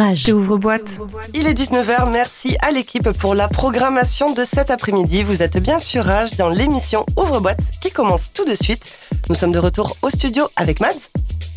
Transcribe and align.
Rage. 0.00 0.30
Ouvre-boîte. 0.32 0.96
Il 1.34 1.46
est 1.46 1.52
19h, 1.52 2.10
merci 2.10 2.56
à 2.62 2.70
l'équipe 2.70 3.10
pour 3.18 3.34
la 3.34 3.48
programmation 3.48 4.32
de 4.32 4.44
cet 4.44 4.70
après-midi. 4.70 5.22
Vous 5.22 5.42
êtes 5.42 5.58
bien 5.58 5.78
sur 5.78 6.06
Rage 6.06 6.38
dans 6.38 6.48
l'émission 6.48 7.04
Ouvre-boîte 7.18 7.60
qui 7.82 7.90
commence 7.90 8.32
tout 8.32 8.46
de 8.46 8.54
suite. 8.54 8.94
Nous 9.28 9.34
sommes 9.34 9.52
de 9.52 9.58
retour 9.58 9.98
au 10.00 10.08
studio 10.08 10.48
avec 10.56 10.80
Mads, 10.80 11.10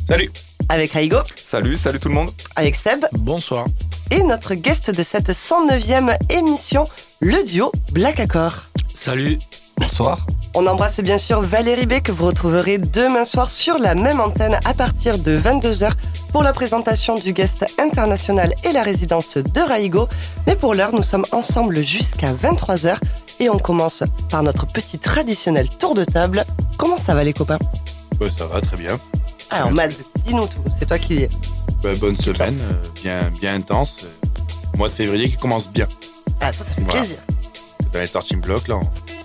Salut 0.09 0.29
avec 0.67 0.91
Raigo, 0.91 1.19
Salut, 1.37 1.77
salut 1.77 1.99
tout 2.01 2.09
le 2.09 2.15
monde 2.15 2.31
avec 2.57 2.75
Seb 2.75 3.05
Bonsoir. 3.13 3.65
et 4.11 4.23
notre 4.23 4.55
guest 4.55 4.91
de 4.91 5.03
cette 5.03 5.29
109e 5.29 6.17
émission, 6.29 6.85
le 7.21 7.45
duo 7.45 7.71
Black 7.93 8.19
Accord. 8.19 8.63
Salut. 8.93 9.37
Bonsoir 9.77 10.25
On 10.55 10.65
embrasse 10.67 10.99
bien 11.01 11.17
sûr 11.17 11.41
Valérie 11.41 11.85
B 11.85 11.99
que 12.01 12.11
vous 12.11 12.25
retrouverez 12.25 12.77
demain 12.77 13.25
soir 13.25 13.49
sur 13.49 13.77
la 13.77 13.95
même 13.95 14.19
antenne 14.19 14.59
à 14.65 14.73
partir 14.73 15.17
de 15.17 15.37
22h 15.39 15.91
pour 16.31 16.43
la 16.43 16.53
présentation 16.53 17.15
du 17.17 17.33
guest 17.33 17.65
international 17.79 18.53
et 18.63 18.71
la 18.71 18.83
résidence 18.83 19.37
de 19.37 19.61
Raigo. 19.61 20.07
Mais 20.47 20.55
pour 20.55 20.73
l'heure, 20.73 20.93
nous 20.93 21.03
sommes 21.03 21.25
ensemble 21.31 21.83
jusqu'à 21.83 22.33
23h 22.33 22.97
et 23.39 23.49
on 23.49 23.57
commence 23.57 24.03
par 24.29 24.43
notre 24.43 24.65
petit 24.67 24.99
traditionnel 24.99 25.67
tour 25.69 25.95
de 25.95 26.03
table. 26.05 26.45
Comment 26.77 26.97
ça 27.03 27.13
va 27.15 27.23
les 27.23 27.33
copains? 27.33 27.59
Ouais, 28.19 28.29
ça 28.35 28.45
va 28.45 28.61
très 28.61 28.77
bien. 28.77 28.99
Alors 29.49 29.71
Mads, 29.71 29.89
dis-nous 30.25 30.45
tout, 30.47 30.63
c'est 30.79 30.87
toi 30.87 30.97
qui... 30.97 31.27
Bah, 31.83 31.89
bonne 31.99 32.17
semaine, 32.17 32.57
euh, 32.61 32.73
bien, 33.03 33.29
bien 33.41 33.55
intense. 33.55 34.05
Euh, 34.05 34.77
Mois 34.77 34.89
de 34.89 34.93
février 34.93 35.29
qui 35.29 35.35
commence 35.37 35.67
bien. 35.67 35.87
Ah 36.41 36.51
ça, 36.51 36.63
ça 36.63 36.71
fait 36.73 36.81
Voilà. 36.81 36.99
plaisir. 37.01 37.17
Dans 37.93 37.99
les 37.99 38.07
starting 38.07 38.41
blocks, 38.41 38.67
là, 38.67 38.79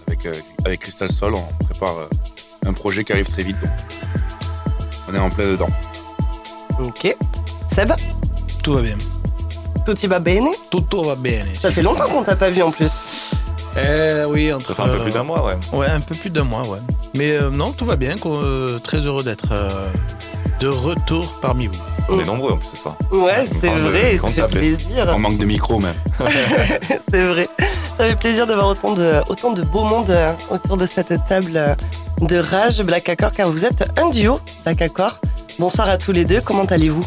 avec, 0.06 0.26
euh, 0.26 0.34
avec 0.66 0.80
Crystal 0.80 1.10
Sol, 1.10 1.34
on 1.34 1.64
prépare 1.64 1.96
euh, 1.98 2.08
un 2.66 2.72
projet 2.74 3.02
qui 3.02 3.12
arrive 3.12 3.30
très 3.30 3.42
vite. 3.42 3.56
donc 3.62 3.70
on 5.08 5.14
est 5.14 5.18
en 5.18 5.30
plein 5.30 5.46
dedans. 5.52 5.68
Ok. 6.84 7.16
Seb, 7.74 7.92
Tout 8.62 8.74
va 8.74 8.82
bien. 8.82 8.96
tout 9.86 9.98
y 9.98 10.06
va 10.06 10.18
bene 10.18 10.48
Tutto 10.70 11.02
va 11.02 11.14
bene. 11.14 11.46
Ça 11.58 11.70
fait 11.70 11.80
longtemps 11.80 12.08
qu'on 12.08 12.22
t'a 12.22 12.36
pas 12.36 12.50
vu 12.50 12.60
en 12.62 12.70
plus. 12.70 13.30
Eh 13.76 14.24
oui, 14.26 14.52
entre. 14.52 14.68
Ça 14.68 14.74
fait 14.74 14.82
un 14.82 14.88
peu 14.96 15.02
plus 15.04 15.12
d'un 15.12 15.22
mois, 15.22 15.44
ouais. 15.44 15.54
Ouais, 15.72 15.86
un 15.88 16.00
peu 16.00 16.14
plus 16.14 16.30
d'un 16.30 16.44
mois, 16.44 16.62
ouais. 16.68 16.78
Mais 17.16 17.32
euh, 17.32 17.50
non, 17.50 17.72
tout 17.72 17.84
va 17.84 17.96
bien. 17.96 18.16
qu'on- 18.16 18.40
euh, 18.42 18.78
très 18.78 18.98
heureux 18.98 19.22
d'être 19.22 19.52
euh, 19.52 19.68
de 20.60 20.68
retour 20.68 21.38
parmi 21.40 21.66
vous. 21.66 21.74
On 22.08 22.18
est 22.18 22.24
nombreux 22.24 22.52
en 22.52 22.56
plus 22.56 22.68
ce 22.72 22.76
soir. 22.78 22.96
Ouais, 23.12 23.46
c'est 23.60 23.68
vrai, 23.68 24.16
ça 24.16 24.28
fait 24.28 24.40
tablette. 24.40 24.58
plaisir. 24.60 25.12
On 25.14 25.18
manque 25.18 25.36
de 25.38 25.44
micro 25.44 25.78
même. 25.78 25.94
C'est 27.10 27.26
vrai. 27.26 27.48
Ça 27.98 28.04
fait 28.06 28.16
plaisir 28.16 28.46
de 28.46 28.54
voir 28.54 28.68
autant 28.68 28.92
de, 28.94 29.20
autant 29.28 29.52
de 29.52 29.62
beau 29.62 29.82
monde 29.82 30.10
autour 30.50 30.76
de 30.78 30.86
cette 30.86 31.12
table 31.26 31.76
de 32.22 32.36
rage 32.38 32.80
Black 32.82 33.08
Accord, 33.10 33.32
car 33.32 33.48
vous 33.50 33.64
êtes 33.66 33.84
un 34.00 34.08
duo 34.08 34.40
Black 34.64 34.80
Accord. 34.82 35.18
Bonsoir 35.58 35.88
à 35.90 35.98
tous 35.98 36.12
les 36.12 36.24
deux, 36.24 36.40
comment 36.40 36.64
allez-vous? 36.64 37.04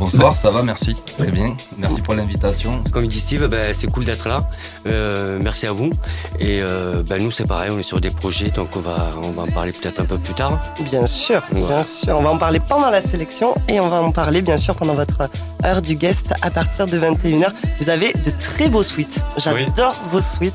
Bonsoir, 0.00 0.34
ça 0.34 0.50
va, 0.50 0.62
merci. 0.62 0.94
Très 1.18 1.30
bien. 1.30 1.54
Merci 1.76 2.00
pour 2.00 2.14
l'invitation. 2.14 2.82
Comme 2.90 3.04
il 3.04 3.08
dit 3.10 3.20
Steve, 3.20 3.46
ben, 3.48 3.74
c'est 3.74 3.86
cool 3.86 4.06
d'être 4.06 4.26
là. 4.28 4.48
Euh, 4.86 5.38
merci 5.42 5.66
à 5.66 5.72
vous. 5.72 5.90
Et 6.38 6.62
euh, 6.62 7.02
ben, 7.06 7.22
nous, 7.22 7.30
c'est 7.30 7.46
pareil, 7.46 7.70
on 7.70 7.78
est 7.78 7.82
sur 7.82 8.00
des 8.00 8.08
projets, 8.08 8.50
donc 8.50 8.74
on 8.76 8.80
va, 8.80 9.10
on 9.22 9.30
va 9.32 9.42
en 9.42 9.46
parler 9.48 9.72
peut-être 9.72 10.00
un 10.00 10.06
peu 10.06 10.16
plus 10.16 10.32
tard. 10.32 10.58
Bien 10.90 11.04
sûr, 11.04 11.42
Ouais. 11.52 11.60
bien 11.60 11.82
sûr. 11.82 12.16
On 12.18 12.22
va 12.22 12.30
en 12.30 12.38
parler 12.38 12.60
pendant 12.60 12.88
la 12.88 13.02
sélection 13.02 13.54
et 13.68 13.78
on 13.78 13.90
va 13.90 14.00
en 14.02 14.10
parler 14.10 14.40
bien 14.40 14.56
sûr 14.56 14.74
pendant 14.74 14.94
votre 14.94 15.28
heure 15.66 15.82
du 15.82 15.96
guest 15.96 16.32
à 16.40 16.50
partir 16.50 16.86
de 16.86 16.98
21h. 16.98 17.48
Vous 17.78 17.90
avez 17.90 18.14
de 18.14 18.30
très 18.40 18.70
beaux 18.70 18.82
suites. 18.82 19.22
J'adore 19.36 19.94
vos 20.10 20.20
suites. 20.22 20.54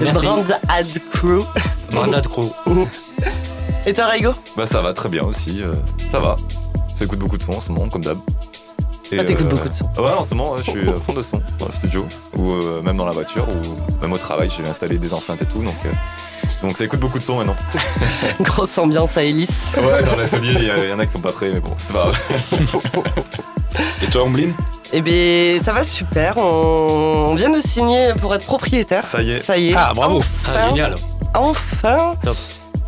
Le 0.00 0.04
Merci. 0.04 0.26
Brand 0.26 0.58
Ad 0.68 0.86
Crew. 1.12 1.40
Branda 1.92 2.20
de 2.20 2.26
Crow. 2.28 2.52
Et 3.86 3.94
toi, 3.94 4.06
Raigo 4.06 4.32
Bah 4.56 4.66
ça 4.66 4.80
va 4.82 4.92
très 4.92 5.08
bien 5.08 5.22
aussi, 5.22 5.62
euh, 5.62 5.74
ça 6.10 6.20
va. 6.20 6.36
J'écoute 6.98 7.18
beaucoup 7.18 7.38
de 7.38 7.42
sons 7.42 7.52
en 7.56 7.60
ce 7.60 7.72
moment, 7.72 7.88
comme 7.88 8.04
d'hab. 8.04 8.18
Ah, 9.20 9.24
t'écoutes 9.24 9.46
euh, 9.46 9.50
beaucoup 9.50 9.68
de 9.68 9.74
sons. 9.74 9.88
Ouais, 9.98 10.10
en 10.18 10.24
ce 10.24 10.34
moment, 10.34 10.56
je 10.58 10.62
suis 10.70 10.88
à 10.88 10.94
fond 10.96 11.12
de 11.12 11.22
son 11.22 11.40
dans 11.58 11.66
le 11.66 11.72
studio, 11.74 12.06
ou 12.36 12.52
euh, 12.52 12.82
même 12.82 12.96
dans 12.96 13.06
la 13.06 13.12
voiture, 13.12 13.46
ou 13.48 14.00
même 14.02 14.12
au 14.12 14.18
travail, 14.18 14.50
j'ai 14.56 14.68
installé 14.68 14.98
des 14.98 15.12
enceintes 15.12 15.42
et 15.42 15.46
tout, 15.46 15.62
donc... 15.62 15.74
euh, 15.84 15.88
donc 16.62 16.76
ça 16.76 16.84
écoute 16.84 17.00
beaucoup 17.00 17.18
de 17.18 17.22
sons 17.24 17.36
maintenant. 17.38 17.56
Grosse 18.40 18.76
ambiance 18.78 19.16
à 19.16 19.22
Hélice. 19.24 19.72
Ouais, 19.76 20.02
dans 20.04 20.14
l'atelier, 20.16 20.54
il 20.56 20.64
y, 20.66 20.70
a- 20.70 20.76
il 20.84 20.90
y 20.90 20.92
en 20.92 20.98
a 20.98 21.06
qui 21.06 21.12
sont 21.12 21.20
pas 21.20 21.32
prêts, 21.32 21.50
mais 21.52 21.60
bon, 21.60 21.70
c'est 21.78 21.92
pas 21.92 22.04
grave. 22.04 22.18
Et 24.02 24.06
toi, 24.06 24.24
Omblin? 24.24 24.50
Eh 24.92 25.00
bien, 25.00 25.58
ça 25.62 25.72
va 25.72 25.82
super. 25.82 26.36
On 26.36 27.28
on 27.30 27.34
vient 27.34 27.48
de 27.50 27.60
signer 27.60 28.12
pour 28.20 28.34
être 28.34 28.44
propriétaire. 28.44 29.04
Ça 29.06 29.22
y 29.22 29.30
est. 29.32 29.42
Ça 29.42 29.56
y 29.56 29.70
est. 29.70 29.74
Ah, 29.76 29.92
bravo. 29.94 30.18
Enfin, 30.18 30.52
Ah, 30.54 30.68
génial. 30.68 30.94
Enfin 31.34 32.14
Top. 32.22 32.36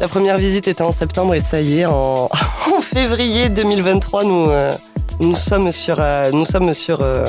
La 0.01 0.09
première 0.09 0.37
visite 0.37 0.69
était 0.69 0.83
en 0.83 0.93
septembre 0.93 1.35
et 1.35 1.41
ça 1.41 1.61
y 1.63 1.79
est, 1.81 1.87
en, 1.87 2.29
en 2.77 2.83
février 2.83 3.49
2023, 3.49 4.25
nous, 4.25 4.51
euh, 4.51 4.73
nous 5.21 5.37
sommes 5.37 5.73
sur, 5.73 5.97
euh, 5.99 6.31
nous 6.33 6.45
sommes 6.45 6.75
sur 6.75 7.01
euh, 7.03 7.27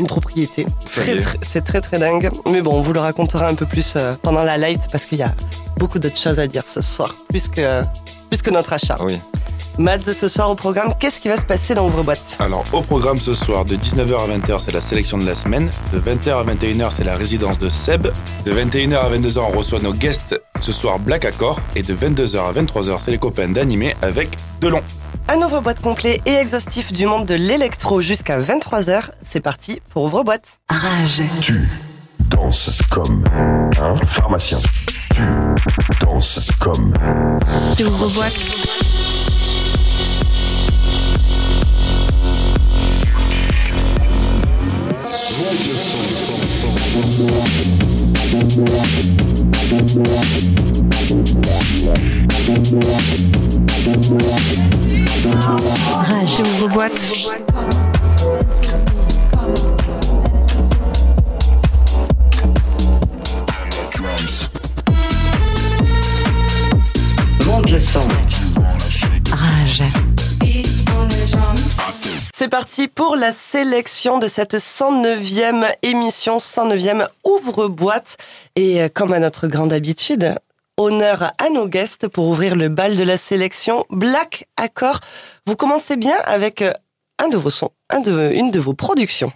une 0.00 0.06
propriété. 0.06 0.66
Très, 0.84 1.20
très- 1.20 1.38
C'est 1.42 1.64
très 1.64 1.80
très 1.80 1.98
dingue. 1.98 2.30
Mais 2.50 2.60
bon, 2.62 2.74
on 2.74 2.80
vous 2.80 2.92
le 2.92 3.00
racontera 3.00 3.48
un 3.48 3.54
peu 3.54 3.66
plus 3.66 3.94
euh, 3.96 4.14
pendant 4.22 4.42
la 4.44 4.56
light 4.56 4.82
parce 4.92 5.04
qu'il 5.06 5.18
y 5.18 5.22
a 5.22 5.32
beaucoup 5.76 5.98
d'autres 5.98 6.18
choses 6.18 6.38
à 6.38 6.46
dire 6.46 6.62
ce 6.66 6.80
soir, 6.80 7.14
plus 7.28 7.48
que, 7.48 7.82
plus 8.30 8.42
que 8.42 8.50
notre 8.50 8.72
achat. 8.72 8.96
Oui. 9.00 9.18
Mads, 9.80 10.12
ce 10.12 10.26
soir 10.26 10.50
au 10.50 10.56
programme, 10.56 10.92
qu'est-ce 10.98 11.20
qui 11.20 11.28
va 11.28 11.36
se 11.36 11.44
passer 11.44 11.72
dans 11.72 11.86
Ouvre-boîte 11.86 12.36
Alors, 12.40 12.64
au 12.72 12.82
programme 12.82 13.16
ce 13.16 13.32
soir, 13.32 13.64
de 13.64 13.76
19h 13.76 14.12
à 14.24 14.26
20h, 14.26 14.58
c'est 14.64 14.74
la 14.74 14.80
sélection 14.80 15.18
de 15.18 15.24
la 15.24 15.36
semaine. 15.36 15.70
De 15.92 16.00
20h 16.00 16.30
à 16.32 16.42
21h, 16.42 16.90
c'est 16.96 17.04
la 17.04 17.14
résidence 17.14 17.60
de 17.60 17.70
Seb. 17.70 18.08
De 18.44 18.52
21h 18.52 18.96
à 18.96 19.08
22h, 19.08 19.38
on 19.38 19.56
reçoit 19.56 19.78
nos 19.78 19.92
guests. 19.92 20.34
Ce 20.60 20.72
soir, 20.72 20.98
Black 20.98 21.24
Accord. 21.24 21.60
Et 21.76 21.82
de 21.82 21.94
22h 21.94 22.38
à 22.38 22.52
23h, 22.60 22.96
c'est 23.04 23.12
les 23.12 23.18
copains 23.18 23.46
d'animé 23.50 23.94
avec 24.02 24.30
Delon. 24.60 24.80
Un 25.30 25.42
ouvre-boîte 25.42 25.80
complet 25.80 26.22
et 26.24 26.32
exhaustif 26.32 26.90
du 26.90 27.04
monde 27.04 27.26
de 27.26 27.34
l'électro 27.34 28.00
jusqu'à 28.00 28.40
23h. 28.40 29.10
C'est 29.20 29.40
parti 29.40 29.82
pour 29.90 30.04
Ouvre-boîte. 30.04 30.60
Rage. 30.70 31.22
Tu 31.42 31.68
danses 32.30 32.80
comme 32.90 33.22
un 33.78 33.96
pharmacien. 34.06 34.56
Tu 35.14 35.20
danses 36.00 36.50
comme 36.58 36.94
Ouvre-boîte. 37.78 38.68
Rage. 55.30 56.40
Ouvre-boîte. 56.40 56.92
Monte 67.44 67.70
le 67.70 67.80
son. 67.80 68.00
Rage. 69.30 69.82
C'est 72.34 72.48
parti 72.48 72.88
pour 72.88 73.16
la 73.16 73.32
sélection 73.32 74.18
de 74.18 74.28
cette 74.28 74.54
109e 74.54 75.66
émission, 75.82 76.38
109e 76.38 77.08
ouvre-boîte. 77.24 78.16
Et 78.56 78.80
euh, 78.80 78.88
comme 78.92 79.12
à 79.12 79.18
notre 79.18 79.48
grande 79.48 79.72
habitude, 79.72 80.36
honneur 80.78 81.32
à 81.38 81.50
nos 81.50 81.68
guests 81.68 82.08
pour 82.08 82.28
ouvrir 82.28 82.56
le 82.56 82.68
bal 82.70 82.96
de 82.96 83.04
la 83.04 83.18
sélection 83.18 83.84
Black 83.90 84.48
Accord. 84.56 85.00
Vous 85.46 85.56
commencez 85.56 85.96
bien 85.96 86.16
avec 86.24 86.62
euh, 86.62 86.72
un 87.18 87.28
de 87.28 87.36
vos 87.36 87.50
sons, 87.50 87.70
un 87.90 88.00
de, 88.00 88.30
une 88.32 88.50
de 88.50 88.60
vos 88.60 88.74
productions. 88.74 89.32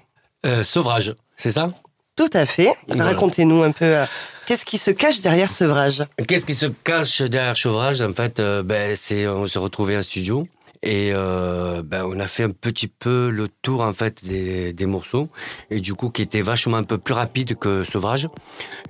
Euh, 0.47 0.63
Sauvage, 0.63 1.15
c'est 1.37 1.51
ça? 1.51 1.69
Tout 2.17 2.31
à 2.33 2.47
fait. 2.47 2.75
Voilà. 2.89 3.05
Racontez-nous 3.07 3.63
un 3.63 3.73
peu 3.73 3.85
euh, 3.85 4.05
qu'est-ce 4.47 4.65
qui 4.65 4.79
se 4.79 4.91
cache 4.91 5.21
derrière 5.21 5.49
Sevrage? 5.49 6.05
Qu'est-ce 6.29 6.45
qui 6.45 6.55
se 6.55 6.67
cache 6.67 7.23
derrière 7.23 7.57
Chauvrage 7.57 8.03
En 8.03 8.13
fait, 8.13 8.39
euh, 8.39 8.63
ben, 8.63 8.95
c'est 8.97 9.27
on 9.27 9.47
s'est 9.47 9.59
retrouvé 9.59 9.97
en 9.97 10.03
studio 10.03 10.47
et 10.83 11.11
euh, 11.15 11.83
ben, 11.85 12.05
on 12.05 12.19
a 12.19 12.27
fait 12.27 12.43
un 12.45 12.51
petit 12.51 12.89
peu 12.89 13.31
le 13.31 13.49
tour 13.49 13.83
en 13.83 13.93
fait 13.93 14.25
des, 14.25 14.73
des 14.73 14.87
morceaux 14.87 15.29
et 15.71 15.81
du 15.81 15.95
coup 15.95 16.11
qui 16.11 16.23
était 16.23 16.41
vachement 16.43 16.77
un 16.79 16.83
peu 16.83 16.99
plus 16.99 17.15
rapide 17.15 17.57
que 17.57 17.85
Sauvage. 17.85 18.29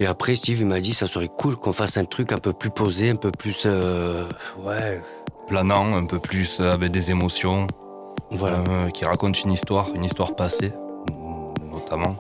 Et 0.01 0.07
après 0.07 0.35
Steve 0.35 0.61
il 0.61 0.67
m'a 0.67 0.81
dit 0.81 0.95
ça 0.95 1.07
serait 1.07 1.29
cool 1.29 1.57
qu'on 1.57 1.73
fasse 1.73 1.97
un 1.99 2.05
truc 2.07 2.33
un 2.33 2.39
peu 2.39 2.53
plus 2.53 2.71
posé, 2.71 3.11
un 3.11 3.17
peu 3.17 3.31
plus 3.31 3.65
euh, 3.67 4.25
ouais 4.65 5.01
Planant, 5.49 5.95
un 5.95 6.07
peu 6.07 6.19
plus 6.19 6.61
euh, 6.61 6.73
avec 6.73 6.93
des 6.93 7.11
émotions. 7.11 7.67
voilà. 8.31 8.59
euh, 8.71 8.89
qui 8.91 9.05
raconte 9.05 9.43
une 9.45 9.53
histoire, 9.53 9.89
une 9.95 10.05
histoire 10.05 10.35
passée, 10.35 10.73
mm, 11.11 11.71
notamment. 11.71 12.17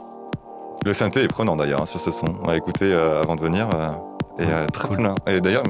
Le 0.85 0.93
synthé 0.93 1.23
est 1.23 1.29
prenant 1.29 1.55
d'ailleurs 1.57 1.83
hein, 1.83 1.87
sur 1.87 2.01
ce 2.01 2.11
son. 2.11 2.27
On 2.43 2.49
l'a 2.49 2.57
écouté 2.57 2.93
euh, 2.93 3.23
avant 3.23 3.37
de 3.37 3.41
venir. 3.41 3.69
euh, 3.75 3.91
et 4.39 4.45
euh, 4.51 4.67
très 4.67 4.89
Cool. 4.89 4.97
cool. 4.97 5.15
Et 5.33 5.41
d'ailleurs, 5.41 5.63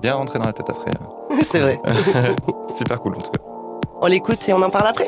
bien 0.00 0.14
rentré 0.14 0.38
dans 0.38 0.46
la 0.46 0.52
tête 0.54 0.70
après. 0.70 0.90
C'est 1.52 1.60
vrai. 1.60 1.78
Super 2.74 2.98
cool 3.00 3.16
en 3.16 3.20
tout 3.20 3.30
cas. 3.30 3.42
On 4.00 4.06
l'écoute 4.06 4.48
et 4.48 4.52
on 4.52 4.62
en 4.62 4.70
parle 4.70 4.88
après? 4.88 5.06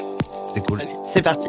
C'est 0.54 0.64
cool. 0.66 0.82
C'est 1.12 1.22
parti. 1.22 1.48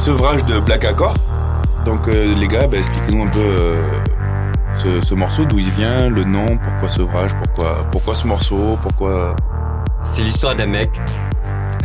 Sevrage 0.00 0.44
de 0.46 0.58
Black 0.60 0.84
Accord. 0.84 1.14
Donc 1.84 2.08
euh, 2.08 2.34
les 2.34 2.48
gars, 2.48 2.66
bah, 2.66 2.78
expliquez-nous 2.78 3.24
un 3.24 3.28
peu 3.28 3.38
euh, 3.40 3.90
ce, 4.78 5.00
ce 5.02 5.14
morceau, 5.14 5.44
d'où 5.44 5.58
il 5.58 5.70
vient, 5.70 6.08
le 6.08 6.24
nom, 6.24 6.56
pourquoi 6.56 6.88
Sevrage, 6.88 7.30
pourquoi, 7.42 7.84
pourquoi 7.90 8.14
ce 8.14 8.26
morceau, 8.26 8.78
pourquoi. 8.82 9.36
C'est 10.02 10.22
l'histoire 10.22 10.54
d'un 10.54 10.66
mec. 10.66 10.90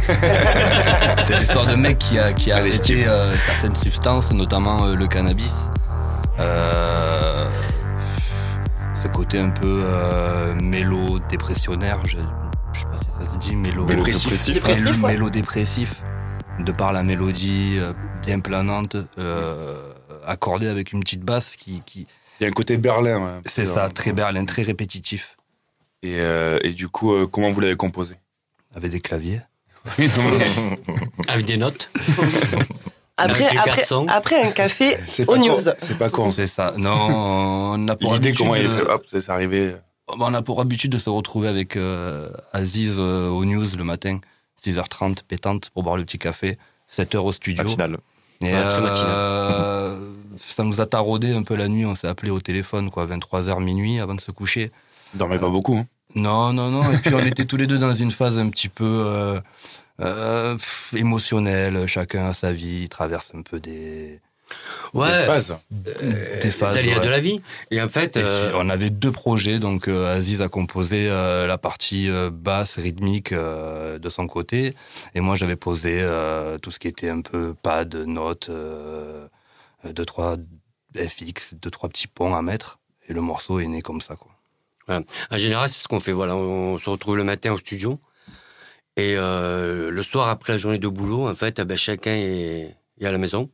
C'est 1.27 1.39
l'histoire 1.39 1.65
de 1.67 1.75
mec 1.75 1.97
qui 1.97 2.17
a, 2.19 2.31
qui 2.31 2.51
a 2.51 2.57
arrêté 2.57 3.05
euh, 3.07 3.33
certaines 3.45 3.75
substances, 3.75 4.31
notamment 4.31 4.85
euh, 4.85 4.95
le 4.95 5.07
cannabis. 5.07 5.53
Euh, 6.39 7.49
ce 9.01 9.07
côté 9.09 9.39
un 9.39 9.49
peu 9.49 9.81
euh, 9.83 10.53
mélo-dépressionnaire, 10.61 11.99
je, 12.05 12.17
je 12.73 12.79
sais 12.79 12.85
pas 12.85 12.97
si 12.97 13.25
ça 13.27 13.33
se 13.33 13.37
dit, 13.39 13.55
mélo 13.55 13.85
Dépressif. 13.85 14.45
Dépressif, 14.53 14.83
mélo- 14.85 15.03
ouais. 15.03 15.13
mélo-dépressif, 15.13 16.01
de 16.59 16.71
par 16.71 16.93
la 16.93 17.03
mélodie 17.03 17.75
euh, 17.77 17.93
bien 18.21 18.39
planante, 18.39 18.95
euh, 19.17 19.75
accordée 20.25 20.67
avec 20.67 20.91
une 20.93 21.01
petite 21.01 21.21
basse 21.21 21.55
qui, 21.55 21.81
qui 21.85 22.07
Il 22.39 22.43
y 22.43 22.45
a 22.45 22.49
un 22.49 22.53
côté 22.53 22.77
Berlin. 22.77 23.19
ouais, 23.23 23.41
c'est 23.45 23.65
ça, 23.65 23.89
très 23.89 24.11
berlin, 24.13 24.45
très 24.45 24.61
répétitif, 24.63 25.37
Et, 26.03 26.15
euh, 26.19 26.59
et 26.63 26.71
du 26.71 26.87
coup, 26.87 27.13
euh, 27.13 27.27
comment 27.27 27.51
vous 27.51 27.59
l'avez 27.61 27.75
composé? 27.75 28.15
Avec 28.75 28.91
des 28.91 28.99
claviers. 29.01 29.41
Avec 31.27 31.45
des 31.45 31.57
notes. 31.57 31.89
Après, 33.17 33.45
un 34.43 34.51
café 34.51 34.97
C'est 35.05 35.23
aux 35.27 35.33
pas 35.33 35.37
news. 35.37 35.55
C'est 35.77 35.97
pas 35.97 36.09
con. 36.09 36.31
C'est 36.31 36.47
ça. 36.47 36.73
Non, 36.77 36.91
on 37.77 37.87
a 37.87 37.95
pour 37.95 38.13
L'idée, 38.13 38.33
comment 38.33 38.55
il 38.55 38.63
de- 38.63 38.67
fait 38.67 38.81
Hop, 38.81 39.05
c'est 39.07 39.29
arrivé. 39.29 39.73
Bon, 40.17 40.25
on 40.27 40.33
a 40.33 40.41
pour 40.41 40.59
habitude 40.59 40.91
de 40.91 40.97
se 40.97 41.09
retrouver 41.09 41.47
avec 41.47 41.77
euh, 41.77 42.29
Aziz 42.51 42.95
euh, 42.97 43.29
aux 43.29 43.45
news 43.45 43.65
le 43.77 43.83
matin, 43.85 44.19
6h30, 44.65 45.19
pétante, 45.27 45.69
pour 45.71 45.83
boire 45.83 45.97
le 45.97 46.03
petit 46.03 46.17
café, 46.17 46.57
7h 46.95 47.17
au 47.17 47.31
studio. 47.31 47.63
Matinal. 47.63 47.97
Et, 48.41 48.45
Ouais, 48.53 48.67
très 48.67 48.81
matinal. 48.81 49.07
euh, 49.09 50.09
ça 50.37 50.63
nous 50.63 50.81
a 50.81 50.85
taraudé 50.85 51.33
un 51.33 51.43
peu 51.43 51.55
la 51.55 51.67
nuit, 51.67 51.85
on 51.85 51.95
s'est 51.95 52.07
appelé 52.07 52.31
au 52.31 52.39
téléphone, 52.41 52.89
quoi, 52.91 53.05
23h 53.05 53.63
minuit 53.63 53.99
avant 53.99 54.13
de 54.15 54.21
se 54.21 54.31
coucher. 54.31 54.71
Dormez 55.13 55.39
pas 55.39 55.49
beaucoup. 55.49 55.75
Hein. 55.77 55.85
Non, 56.15 56.51
non, 56.53 56.69
non. 56.69 56.91
Et 56.91 56.97
puis 56.97 57.13
on 57.13 57.19
était 57.19 57.45
tous 57.45 57.57
les 57.57 57.67
deux 57.67 57.77
dans 57.77 57.93
une 57.95 58.11
phase 58.11 58.37
un 58.37 58.49
petit 58.49 58.69
peu 58.69 58.85
euh, 59.05 59.39
euh, 60.01 60.55
pff, 60.55 60.93
émotionnelle. 60.95 61.87
Chacun 61.87 62.25
a 62.27 62.33
sa 62.33 62.51
vie, 62.51 62.81
il 62.83 62.89
traverse 62.89 63.31
un 63.33 63.41
peu 63.41 63.59
des, 63.59 64.19
Des 64.93 64.99
Ouais. 64.99 65.25
phases. 65.25 65.57
Euh, 65.87 66.39
des 66.39 66.51
phases. 66.51 66.75
les 66.75 66.81
aléas 66.83 66.99
ouais. 66.99 67.05
de 67.05 67.09
la 67.09 67.19
vie. 67.19 67.41
Et 67.71 67.81
en 67.81 67.89
fait, 67.89 68.15
Et 68.15 68.21
euh, 68.23 68.49
si- 68.51 68.55
on 68.57 68.69
avait 68.69 68.89
deux 68.89 69.11
projets, 69.11 69.59
donc 69.59 69.87
euh, 69.87 70.15
Aziz 70.15 70.41
a 70.41 70.47
composé 70.49 71.07
euh, 71.09 71.47
la 71.47 71.57
partie 71.57 72.09
basse 72.31 72.77
rythmique 72.77 73.33
de 73.33 74.09
son 74.09 74.27
côté, 74.27 74.73
et 75.15 75.19
moi 75.21 75.35
j'avais 75.35 75.55
posé 75.57 76.01
tout 76.61 76.71
ce 76.71 76.79
qui 76.79 76.87
était 76.87 77.09
un 77.09 77.21
peu 77.21 77.53
pad, 77.61 77.93
notes, 77.95 78.49
deux 79.83 80.05
trois 80.05 80.37
FX, 80.95 81.55
deux 81.55 81.69
trois 81.71 81.89
petits 81.89 82.07
ponts 82.07 82.33
à 82.35 82.41
mettre, 82.41 82.79
et 83.09 83.13
le 83.13 83.21
morceau 83.21 83.59
est 83.59 83.67
né 83.67 83.81
comme 83.81 84.01
ça 84.01 84.15
quoi. 84.15 84.31
En 84.87 85.37
général, 85.37 85.67
c'est 85.69 85.81
ce 85.81 85.87
qu'on 85.87 85.99
fait. 85.99 86.11
Voilà, 86.11 86.35
on 86.35 86.77
se 86.77 86.87
retrouve 86.91 87.17
le 87.17 87.23
matin 87.23 87.51
au 87.51 87.57
studio. 87.57 87.99
Et 88.97 89.15
euh, 89.17 89.89
le 89.89 90.03
soir, 90.03 90.29
après 90.29 90.53
la 90.53 90.59
journée 90.59 90.77
de 90.77 90.87
boulot, 90.87 91.27
en 91.27 91.33
fait, 91.33 91.57
eh 91.59 91.65
ben, 91.65 91.75
chacun 91.75 92.11
est, 92.11 92.77
est 93.01 93.05
à 93.05 93.11
la 93.11 93.17
maison. 93.17 93.49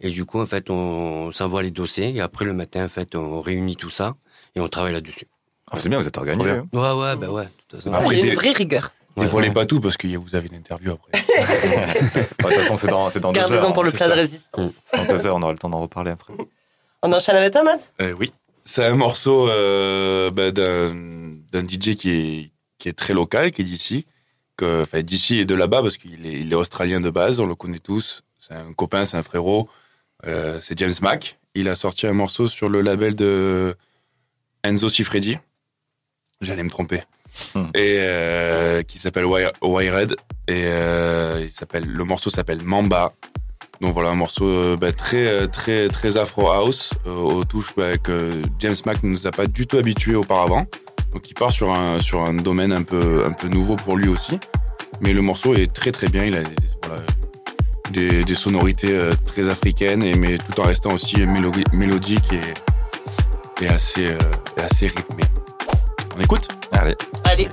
Et 0.00 0.10
du 0.10 0.24
coup, 0.24 0.40
en 0.40 0.46
fait, 0.46 0.70
on, 0.70 1.30
s'envoie 1.32 1.62
les 1.62 1.70
dossiers. 1.70 2.14
Et 2.14 2.20
après, 2.20 2.44
le 2.44 2.52
matin, 2.52 2.84
en 2.84 2.88
fait, 2.88 3.14
on 3.14 3.40
réunit 3.40 3.76
tout 3.76 3.90
ça 3.90 4.14
et 4.54 4.60
on 4.60 4.68
travaille 4.68 4.92
là-dessus. 4.92 5.26
Ah, 5.70 5.78
c'est 5.78 5.88
bien, 5.88 5.98
vous 6.00 6.06
êtes 6.06 6.18
organisé. 6.18 6.50
Hein. 6.50 6.68
Ouais, 6.72 6.92
ouais, 6.92 7.16
ben 7.16 7.28
ouais. 7.30 7.44
de 7.44 7.50
toute 7.68 7.80
façon. 7.80 7.92
Après, 7.92 8.16
il 8.18 8.24
y 8.24 8.28
a 8.28 8.32
une 8.32 8.38
vraie 8.38 8.52
rigueur. 8.52 8.92
Ouais, 9.16 9.24
Dévoilez 9.24 9.48
ouais. 9.48 9.54
pas 9.54 9.66
tout 9.66 9.80
parce 9.80 9.96
que 9.96 10.06
vous 10.16 10.34
avez 10.34 10.48
une 10.48 10.54
interview 10.56 10.92
après. 10.92 11.12
De 11.22 12.48
toute 12.48 12.52
façon, 12.54 12.76
c'est 12.76 12.86
dans, 12.88 13.10
c'est 13.10 13.20
dans 13.20 13.32
deux 13.32 13.40
Gardez-en 13.40 13.64
heures. 13.64 13.72
pour 13.74 13.84
le 13.84 13.90
c'est 13.90 13.96
plat 13.98 14.08
de 14.08 14.12
résistance. 14.14 14.72
C'est 14.84 14.96
dans 14.96 15.04
deux 15.04 15.26
heures, 15.26 15.36
on 15.36 15.42
aura 15.42 15.52
le 15.52 15.58
temps 15.58 15.68
d'en 15.68 15.80
reparler 15.80 16.12
après. 16.12 16.32
On 17.02 17.12
enchaîne 17.12 17.36
avec 17.36 17.52
toi, 17.52 17.62
Matt? 17.62 17.92
Euh, 18.00 18.14
oui. 18.18 18.32
C'est 18.64 18.86
un 18.86 18.94
morceau 18.96 19.48
euh, 19.48 20.30
bah, 20.30 20.50
d'un 20.50 20.94
d'un 21.52 21.66
DJ 21.66 21.94
qui 21.96 22.10
est, 22.10 22.50
qui 22.78 22.88
est 22.88 22.92
très 22.96 23.12
local, 23.12 23.50
qui 23.50 23.60
est 23.62 23.64
d'ici. 23.64 24.06
Que- 24.56 24.82
Enfin, 24.82 25.02
d'ici 25.02 25.38
et 25.40 25.44
de 25.44 25.54
là-bas, 25.54 25.82
parce 25.82 25.98
qu'il 25.98 26.24
est, 26.24 26.40
il 26.40 26.50
est 26.52 26.54
australien 26.56 27.00
de 27.00 27.10
base, 27.10 27.38
on 27.38 27.46
le 27.46 27.54
connaît 27.54 27.80
tous. 27.80 28.22
C'est 28.42 28.54
un 28.54 28.72
copain, 28.72 29.04
c'est 29.04 29.16
un 29.16 29.22
frérot. 29.22 29.68
Euh, 30.26 30.58
c'est 30.60 30.76
James 30.76 30.92
Mack. 31.00 31.38
Il 31.54 31.68
a 31.68 31.76
sorti 31.76 32.08
un 32.08 32.12
morceau 32.12 32.48
sur 32.48 32.68
le 32.68 32.80
label 32.80 33.14
de 33.14 33.76
Enzo 34.64 34.88
Cifredi. 34.88 35.38
J'allais 36.40 36.64
me 36.64 36.70
tromper. 36.70 37.04
Hmm. 37.54 37.66
Et 37.76 37.98
euh, 38.00 38.82
qui 38.82 38.98
s'appelle 38.98 39.26
Wire- 39.26 39.52
Wired. 39.62 40.16
Et 40.48 40.64
euh, 40.66 41.42
il 41.44 41.50
s'appelle, 41.50 41.86
le 41.86 42.02
morceau 42.02 42.30
s'appelle 42.30 42.64
Mamba. 42.64 43.12
Donc 43.80 43.94
voilà, 43.94 44.10
un 44.10 44.16
morceau 44.16 44.76
bah, 44.76 44.92
très, 44.92 45.46
très, 45.46 45.88
très 45.88 46.16
afro 46.16 46.50
house, 46.50 46.90
aux 47.06 47.44
touches 47.44 47.76
bah, 47.76 47.96
que 47.96 48.42
James 48.58 48.74
Mack 48.84 49.04
ne 49.04 49.10
nous 49.10 49.28
a 49.28 49.30
pas 49.30 49.46
du 49.46 49.68
tout 49.68 49.76
habitués 49.76 50.16
auparavant. 50.16 50.66
Donc 51.12 51.30
il 51.30 51.34
part 51.34 51.52
sur 51.52 51.72
un, 51.72 52.00
sur 52.00 52.22
un 52.22 52.34
domaine 52.34 52.72
un 52.72 52.82
peu, 52.82 53.24
un 53.24 53.32
peu 53.32 53.46
nouveau 53.46 53.76
pour 53.76 53.96
lui 53.96 54.08
aussi. 54.08 54.40
Mais 55.00 55.12
le 55.12 55.22
morceau 55.22 55.54
est 55.54 55.72
très 55.72 55.92
très 55.92 56.08
bien, 56.08 56.24
il 56.24 56.36
a 56.36 56.42
voilà, 56.86 57.02
des, 57.90 58.24
des 58.24 58.34
sonorités 58.34 58.94
euh, 58.96 59.12
très 59.26 59.48
africaines, 59.48 60.02
et, 60.02 60.14
mais 60.14 60.38
tout 60.38 60.60
en 60.60 60.64
restant 60.64 60.92
aussi 60.92 61.16
mélodi- 61.26 61.64
mélodique 61.72 62.32
et, 62.32 63.64
et 63.64 63.68
assez, 63.68 64.06
euh, 64.06 64.18
assez 64.56 64.86
rythmé. 64.86 65.24
On 66.16 66.20
écoute? 66.20 66.48
Allez. 66.72 66.96
Allez. 67.24 67.48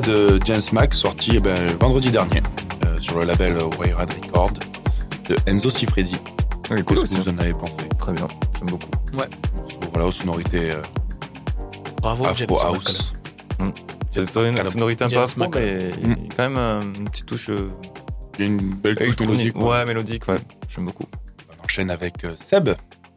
De 0.00 0.40
James 0.46 0.62
Mack, 0.72 0.94
sorti 0.94 1.32
eh 1.34 1.38
ben, 1.40 1.54
vendredi 1.78 2.10
dernier 2.10 2.42
euh, 2.86 2.98
sur 2.98 3.18
le 3.20 3.26
label 3.26 3.58
Wayrad 3.78 4.10
Record 4.24 4.52
de 5.28 5.36
Enzo 5.46 5.68
Cifredi. 5.68 6.14
Cool 6.66 6.82
Qu'est-ce 6.84 6.84
que 6.84 6.98
aussi. 7.00 7.14
vous 7.16 7.28
en 7.28 7.38
avez 7.38 7.52
pensé? 7.52 7.88
Très 7.98 8.12
bien, 8.12 8.26
j'aime 8.58 8.68
beaucoup. 8.70 8.88
Voilà, 9.92 10.06
aux 10.06 10.10
sonorités 10.12 10.70
euh, 10.72 10.82
Bravo, 12.00 12.24
James 12.34 12.48
Afro 12.50 12.72
Mackey. 12.72 12.88
House. 12.88 13.12
C'est 14.12 14.20
une 14.20 14.26
sonorité 14.66 15.04
un 15.04 15.08
peu 15.08 15.14
James 15.14 15.22
afro, 15.24 15.50
mais 15.54 15.90
il 16.02 16.08
y 16.08 16.12
a 16.12 16.16
quand 16.36 16.48
même 16.48 16.56
euh, 16.56 16.80
une 16.98 17.08
petite 17.10 17.26
touche 17.26 17.50
euh, 17.50 17.70
Il 18.38 18.40
y 18.40 18.44
a 18.44 18.46
une 18.50 18.74
belle 18.74 18.94
couche 18.96 19.04
électronique. 19.04 19.54
mélodique. 19.54 19.56
Ouais, 19.62 19.84
mélodique, 19.84 20.28
ouais. 20.28 20.38
J'aime 20.74 20.86
beaucoup. 20.86 21.04
On 21.60 21.64
enchaîne 21.64 21.90
avec 21.90 22.24
euh, 22.24 22.34
Seb. 22.42 22.70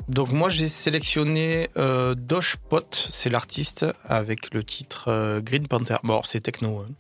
Donc 0.08 0.32
moi 0.32 0.50
j'ai 0.50 0.68
sélectionné 0.70 1.70
euh, 1.78 2.14
Dosh 2.16 2.58
Pot, 2.70 3.08
c'est 3.12 3.30
l'artiste 3.30 3.86
avec 4.08 4.54
le 4.54 4.64
titre 4.64 5.06
euh, 5.08 5.42
Green 5.42 5.68
Panther. 5.68 5.96
Bon 6.04 6.22
c'est 6.24 6.42
techno. 6.42 6.84
hein. 6.88 6.92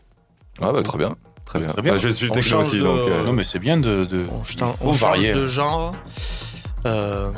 Ah 0.61 0.71
bah 0.71 0.81
très 0.83 0.97
bien. 0.97 1.15
Très 1.45 1.59
bien. 1.59 1.67
Très 1.69 1.81
bien. 1.83 1.91
Bah, 1.93 1.97
je 1.99 2.09
suis 2.09 2.31
techno 2.31 2.61
aussi, 2.61 2.77
de- 2.77 2.81
donc. 2.83 2.97
euh, 3.07 3.23
Non, 3.23 3.33
mais 3.33 3.43
c'est 3.43 3.59
bien 3.59 3.77
de. 3.77 4.05
de 4.05 4.25
On, 4.31 4.43
change 4.43 4.99
varier. 4.99 5.33
de 5.33 5.45
genre. 5.45 5.93
Euh, 6.87 7.31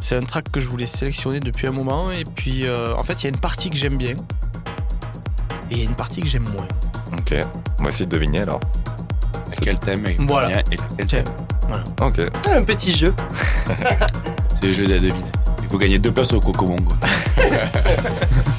c'est 0.00 0.16
un 0.16 0.22
track 0.22 0.50
que 0.52 0.60
je 0.60 0.68
voulais 0.68 0.86
sélectionner 0.86 1.40
depuis 1.40 1.66
un 1.66 1.72
moment 1.72 2.10
et 2.12 2.24
puis 2.24 2.66
euh, 2.66 2.94
en 2.96 3.02
fait 3.04 3.14
il 3.14 3.22
y 3.24 3.26
a 3.26 3.30
une 3.30 3.38
partie 3.40 3.70
que 3.70 3.76
j'aime 3.76 3.96
bien 3.96 4.16
et 5.70 5.72
il 5.72 5.78
y 5.78 5.82
a 5.82 5.84
une 5.84 5.94
partie 5.96 6.20
que 6.22 6.28
j'aime 6.28 6.48
moins. 6.52 6.68
Ok. 7.12 7.34
On 7.78 7.82
va 7.84 7.88
essayer 7.88 8.06
de 8.06 8.10
deviner 8.10 8.40
alors. 8.40 8.60
Quel 9.60 9.78
thème 9.78 10.06
est 10.06 10.16
Voilà. 10.20 10.48
bien 10.48 10.58
et 10.72 10.76
quel 10.96 11.06
thème. 11.06 11.24
Ok. 12.00 12.20
Un 12.46 12.62
petit 12.64 12.96
jeu. 12.96 13.14
De 14.64 14.86
la 14.86 14.98
devinette. 14.98 15.36
Il 15.62 15.68
faut 15.68 15.76
gagner 15.76 15.98
deux 15.98 16.10
places 16.10 16.32
au 16.32 16.40
Coco 16.40 16.64
Mongo. 16.64 16.94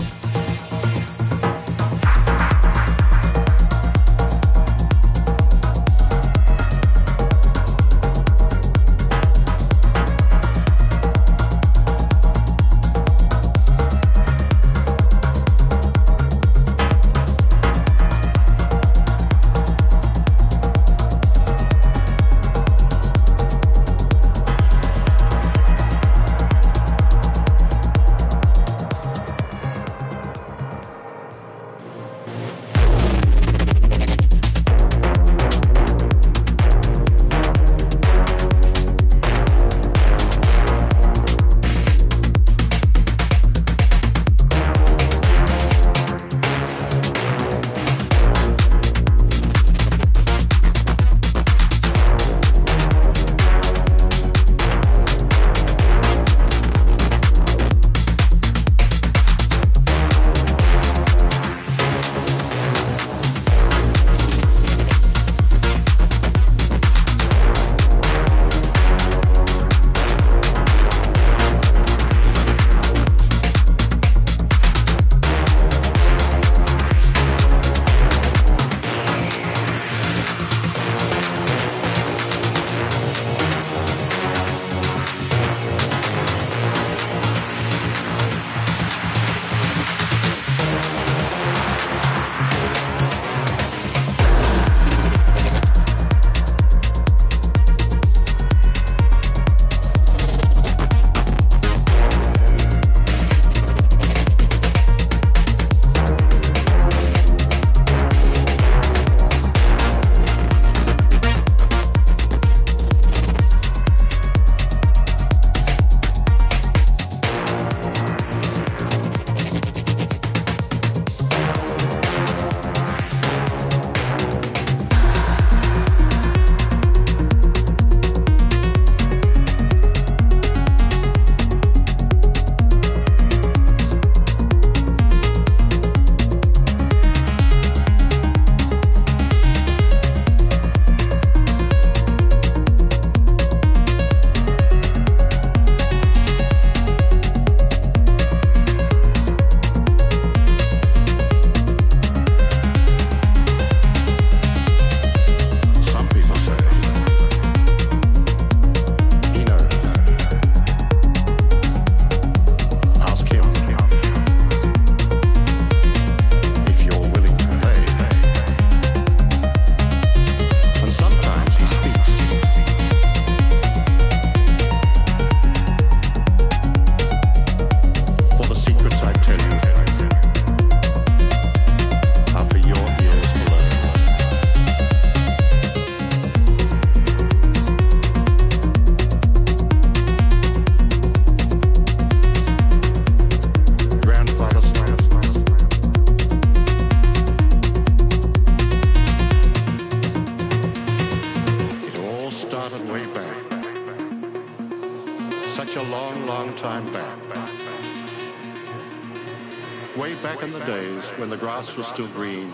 grass 211.45 211.77
was 211.77 211.85
still 211.85 212.07
green, 212.07 212.51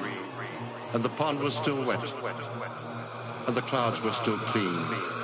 and 0.93 1.01
the 1.01 1.08
pond 1.08 1.39
was 1.39 1.56
still 1.56 1.82
wet, 1.86 2.13
and 3.47 3.56
the 3.56 3.62
clouds 3.62 4.01
were 4.01 4.12
still 4.12 4.38
clean. 4.38 4.67
clean, 4.67 5.20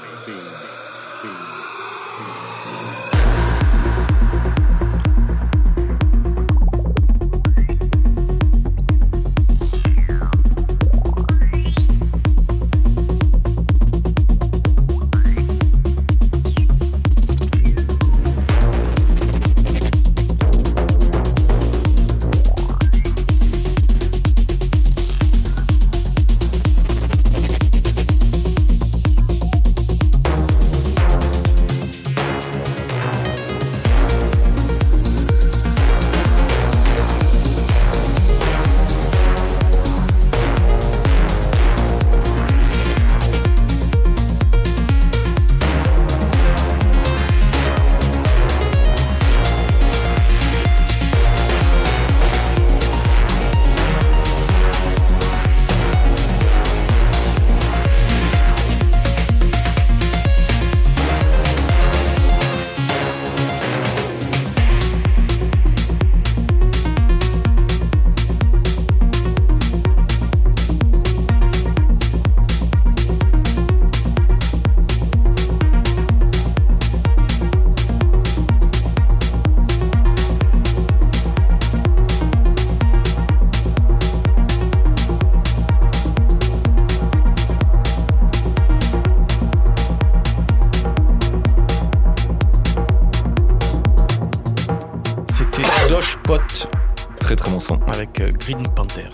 son. 97.59 97.79
avec 97.87 98.19
euh, 98.21 98.31
Green 98.31 98.67
Panther. 98.75 99.07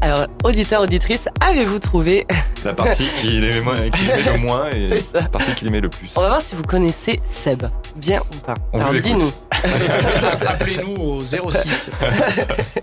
Alors, 0.00 0.26
auditeur, 0.44 0.82
auditrice, 0.82 1.28
avez-vous 1.40 1.78
trouvé 1.80 2.26
La 2.64 2.72
partie 2.72 3.08
qu'il 3.20 3.42
aimait, 3.44 3.88
aimait 3.88 4.32
le 4.32 4.38
moins 4.38 4.70
et 4.70 4.90
la 5.12 5.28
partie 5.28 5.54
qu'il 5.54 5.66
aimait 5.68 5.80
le 5.80 5.88
plus. 5.88 6.10
On 6.14 6.20
va 6.20 6.28
voir 6.28 6.40
si 6.40 6.54
vous 6.54 6.62
connaissez 6.62 7.20
Seb. 7.28 7.64
Bien 7.96 8.20
ou 8.20 8.36
pas 8.38 8.54
On 8.72 8.80
Alors, 8.80 8.94
dis-nous. 8.94 9.32
Appelez-nous 10.46 10.94
au 11.02 11.20
06. 11.20 11.90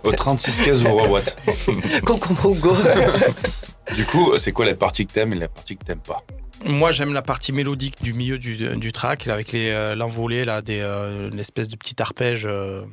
Au 0.03 0.11
36-15 0.11 0.71
vous 0.87 0.95
revoite. 0.95 1.37
Concombre 2.05 2.53
Go. 2.55 2.75
Du 3.95 4.05
coup, 4.05 4.33
c'est 4.37 4.51
quoi 4.51 4.65
la 4.65 4.75
partie 4.75 5.05
que 5.05 5.13
t'aimes 5.13 5.33
et 5.33 5.37
la 5.37 5.47
partie 5.47 5.77
que 5.77 5.85
t'aimes 5.85 5.99
pas? 5.99 6.21
Moi, 6.63 6.91
j'aime 6.91 7.13
la 7.13 7.21
partie 7.21 7.51
mélodique 7.51 8.01
du 8.01 8.13
milieu 8.13 8.37
du, 8.39 8.55
du 8.77 8.91
track, 8.91 9.25
là, 9.25 9.33
avec 9.33 9.51
les, 9.51 9.69
euh, 9.69 9.95
l'envolée, 9.95 10.45
là, 10.45 10.61
des, 10.61 10.79
euh, 10.79 11.29
une 11.31 11.39
espèce 11.39 11.67
de 11.67 11.75
petit 11.75 12.01
arpège. 12.01 12.45
euh, 12.45 12.83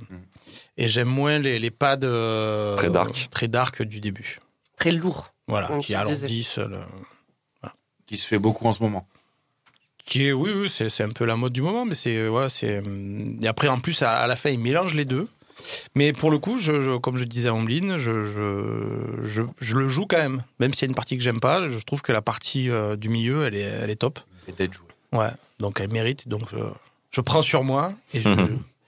Et 0.76 0.88
j'aime 0.88 1.08
moins 1.08 1.38
les, 1.38 1.58
les 1.58 1.70
pads 1.70 1.98
euh, 2.04 2.76
Très 2.76 2.90
dark. 2.90 3.28
très 3.30 3.48
dark 3.48 3.82
du 3.82 4.00
début. 4.00 4.40
Très 4.76 4.92
lourd. 4.92 5.32
Voilà, 5.48 5.68
qui 5.80 5.94
alourdissent. 5.94 6.58
le- 6.58 6.80
Qui 8.06 8.18
se 8.18 8.26
fait 8.26 8.38
beaucoup 8.38 8.66
en 8.66 8.72
ce 8.72 8.82
moment. 8.82 9.06
Qui 10.04 10.26
est, 10.26 10.32
oui, 10.32 10.50
oui 10.54 10.68
c'est, 10.68 10.88
c'est 10.88 11.04
un 11.04 11.10
peu 11.10 11.24
la 11.24 11.36
mode 11.36 11.52
du 11.52 11.62
moment, 11.62 11.84
mais 11.84 11.94
c'est. 11.94 12.26
Voilà, 12.28 12.48
c'est 12.48 12.78
hum, 12.78 13.38
et 13.42 13.46
après, 13.46 13.68
en 13.68 13.78
plus, 13.80 14.02
à, 14.02 14.10
à 14.18 14.26
la 14.26 14.36
fin, 14.36 14.50
ils 14.50 14.58
mélangent 14.58 14.94
les 14.94 15.04
deux. 15.04 15.28
Mais 15.94 16.12
pour 16.12 16.30
le 16.30 16.38
coup, 16.38 16.58
je, 16.58 16.80
je- 16.80 16.96
comme 16.98 17.16
je 17.16 17.24
disais 17.24 17.48
à 17.48 17.54
Omeline, 17.54 17.96
je, 17.98 18.24
je, 18.24 19.22
je, 19.22 19.42
je 19.60 19.76
le 19.76 19.88
joue 19.88 20.06
quand 20.06 20.16
même. 20.18 20.42
Même 20.60 20.72
s'il 20.74 20.82
y 20.82 20.88
a 20.88 20.90
une 20.90 20.94
partie 20.94 21.16
que 21.16 21.22
j'aime 21.22 21.40
pas, 21.40 21.62
je 21.68 21.78
trouve 21.84 22.02
que 22.02 22.12
la 22.12 22.22
partie 22.22 22.70
euh, 22.70 22.96
du 22.96 23.08
milieu, 23.08 23.44
elle 23.46 23.54
est, 23.54 23.60
elle 23.60 23.90
est 23.90 23.96
top. 23.96 24.18
Et 24.48 24.52
d'être 24.52 24.72
joué. 24.74 24.86
Ouais, 25.12 25.30
donc 25.60 25.80
elle 25.80 25.90
mérite. 25.90 26.28
Donc 26.28 26.52
euh, 26.54 26.70
je 27.10 27.20
prends 27.20 27.42
sur 27.42 27.62
moi 27.64 27.92
et 28.14 28.20
je, 28.22 28.28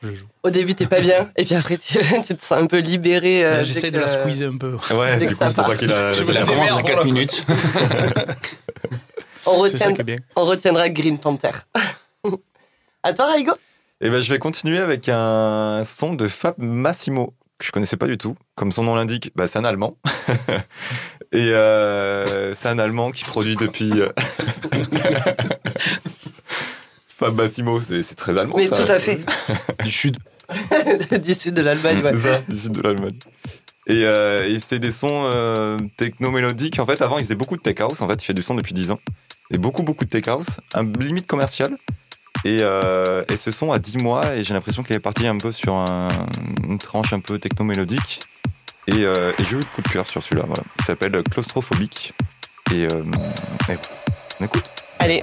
je 0.03 0.13
joue. 0.13 0.27
Au 0.43 0.51
début, 0.51 0.75
t'es 0.75 0.87
pas 0.87 1.01
bien, 1.01 1.31
et 1.37 1.45
puis 1.45 1.55
après, 1.55 1.77
tu, 1.79 1.95
te 1.99 2.43
sens 2.43 2.53
un 2.53 2.67
peu 2.67 2.79
libéré. 2.79 3.45
euh, 3.45 3.63
J'essaie 3.65 3.91
que- 3.91 3.97
de 3.97 4.01
la 4.01 4.09
squeezer 4.09 4.51
un 4.53 4.57
peu. 4.59 4.77
Ouais, 4.95 5.19
du 5.19 5.29
coup, 5.29 5.37
part. 5.37 5.55
pas 5.55 5.77
qu'il 5.77 5.93
a. 5.93 6.13
Je 6.13 6.25
La 6.25 6.41
la 6.41 6.47
commence 6.47 6.69
dans 6.71 6.77
démerde, 6.83 6.87
4 6.87 6.95
voilà. 6.97 7.05
minutes. 7.05 7.45
On, 9.47 9.59
retient, 9.59 9.93
on 10.37 10.45
retiendra 10.47 10.89
Green 10.89 11.19
Panther. 11.19 11.51
à 13.03 13.13
toi, 13.13 13.31
Raigo 13.31 13.53
Et 14.01 14.11
ben, 14.11 14.23
je 14.23 14.33
vais 14.33 14.39
continuer 14.39 14.79
avec 14.79 15.09
un 15.09 15.83
son 15.85 16.15
de 16.15 16.29
Fab 16.29 16.55
Massimo 16.59 17.35
que 17.59 17.67
je 17.67 17.73
connaissais 17.73 17.97
pas 17.97 18.07
du 18.07 18.19
tout. 18.19 18.35
Comme 18.57 18.73
son 18.73 18.83
nom 18.83 18.95
l'indique, 18.95 19.31
bah, 19.37 19.47
c'est 19.47 19.59
un 19.59 19.65
Allemand. 19.65 19.97
Et 21.33 21.51
euh, 21.51 22.55
c'est 22.55 22.69
un 22.69 22.79
Allemand 22.79 23.11
qui 23.13 23.25
produit 23.25 23.57
depuis. 23.57 23.93
euh, 24.01 24.09
Fab 27.09 27.35
Massimo, 27.37 27.81
c'est 27.81 28.03
très 28.17 28.37
allemand. 28.37 28.57
Mais 28.57 28.67
ça. 28.69 28.85
tout 28.85 28.93
à 28.93 28.99
fait. 28.99 29.21
Du 29.85 29.91
sud. 29.91 30.19
du 31.23 31.33
sud 31.33 31.55
de 31.55 31.63
l'Allemagne, 31.63 32.03
ouais. 32.03 32.13
C'est 32.13 32.29
ça, 32.29 32.41
du 32.49 32.59
sud 32.59 32.73
de 32.73 32.83
l'Allemagne. 32.83 33.19
Et, 33.87 34.05
euh, 34.05 34.49
et 34.49 34.59
c'est 34.59 34.79
des 34.81 34.91
sons 34.91 35.25
euh, 35.27 35.79
techno-mélodiques. 35.97 36.79
En 36.81 36.87
fait, 36.87 37.01
avant, 37.03 37.19
il 37.19 37.25
faisait 37.25 37.35
beaucoup 37.37 37.57
de 37.57 37.63
tech 37.63 37.81
house. 37.81 38.01
En 38.03 38.09
fait, 38.09 38.21
il 38.23 38.25
fait 38.25 38.35
du 38.35 38.43
son 38.43 38.55
depuis 38.55 38.75
10 38.75 38.91
ans. 38.91 39.01
Et 39.51 39.59
beaucoup, 39.59 39.83
beaucoup 39.83 40.05
de 40.05 40.11
tech 40.11 40.27
house. 40.27 40.47
Un 40.75 40.85
limite 40.85 41.27
commercial. 41.27 41.77
Et, 42.45 42.59
euh, 42.61 43.25
et 43.31 43.37
ce 43.37 43.51
son 43.51 43.73
a 43.73 43.79
10 43.79 43.99
mois. 43.99 44.35
Et 44.37 44.45
j'ai 44.45 44.55
l'impression 44.55 44.83
qu'il 44.83 44.95
est 44.97 45.01
parti 45.01 45.27
un 45.27 45.39
peu 45.39 45.51
sur 45.53 45.75
un- 45.75 46.27
une 46.69 46.79
tranche 46.79 47.13
un 47.13 47.21
peu 47.21 47.39
techno-mélodique. 47.39 48.21
Et, 48.87 49.05
euh, 49.05 49.33
et 49.39 49.45
j'ai 49.45 49.53
eu 49.57 49.61
le 49.61 49.65
coup 49.65 49.81
de 49.83 49.89
cœur 49.89 50.09
sur 50.09 50.23
celui-là. 50.23 50.45
Voilà. 50.47 50.63
Il 50.79 50.85
s'appelle 50.85 51.23
Claustrophobique. 51.31 52.13
Et, 52.73 52.85
euh, 52.85 53.03
et 53.71 53.77
on 54.41 54.45
écoute. 54.45 54.71
Allez. 54.99 55.23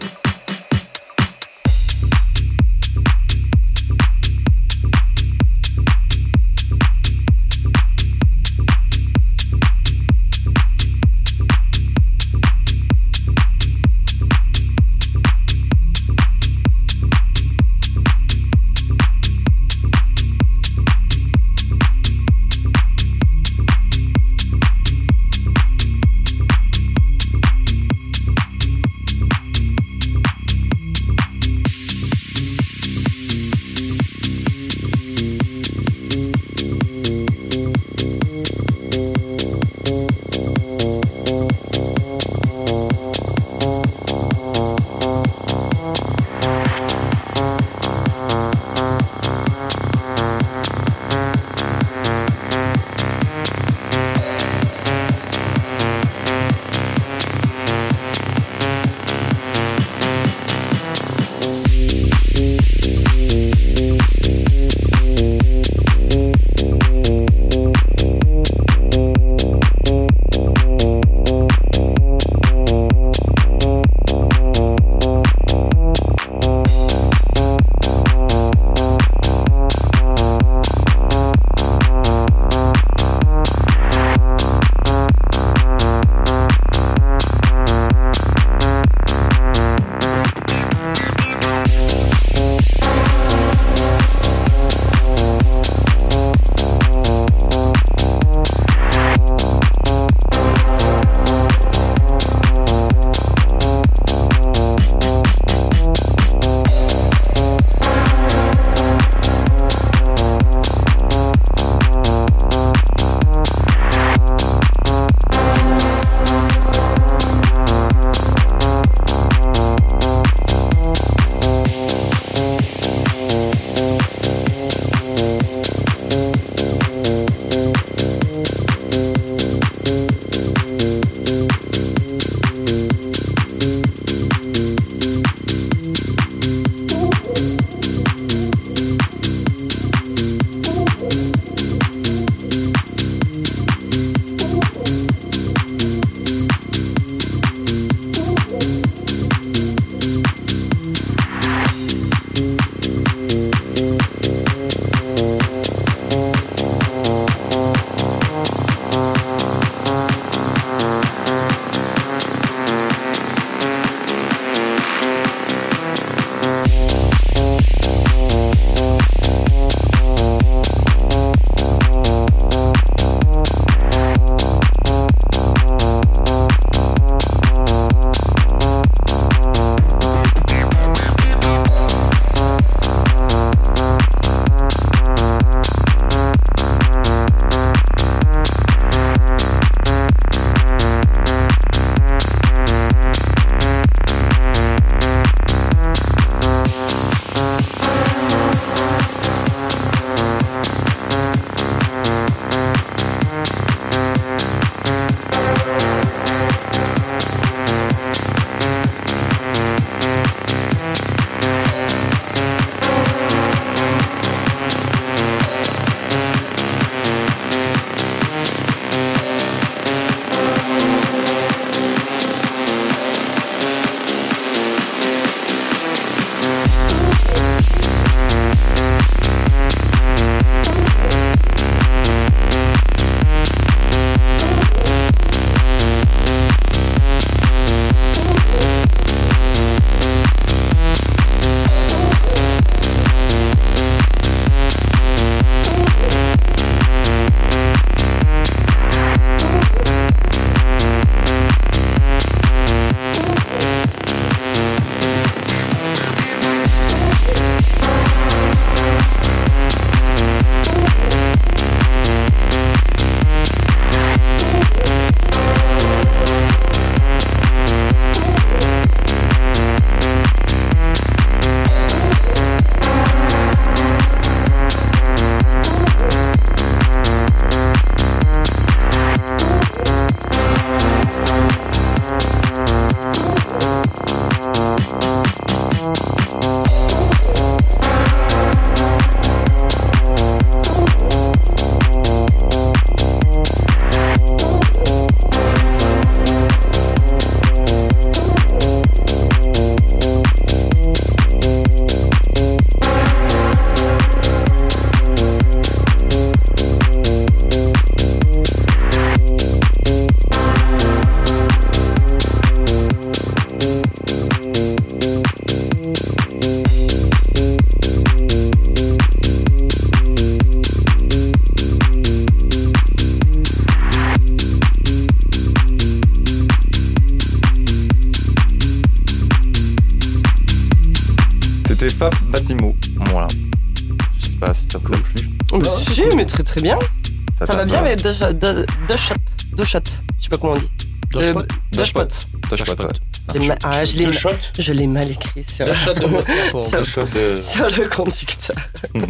Deux, 338.03 338.33
deux, 338.33 338.65
deux 338.87 338.97
shots. 338.97 339.13
Deux 339.53 339.63
shots. 339.65 339.79
Je 340.19 340.23
sais 340.23 340.29
pas 340.29 340.37
comment 340.37 340.53
on 340.53 340.57
dit. 340.57 340.69
Dutch 341.11 341.23
Euh, 341.25 341.33
pot. 341.33 341.45
Dutch 341.71 341.93
pot. 341.93 342.27
Touch 342.49 342.63
pas, 342.63 342.85
ouais. 342.85 342.91
J'ai 343.35 343.47
ma- 343.47 343.55
Ah, 343.63 343.85
je 343.85 343.97
l'ai 343.97 344.05
Deux 344.05 344.11
ma- 344.11 344.17
shots 344.17 344.29
je 344.57 344.73
l'ai 344.73 344.87
mal 344.87 345.11
écrit 345.11 345.43
sur, 345.43 345.65
Deux 345.65 345.73
sur, 345.75 345.93
Deux 345.93 347.35
de... 347.35 347.41
sur 347.41 347.65
le 347.69 347.87
conducteur. 347.89 348.55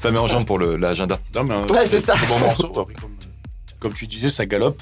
Ça 0.00 0.10
met 0.10 0.18
en 0.18 0.26
jambe 0.28 0.46
pour 0.46 0.58
le- 0.58 0.76
l'agenda. 0.76 1.18
Non, 1.34 1.44
mais 1.44 1.54
un 1.54 1.66
Ouais, 1.66 1.86
c'est 1.86 2.04
ça. 2.04 2.14
bon 2.28 2.38
morceau. 2.38 2.66
Après, 2.78 2.94
comme, 2.94 3.16
comme 3.80 3.92
tu 3.94 4.06
disais, 4.06 4.30
ça 4.30 4.46
galope. 4.46 4.80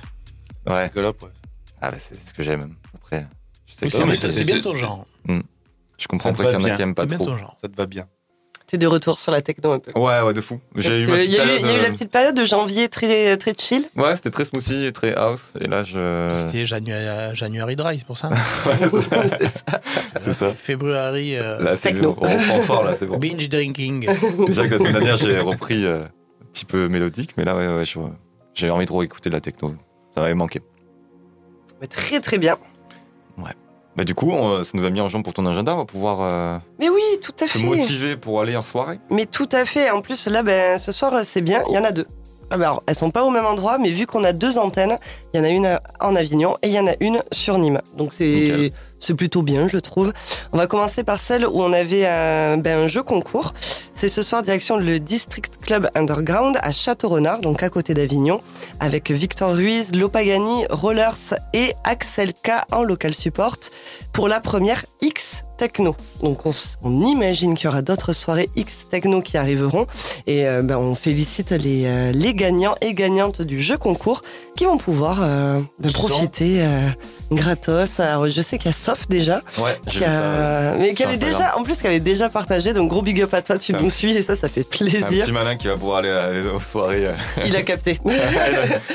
Ouais. 0.66 0.88
Ça 0.88 0.94
galope, 0.94 1.22
ouais. 1.22 1.31
Ah, 1.81 1.90
bah, 1.90 1.96
c'est 1.98 2.18
ce 2.20 2.33
que 2.35 2.42
j'aime. 2.42 2.74
Après, 2.94 3.26
je 3.66 3.72
sais 3.74 3.87
Oui, 3.87 3.90
que 3.90 3.96
c'est 3.96 4.05
bien- 4.05 4.14
c'est- 4.14 4.33
c'est 4.33 4.44
bien 4.44 4.57
c'est- 4.57 4.62
ton 4.62 4.76
genre. 4.76 5.07
je 5.26 6.07
comprends 6.09 6.33
qu'il 6.33 6.44
y 6.44 6.48
en 6.57 6.64
a 6.64 6.70
qui 6.70 6.83
aiment 6.83 6.94
pas 6.94 7.02
C'est 7.02 7.09
bien 7.09 7.18
trop. 7.18 7.26
ton 7.26 7.37
genre. 7.37 7.57
Ça 7.62 7.68
te 7.68 7.76
va 7.76 7.87
bien. 7.87 8.07
T'es 8.72 8.78
de 8.78 8.87
retour 8.87 9.18
sur 9.20 9.32
la 9.32 9.42
techno 9.42 9.72
un 9.72 9.80
peu. 9.80 9.92
Ouais, 10.00 10.22
ouais, 10.22 10.32
de 10.32 10.40
fou. 10.40 10.58
J'ai 10.76 11.02
eu 11.02 11.06
ma 11.06 11.16
il 11.16 11.26
petite 11.26 11.35
y, 11.35 11.38
a 11.40 11.44
eu, 11.44 11.46
période. 11.46 11.61
il 11.61 11.66
y 11.66 11.70
a 11.70 11.76
eu 11.76 11.82
la 11.82 11.88
euh, 11.88 11.92
petite 11.92 12.11
période 12.11 12.35
de 12.35 12.44
janvier 12.46 12.88
très, 12.88 13.37
très 13.37 13.52
chill. 13.52 13.85
Ouais, 13.96 14.16
c'était 14.16 14.30
très 14.30 14.46
smoothie 14.46 14.87
et 14.87 14.92
très 14.92 15.14
house. 15.14 15.42
Et 15.61 15.66
là, 15.66 15.85
je. 15.85 16.30
C'était 16.32 16.64
January, 16.64 17.35
January 17.35 17.76
Dry, 17.76 17.98
c'est 17.98 18.06
pour 18.06 18.16
ça. 18.18 18.30
C'est 20.22 20.32
ça. 20.32 20.54
February 20.54 21.37
euh, 21.37 21.62
Là, 21.62 21.76
c'est 21.76 21.92
Techno. 21.92 22.16
on 22.18 22.26
reprend 22.26 22.61
fort, 22.62 22.85
là, 22.85 22.94
c'est 22.98 23.04
bon. 23.04 23.18
binge 23.18 23.46
drinking. 23.50 24.08
Déjà 24.46 24.66
que 24.66 24.70
la 24.70 24.78
semaine 24.78 24.92
dernière, 24.94 25.18
j'ai 25.18 25.38
repris 25.38 25.85
euh, 25.85 26.04
un 26.04 26.46
petit 26.50 26.64
peu 26.64 26.88
mélodique, 26.88 27.35
mais 27.37 27.44
là, 27.44 27.54
ouais, 27.54 27.66
ouais, 27.68 27.85
j'ai 28.54 28.70
envie 28.70 28.87
de 28.87 28.92
réécouter 28.92 29.28
de 29.28 29.35
la 29.35 29.42
techno. 29.42 29.74
Ça 30.14 30.22
m'avait 30.22 30.32
manqué. 30.32 30.62
Mais 31.82 31.88
très 31.88 32.20
très 32.20 32.38
bien. 32.38 32.56
Bah, 33.96 34.05
du 34.05 34.14
coup, 34.14 34.31
on- 34.31 34.64
ça 34.64 34.70
nous 34.74 34.85
a 34.87 34.90
mis 34.90 35.00
en 35.00 35.09
jambe 35.09 35.22
pour 35.22 35.35
ton 35.35 35.44
agenda. 35.46 35.74
On 35.74 35.78
va 35.78 35.85
pouvoir 35.85 36.33
euh, 36.33 36.59
Mais 36.78 36.88
oui, 36.88 37.02
tout 37.22 37.33
à 37.40 37.46
se 37.48 37.59
fait. 37.59 37.64
motiver 37.64 38.16
pour 38.16 38.40
aller 38.40 38.57
en 38.57 38.62
soirée. 38.62 38.98
Mais 39.11 39.26
tout 39.26 39.48
à 39.52 39.64
fait. 39.66 39.90
En 39.90 40.00
plus, 40.00 40.26
là, 40.28 40.42
ben, 40.42 40.78
ce 40.78 40.92
soir, 40.92 41.12
c'est 41.24 41.42
bien. 41.42 41.62
Il 41.68 41.74
y 41.74 41.78
en 41.78 41.85
a 41.85 41.92
deux. 41.92 42.07
Ah 42.50 42.57
ben, 42.57 42.64
Alors, 42.64 42.83
elles 42.87 42.94
sont 42.94 43.11
pas 43.11 43.22
au 43.24 43.31
même 43.31 43.44
endroit, 43.46 43.78
mais 43.78 43.90
vu 43.90 44.07
qu'on 44.07 44.24
a 44.24 44.33
deux 44.33 44.59
antennes, 44.59 44.98
il 45.32 45.38
y 45.38 45.40
en 45.40 45.44
a 45.44 45.48
une 45.48 45.80
en 46.00 46.16
Avignon 46.16 46.56
et 46.62 46.68
il 46.68 46.74
y 46.74 46.78
en 46.78 46.86
a 46.86 46.94
une 47.00 47.22
sur 47.32 47.58
Nîmes. 47.58 47.80
Donc 47.96 48.12
c'est 48.16 48.72
c'est 49.02 49.14
plutôt 49.14 49.42
bien, 49.42 49.66
je 49.66 49.78
trouve. 49.78 50.12
On 50.52 50.58
va 50.58 50.68
commencer 50.68 51.02
par 51.02 51.18
celle 51.18 51.44
où 51.44 51.60
on 51.60 51.72
avait 51.72 52.06
un, 52.06 52.56
ben, 52.56 52.78
un 52.78 52.86
jeu 52.86 53.02
concours. 53.02 53.52
C'est 53.94 54.08
ce 54.08 54.22
soir 54.22 54.42
direction 54.42 54.76
le 54.76 55.00
District 55.00 55.52
Club 55.60 55.88
Underground 55.94 56.56
à 56.62 56.72
Château-Renard, 56.72 57.40
donc 57.40 57.62
à 57.62 57.68
côté 57.68 57.94
d'Avignon, 57.94 58.38
avec 58.80 59.10
Victor 59.10 59.54
Ruiz, 59.54 59.92
Lopagani, 59.92 60.66
Rollers 60.70 61.34
et 61.52 61.74
Axel 61.84 62.32
K 62.32 62.64
en 62.70 62.84
local 62.84 63.14
support 63.14 63.56
pour 64.12 64.28
la 64.28 64.40
première 64.40 64.84
X 65.00 65.42
Techno. 65.58 65.94
Donc 66.22 66.40
on 66.82 67.04
imagine 67.04 67.54
qu'il 67.54 67.66
y 67.66 67.68
aura 67.68 67.82
d'autres 67.82 68.12
soirées 68.12 68.48
X 68.56 68.88
Techno 68.90 69.20
qui 69.20 69.36
arriveront 69.36 69.86
et 70.26 70.46
euh, 70.46 70.62
ben, 70.62 70.76
on 70.76 70.94
félicite 70.94 71.50
les, 71.50 71.86
euh, 71.86 72.12
les 72.12 72.34
gagnants 72.34 72.74
et 72.80 72.94
gagnantes 72.94 73.42
du 73.42 73.62
jeu 73.62 73.76
concours 73.76 74.22
qui 74.56 74.64
vont 74.64 74.78
pouvoir 74.78 75.21
euh, 75.22 75.61
Qui 75.82 75.88
sont 75.92 76.08
profiter 76.08 76.62
euh, 76.62 76.88
gratos. 77.30 78.00
Alors 78.00 78.28
je 78.28 78.40
sais 78.40 78.58
qu'il 78.58 78.70
y 78.70 78.74
a 78.74 78.76
Sof 78.76 79.08
déjà, 79.08 79.40
Ouais, 79.58 79.78
qui 79.88 80.04
a- 80.04 80.74
mais 80.78 80.94
qui 80.94 81.02
avait 81.04 81.16
déjà, 81.16 81.56
en 81.56 81.62
plus 81.62 81.80
qui 81.80 81.87
avait 81.87 82.00
déjà 82.00 82.28
partagé. 82.28 82.72
Donc 82.72 82.88
gros 82.90 83.02
big 83.02 83.20
up 83.22 83.32
à 83.35 83.42
toi, 83.42 83.58
tu 83.58 83.72
nous 83.72 83.90
suis 83.90 84.16
et 84.16 84.22
ça, 84.22 84.37
ça 84.37 84.48
fait 84.48 84.61
Un 84.61 84.76
plaisir. 84.76 85.06
petit 85.08 85.32
malin 85.32 85.56
qui 85.56 85.68
va 85.68 85.74
pouvoir 85.74 85.98
aller 85.98 86.11
euh, 86.11 86.54
aux 86.56 86.61
soirées. 86.61 87.06
Il 87.46 87.56
a 87.56 87.62
capté. 87.62 87.98
il 88.04 88.11
a 88.11 88.14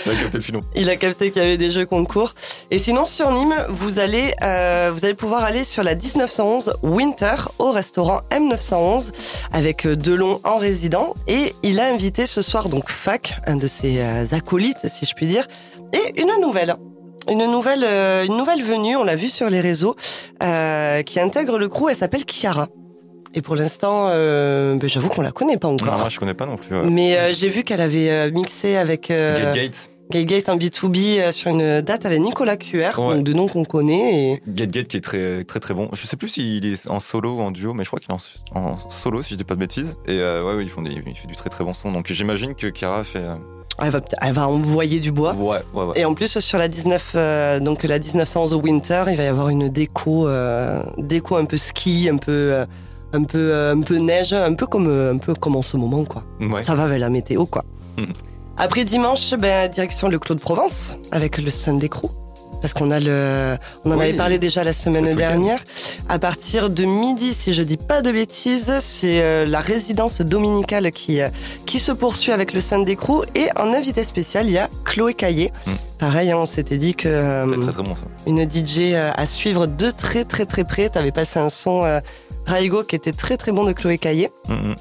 il 0.06 0.12
a 0.12 0.16
capté 0.16 0.38
le 0.38 0.42
filon. 0.42 0.60
Il 0.76 0.90
a 0.90 0.96
capté 0.96 1.32
qu'il 1.32 1.42
y 1.42 1.46
avait 1.46 1.58
des 1.58 1.72
jeux 1.72 1.86
concours. 1.86 2.34
Et 2.72 2.78
sinon, 2.78 3.06
sur 3.06 3.32
Nîmes, 3.32 3.56
vous 3.70 4.00
allez, 4.00 4.34
vous 4.42 5.04
allez 5.06 5.14
pouvoir 5.14 5.44
aller 5.44 5.64
sur 5.64 5.84
la 5.84 5.96
1911 5.96 6.74
Winter 6.84 7.36
au 7.60 7.72
restaurant 7.72 8.22
M911 8.32 9.12
avec 9.54 9.88
Delon 9.88 10.40
en 10.44 10.58
résident. 10.58 11.14
Et 11.28 11.54
il 11.64 11.80
a 11.80 11.92
invité 11.92 12.26
ce 12.26 12.42
soir 12.42 12.70
donc 12.70 12.90
Fac, 12.90 13.38
un 13.48 13.56
de 13.56 13.68
ses 13.68 14.02
acolytes, 14.34 14.78
si 14.94 15.06
je 15.06 15.14
puis 15.14 15.28
dire, 15.28 15.48
et 15.94 16.22
une 16.22 16.32
nouvelle. 16.42 16.76
Une 17.30 17.46
nouvelle, 17.52 17.84
euh, 17.84 18.26
une 18.26 18.38
nouvelle 18.38 18.64
venue, 18.64 18.96
on 18.96 19.04
l'a 19.04 19.16
vu 19.16 19.28
sur 19.28 19.50
les 19.50 19.60
réseaux, 19.60 19.96
euh, 20.44 21.02
qui 21.02 21.20
intègre 21.20 21.58
le 21.58 21.68
crew, 21.68 21.90
elle 21.90 21.96
s'appelle 21.98 22.24
Chiara. 22.26 22.68
Et 23.34 23.42
pour 23.42 23.56
l'instant, 23.58 24.08
euh, 24.10 24.76
ben, 24.78 24.88
j'avoue 24.88 25.10
qu'on 25.10 25.22
la 25.22 25.32
connaît 25.32 25.58
pas 25.58 25.68
Non, 25.68 25.74
encore. 25.76 25.98
moi, 26.00 26.08
je 26.10 26.20
connais 26.20 26.34
pas 26.34 26.46
non 26.46 26.56
plus. 26.56 26.76
ouais. 26.76 26.90
Mais 26.90 27.18
euh, 27.18 27.34
j'ai 27.34 27.50
vu 27.50 27.64
qu'elle 27.64 27.82
avait 27.82 28.32
mixé 28.32 28.78
avec 28.78 29.12
euh, 29.12 29.52
Gate 29.52 29.54
Gate. 29.56 29.90
Gate 30.10 30.26
Gate 30.26 30.48
en 30.50 30.56
B2B 30.58 31.20
euh, 31.20 31.32
sur 31.34 31.52
une 31.52 31.82
date 31.82 32.06
avec 32.06 32.22
Nicolas 32.22 32.56
QR, 32.56 32.98
Ouais. 32.98 33.16
donc 33.16 33.26
de 33.26 33.34
nom 33.34 33.50
qu'on 33.50 33.66
connaît. 33.66 34.32
Et... 34.36 34.42
Gate 34.48 34.72
Gate 34.72 34.88
qui 34.88 34.96
est 34.96 35.02
très 35.02 35.44
très 35.44 35.60
très 35.60 35.74
bon. 35.74 35.90
Je 35.92 36.08
sais 36.08 36.16
plus 36.16 36.30
s'il 36.30 36.66
est 36.66 36.88
en 36.90 37.02
solo 37.02 37.36
ou 37.36 37.42
en 37.42 37.52
duo, 37.52 37.74
mais 37.74 37.84
je 37.84 37.90
crois 37.90 38.00
qu'il 38.00 38.10
est 38.10 38.14
en, 38.56 38.60
en 38.72 38.90
solo 38.90 39.22
si 39.22 39.32
je 39.32 39.36
dis 39.36 39.44
pas 39.44 39.56
de 39.56 39.60
bêtises. 39.60 39.98
Et 40.08 40.12
euh, 40.22 40.46
ouais, 40.46 40.56
ouais, 40.56 40.64
ils 40.64 40.70
font 40.70 40.82
des, 40.82 40.92
il 40.92 41.16
fait 41.18 41.28
du 41.28 41.36
très 41.36 41.50
très 41.50 41.66
bon 41.66 41.74
son. 41.74 41.92
Donc 41.92 42.10
j'imagine 42.10 42.56
que 42.56 42.68
Kara 42.68 43.04
fait. 43.04 43.26
Elle, 43.80 43.90
va, 43.92 44.02
peut- 44.02 44.16
elle 44.22 44.34
va 44.34 44.48
envoyer 44.48 45.00
du 45.00 45.12
bois. 45.12 45.34
Ouais, 45.36 45.58
ouais, 45.74 45.84
ouais. 45.84 46.00
Et 46.00 46.06
en 46.06 46.14
plus 46.14 46.40
sur 46.40 46.58
la 46.58 46.68
19, 46.68 47.12
euh, 47.16 47.60
donc 47.60 47.84
la 47.84 48.00
1911 48.00 48.54
au 48.54 48.60
Winter, 48.62 49.04
il 49.10 49.16
va 49.18 49.24
y 49.24 49.28
avoir 49.28 49.50
une 49.50 49.70
déco, 49.70 50.28
euh, 50.28 50.82
déco 50.98 51.36
un 51.36 51.46
peu 51.46 51.58
ski, 51.58 52.10
un 52.12 52.18
peu, 52.18 52.32
euh, 52.32 52.66
un 53.14 53.24
peu, 53.24 53.54
un 53.76 53.82
peu 53.82 53.98
neige, 53.98 54.34
un 54.34 54.54
peu 54.56 54.66
comme, 54.66 54.88
un 54.90 55.18
peu 55.18 55.34
comme 55.36 55.56
en 55.56 55.62
ce 55.62 55.78
moment 55.78 56.04
quoi. 56.06 56.24
Ouais. 56.42 56.64
Ça 56.64 56.74
va 56.76 56.84
avec 56.84 57.00
la 57.00 57.10
météo 57.10 57.46
quoi. 57.46 57.64
Mhm. 57.98 58.08
Après 58.58 58.84
dimanche, 58.84 59.36
ben, 59.40 59.70
direction 59.70 60.08
le 60.10 60.18
Clos 60.18 60.34
de 60.36 60.40
Provence 60.42 60.98
avec 61.12 61.38
le 61.38 61.52
Sunday 61.52 61.90
Crew. 61.90 62.10
Parce 62.62 62.74
qu'on 62.74 62.90
a 62.92 63.00
le, 63.00 63.58
on 63.86 63.92
en 63.92 63.98
Oui. 63.98 64.04
avait 64.06 64.14
parlé 64.14 64.40
déjà 64.40 64.64
la 64.64 64.74
semaine 64.74 65.14
dernière. 65.16 65.64
À 66.10 66.20
partir 66.20 66.70
de 66.70 66.86
midi, 66.86 67.34
si 67.34 67.54
je 67.54 67.62
dis 67.62 67.78
pas 67.78 68.02
de 68.02 68.12
bêtises, 68.12 68.72
c'est 68.82 69.22
euh, 69.22 69.46
la 69.46 69.60
résidence 69.62 70.22
dominicale 70.22 70.92
qui, 70.92 71.22
euh, 71.22 71.28
qui 71.66 71.80
se 71.80 71.92
poursuit 71.92 72.32
avec 72.32 72.54
le 72.54 72.60
Sunday 72.60 72.96
Crew. 72.96 73.24
Et 73.36 73.50
en 73.58 73.74
invité 73.74 74.04
spécial, 74.04 74.48
il 74.48 74.54
y 74.54 74.58
a 74.58 74.70
Chloé 74.86 75.14
Caillé. 75.14 75.52
Mm. 75.66 75.72
Pareil, 76.00 76.34
on 76.34 76.46
s'était 76.46 76.78
dit 76.78 76.96
que 76.96 77.08
euh, 77.08 77.46
Très 77.48 77.58
très 77.62 77.72
très 77.72 77.84
bon 77.84 77.96
ça. 77.96 78.02
une 78.26 78.50
DJ 78.50 78.94
à 78.96 79.26
suivre 79.26 79.68
de 79.68 79.92
très 79.92 80.26
très 80.26 80.46
très 80.46 80.64
près. 80.64 80.90
T'avais 80.90 81.12
passé 81.12 81.40
un 81.40 81.50
son 81.50 81.82
Raigo 82.46 82.84
qui 82.84 82.96
était 82.96 83.12
très 83.12 83.38
très 83.38 83.52
bon 83.52 83.66
de 83.66 83.74
Chloé 83.74 83.98
Caillé. 83.98 84.30
Mm, 84.50 84.54
mm. 84.54 84.76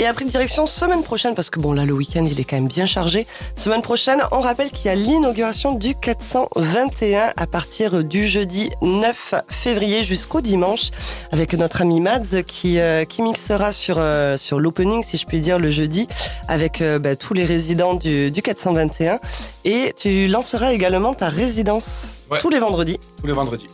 Et 0.00 0.06
après, 0.06 0.24
direction 0.24 0.64
semaine 0.66 1.02
prochaine, 1.02 1.34
parce 1.34 1.50
que 1.50 1.58
bon, 1.58 1.72
là, 1.72 1.84
le 1.84 1.92
week-end, 1.92 2.24
il 2.24 2.38
est 2.38 2.44
quand 2.44 2.54
même 2.54 2.68
bien 2.68 2.86
chargé. 2.86 3.26
Semaine 3.56 3.82
prochaine, 3.82 4.22
on 4.30 4.40
rappelle 4.40 4.70
qu'il 4.70 4.86
y 4.86 4.88
a 4.90 4.94
l'inauguration 4.94 5.74
du 5.74 5.96
421 5.96 7.32
à 7.36 7.46
partir 7.48 8.04
du 8.04 8.28
jeudi 8.28 8.70
9 8.80 9.34
février 9.48 10.04
jusqu'au 10.04 10.40
dimanche, 10.40 10.90
avec 11.32 11.52
notre 11.54 11.82
ami 11.82 11.98
Mads 12.00 12.44
qui, 12.46 12.78
euh, 12.78 13.04
qui 13.04 13.22
mixera 13.22 13.72
sur, 13.72 13.96
euh, 13.98 14.36
sur 14.36 14.60
l'opening, 14.60 15.02
si 15.02 15.16
je 15.18 15.26
puis 15.26 15.40
dire, 15.40 15.58
le 15.58 15.70
jeudi, 15.72 16.06
avec 16.46 16.80
euh, 16.80 17.00
bah, 17.00 17.16
tous 17.16 17.34
les 17.34 17.44
résidents 17.44 17.94
du, 17.94 18.30
du 18.30 18.40
421. 18.40 19.18
Et 19.64 19.94
tu 19.96 20.28
lanceras 20.28 20.72
également 20.72 21.12
ta 21.12 21.28
résidence 21.28 22.04
Ouais. 22.30 22.38
tous 22.38 22.50
les 22.50 22.60
vendredis. 22.60 23.00
Tous 23.20 23.26
les 23.26 23.32
vendredis. 23.32 23.66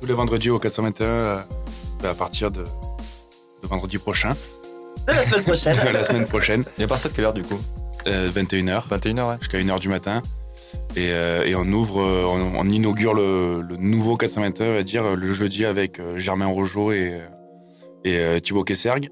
Tous 0.00 0.06
les 0.06 0.14
vendredis 0.14 0.50
au 0.50 0.60
421, 0.60 1.06
euh, 1.06 1.36
à 2.04 2.14
partir 2.14 2.52
de, 2.52 2.62
de 2.62 3.68
vendredi 3.68 3.98
prochain, 3.98 4.28
De 5.06 5.12
la 5.12 5.26
semaine 5.26 5.42
prochaine. 5.44 5.76
la 5.92 6.04
semaine 6.04 6.26
prochaine, 6.26 6.64
Et 6.78 6.82
à 6.84 6.86
partir 6.86 7.10
de 7.10 7.16
quelle 7.16 7.24
heure 7.26 7.34
du 7.34 7.42
coup 7.42 7.58
euh, 8.06 8.28
21h 8.30 8.84
21h, 8.88 9.28
ouais. 9.30 9.36
jusqu'à 9.40 9.58
1h 9.58 9.80
du 9.80 9.88
matin. 9.88 10.22
Et, 10.94 11.10
euh, 11.10 11.44
et 11.44 11.54
on 11.56 11.64
ouvre, 11.72 12.00
euh, 12.00 12.22
on, 12.24 12.58
on 12.60 12.68
inaugure 12.70 13.14
le, 13.14 13.60
le 13.62 13.76
nouveau 13.76 14.16
421, 14.16 14.66
on 14.68 14.74
va 14.74 14.82
dire, 14.82 15.14
le 15.16 15.32
jeudi 15.32 15.64
avec 15.64 16.00
Germain 16.16 16.46
Rojo 16.46 16.92
et, 16.92 17.20
et 18.04 18.40
Thibaut 18.40 18.64
Kesserg. 18.64 19.08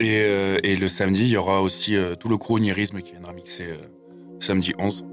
Et, 0.00 0.18
euh, 0.22 0.58
et 0.62 0.74
le 0.76 0.88
samedi, 0.88 1.22
il 1.22 1.28
y 1.28 1.36
aura 1.36 1.60
aussi 1.60 1.96
euh, 1.96 2.14
tout 2.14 2.28
le 2.28 2.36
crew 2.38 2.52
Onirisme 2.56 3.00
qui 3.02 3.12
viendra 3.12 3.32
mixer 3.32 3.64
euh, 3.64 3.76
samedi 4.40 4.72
11. 4.78 5.04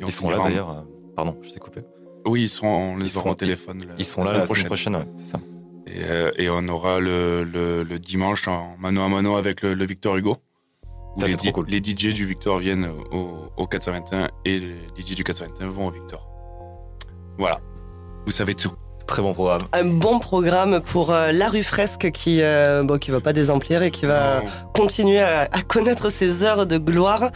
Et 0.00 0.04
on 0.04 0.06
Ils 0.08 0.12
seront 0.12 0.30
là 0.30 0.38
d'ailleurs. 0.44 0.84
Pardon, 1.16 1.36
je 1.42 1.50
t'ai 1.50 1.58
coupé. 1.58 1.80
Oui, 2.26 2.42
ils 2.42 2.48
seront, 2.48 2.92
on 2.92 2.96
les 2.96 3.06
Ils 3.06 3.14
aura 3.16 3.22
seront- 3.22 3.30
au 3.30 3.34
téléphone. 3.34 3.84
la- 3.88 3.94
Ils 3.98 4.04
seront 4.04 4.24
la 4.24 4.32
là 4.32 4.34
semaine 4.34 4.48
la 4.48 4.54
semaine 4.54 4.66
prochaine, 4.66 4.96
ouais, 4.96 5.06
c'est 5.24 5.32
ça. 5.32 5.40
Et, 5.88 6.04
euh, 6.04 6.30
et 6.36 6.50
on 6.50 6.66
aura 6.68 7.00
le, 7.00 7.44
le, 7.44 7.82
le 7.82 7.98
dimanche 7.98 8.46
en 8.48 8.76
mano 8.78 9.02
à 9.02 9.08
mano 9.08 9.36
avec 9.36 9.62
le, 9.62 9.74
le 9.74 9.86
Victor 9.86 10.16
Hugo. 10.16 10.36
Où 11.16 11.20
Ça, 11.20 11.26
les, 11.26 11.36
trop 11.36 11.50
cool. 11.52 11.66
les 11.68 11.78
DJ 11.78 12.12
du 12.12 12.26
Victor 12.26 12.58
viennent 12.58 12.88
au, 13.10 13.50
au 13.56 13.66
421 13.66 14.28
et 14.44 14.60
les 14.60 14.76
DJ 14.98 15.14
du 15.14 15.24
421 15.24 15.68
vont 15.68 15.88
au 15.88 15.90
Victor. 15.90 16.28
Voilà. 17.38 17.60
Vous 18.26 18.32
savez 18.32 18.54
tout. 18.54 18.72
Très 19.08 19.22
bon 19.22 19.32
programme. 19.32 19.62
Un 19.72 19.86
bon 19.86 20.18
programme 20.18 20.80
pour 20.82 21.12
euh, 21.14 21.32
la 21.32 21.48
rue 21.48 21.62
fresque 21.62 22.10
qui, 22.12 22.42
euh, 22.42 22.82
bon, 22.82 22.98
qui 22.98 23.10
va 23.10 23.20
pas 23.20 23.32
désemplir 23.32 23.82
et 23.82 23.90
qui 23.90 24.04
va 24.04 24.42
continuer 24.74 25.20
à, 25.20 25.48
à 25.50 25.62
connaître 25.66 26.10
ses 26.10 26.42
heures 26.44 26.66
de 26.66 26.76
gloire. 26.76 27.30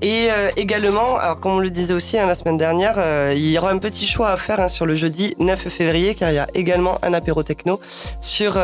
Et 0.00 0.28
euh, 0.30 0.50
également, 0.56 1.18
alors 1.18 1.38
comme 1.38 1.52
on 1.52 1.58
le 1.58 1.68
disait 1.68 1.92
aussi 1.92 2.16
hein, 2.16 2.24
la 2.26 2.32
semaine 2.34 2.56
dernière, 2.56 2.96
il 3.34 3.46
y 3.46 3.58
aura 3.58 3.70
un 3.70 3.78
petit 3.78 4.06
choix 4.06 4.30
à 4.30 4.38
faire 4.38 4.58
hein, 4.58 4.68
sur 4.68 4.86
le 4.86 4.96
jeudi 4.96 5.34
9 5.38 5.68
février, 5.68 6.14
car 6.14 6.30
il 6.30 6.36
y 6.36 6.38
a 6.38 6.46
également 6.54 6.98
un 7.02 7.12
apéro 7.12 7.42
techno 7.42 7.78
sur, 8.22 8.54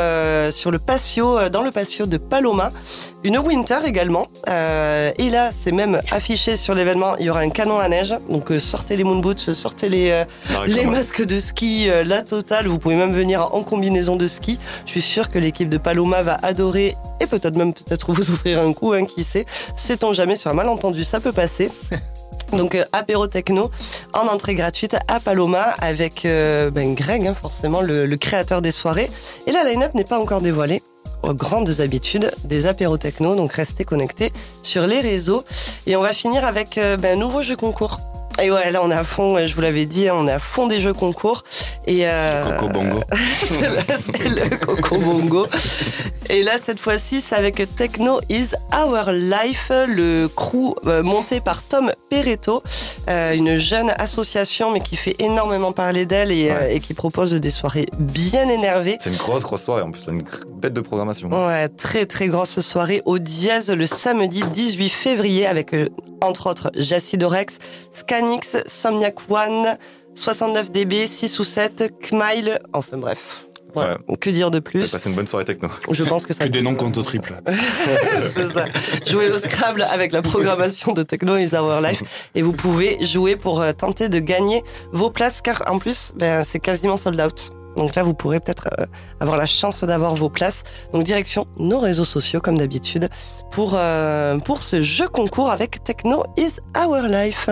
sur 0.51 0.71
le 0.71 0.79
patio, 0.79 1.51
dans 1.51 1.63
le 1.63 1.71
patio 1.71 2.07
de 2.07 2.17
Paloma. 2.17 2.71
Une 3.25 3.39
winter 3.39 3.79
également. 3.87 4.27
Et 4.47 5.31
là, 5.31 5.51
c'est 5.63 5.73
même 5.73 6.01
affiché 6.11 6.57
sur 6.57 6.75
l'événement, 6.75 7.17
il 7.19 7.27
y 7.27 7.31
aura 7.31 7.41
un 7.41 7.51
canon 7.51 7.79
à 7.79 7.89
neige. 7.89 8.15
Donc 8.31 8.51
sortez 8.59 8.97
les 8.97 9.05
moon 9.05 9.17
boots, 9.17 9.53
sortez 9.55 9.89
les, 9.89 10.25
les 10.67 10.87
masques 10.87 11.25
de 11.25 11.39
ski, 11.39 11.89
la 12.05 12.23
totale. 12.23 12.54
Salle. 12.55 12.69
Vous 12.69 12.79
pouvez 12.79 12.95
même 12.95 13.13
venir 13.13 13.53
en 13.53 13.63
combinaison 13.63 14.15
de 14.17 14.29
ski. 14.29 14.59
Je 14.87 14.91
suis 14.91 15.03
sûr 15.03 15.29
que 15.29 15.39
l'équipe 15.39 15.69
de 15.69 15.79
Paloma 15.79 16.23
va 16.23 16.37
adorer 16.43 16.97
et 17.21 17.27
peut-être 17.27 17.57
même 17.57 17.73
peut-être 17.73 18.13
vous 18.13 18.31
offrir 18.31 18.61
un 18.61 18.73
coup, 18.73 18.93
hein, 18.93 19.07
qui 19.07 19.25
sait. 19.25 19.45
Sait-on 19.75 20.13
jamais 20.13 20.37
sur 20.37 20.51
un 20.51 20.55
malentendu, 20.55 21.03
ça 21.03 21.19
peut 21.21 21.33
passer. 21.33 21.71
Donc 22.53 22.77
euh, 22.77 22.85
apéro 22.93 23.27
techno 23.27 23.71
en 24.13 24.29
entrée 24.29 24.55
gratuite 24.55 24.97
à 25.09 25.19
Paloma 25.19 25.75
avec 25.81 26.25
euh, 26.25 26.71
ben, 26.71 26.95
Greg, 26.95 27.27
hein, 27.27 27.35
forcément 27.35 27.81
le, 27.81 28.07
le 28.07 28.17
créateur 28.17 28.63
des 28.63 28.71
soirées. 28.71 29.11
Et 29.49 29.53
la 29.53 29.65
line-up 29.65 29.95
n'est 29.95 30.05
pas 30.05 30.21
encore 30.21 30.41
dévoilée. 30.41 30.83
Aux 31.25 31.35
grandes 31.35 31.81
habitudes 31.81 32.31
des 32.45 32.67
apéros 32.67 32.99
techno, 32.99 33.35
donc 33.35 33.53
restez 33.53 33.85
connectés 33.85 34.31
sur 34.63 34.87
les 34.87 35.01
réseaux. 35.01 35.43
Et 35.87 35.97
on 35.97 36.03
va 36.03 36.13
finir 36.13 36.45
avec 36.45 36.79
euh, 36.79 36.97
ben, 36.97 37.17
un 37.17 37.21
nouveau 37.21 37.43
jeu 37.43 37.57
concours. 37.57 37.99
Et 38.43 38.51
ouais, 38.51 38.71
là 38.73 38.83
on 38.83 38.91
est 38.91 38.95
à 38.95 39.05
fond, 39.05 39.37
euh, 39.37 39.47
je 39.47 39.55
vous 39.55 39.61
l'avais 39.61 39.87
dit, 39.87 40.09
hein, 40.09 40.15
on 40.17 40.27
est 40.27 40.33
à 40.33 40.39
fond 40.39 40.67
des 40.67 40.81
jeux 40.81 40.93
concours. 40.93 41.45
Et 41.87 42.01
euh, 42.03 42.45
Coco 42.59 42.73
Bongo. 42.73 43.01
c'est 43.45 44.29
le, 44.29 44.51
le 44.51 44.57
Coco 44.57 44.99
Bongo. 44.99 45.47
Et 46.31 46.43
là, 46.43 46.55
cette 46.65 46.81
fois-ci, 46.81 47.21
c'est 47.21 47.35
avec 47.35 47.63
Techno 47.77 48.19
is 48.31 48.49
Our 48.73 49.13
Life, 49.13 49.71
le 49.87 50.27
crew 50.27 50.75
euh, 50.87 51.03
monté 51.03 51.41
par 51.41 51.63
Tom 51.63 51.93
Peretto, 52.09 52.63
une 53.07 53.59
jeune 53.59 53.93
association, 53.99 54.71
mais 54.71 54.81
qui 54.81 54.97
fait 54.97 55.15
énormément 55.19 55.73
parler 55.73 56.07
d'elle 56.07 56.33
et, 56.33 56.51
et 56.71 56.81
qui 56.81 56.95
propose 56.95 57.35
des 57.35 57.51
soirées 57.51 57.87
bien 57.99 58.49
énervées. 58.49 58.97
C'est 59.01 59.11
une 59.11 59.17
grosse, 59.17 59.43
grosse 59.43 59.63
soirée. 59.65 59.83
En 59.83 59.91
plus, 59.91 60.01
c'est 60.03 60.13
une 60.13 60.25
bête 60.57 60.73
de 60.73 60.81
programmation. 60.81 61.29
Ouais, 61.29 61.69
très 61.69 62.07
très 62.07 62.29
grosse 62.29 62.61
soirée 62.61 63.03
au 63.05 63.19
Diaz 63.19 63.71
le 63.71 63.85
samedi 63.85 64.43
18 64.51 64.89
février 64.89 65.47
avec 65.47 65.75
entre 66.25 66.49
autres 66.49 66.71
Jacidorex, 66.75 67.59
Scanix, 68.25 68.57
Somniac 68.67 69.17
One, 69.29 69.77
69 70.15 70.71
dB, 70.71 71.07
6 71.07 71.39
ou 71.39 71.45
7, 71.45 71.93
Kmile, 72.01 72.59
enfin 72.73 72.97
bref. 72.97 73.47
Voilà. 73.75 73.99
Que 74.21 74.31
dire 74.31 74.51
de 74.53 74.61
plus 74.61 74.93
passé 74.93 75.11
une 75.11 75.17
bonne 75.17 75.27
soirée 75.27 75.45
techno. 75.45 75.69
Je 75.91 76.05
pense 76.05 76.25
que 76.25 76.33
ça 76.33 76.45
Que 76.45 76.49
des 76.49 76.63
noms 76.63 76.77
compte 76.77 76.97
au 76.97 77.03
triple. 77.03 77.35
c'est 78.35 78.53
ça. 78.53 78.67
Jouer 79.05 79.31
au 79.33 79.37
Scrabble 79.37 79.83
avec 79.83 80.13
la 80.13 80.23
programmation 80.23 80.93
de 80.93 81.03
Techno 81.03 81.37
is 81.37 81.55
Our 81.55 81.81
Life. 81.81 82.31
Et 82.37 82.43
vous 82.43 82.53
pouvez 82.53 83.05
jouer 83.05 83.35
pour 83.35 83.61
euh, 83.61 83.73
tenter 83.73 84.09
de 84.09 84.21
gagner 84.21 84.63
vos 84.93 85.11
places, 85.11 85.43
car 85.43 85.65
en 85.67 85.79
plus, 85.81 86.13
ben, 86.17 86.45
c'est 86.45 86.61
quasiment 86.61 86.97
sold 86.97 87.21
out. 87.21 87.51
Donc 87.77 87.97
là, 87.97 88.05
vous 88.05 88.15
pourrez 88.15 88.39
peut-être 88.39 88.69
euh, 88.79 88.87
avoir 89.19 89.37
la 89.37 89.47
chance 89.47 89.83
d'avoir 89.83 90.15
vos 90.15 90.31
places. 90.31 90.63
Donc 90.93 91.03
direction 91.03 91.47
nos 91.59 91.81
réseaux 91.81 92.05
sociaux, 92.05 92.41
comme 92.41 92.57
d'habitude, 92.57 93.09
pour, 93.51 93.73
euh, 93.75 94.39
pour 94.39 94.63
ce 94.63 94.83
jeu 94.83 95.09
concours 95.09 95.51
avec 95.51 95.83
Techno 95.83 96.23
is 96.39 96.53
Our 96.79 97.09
Life. 97.09 97.49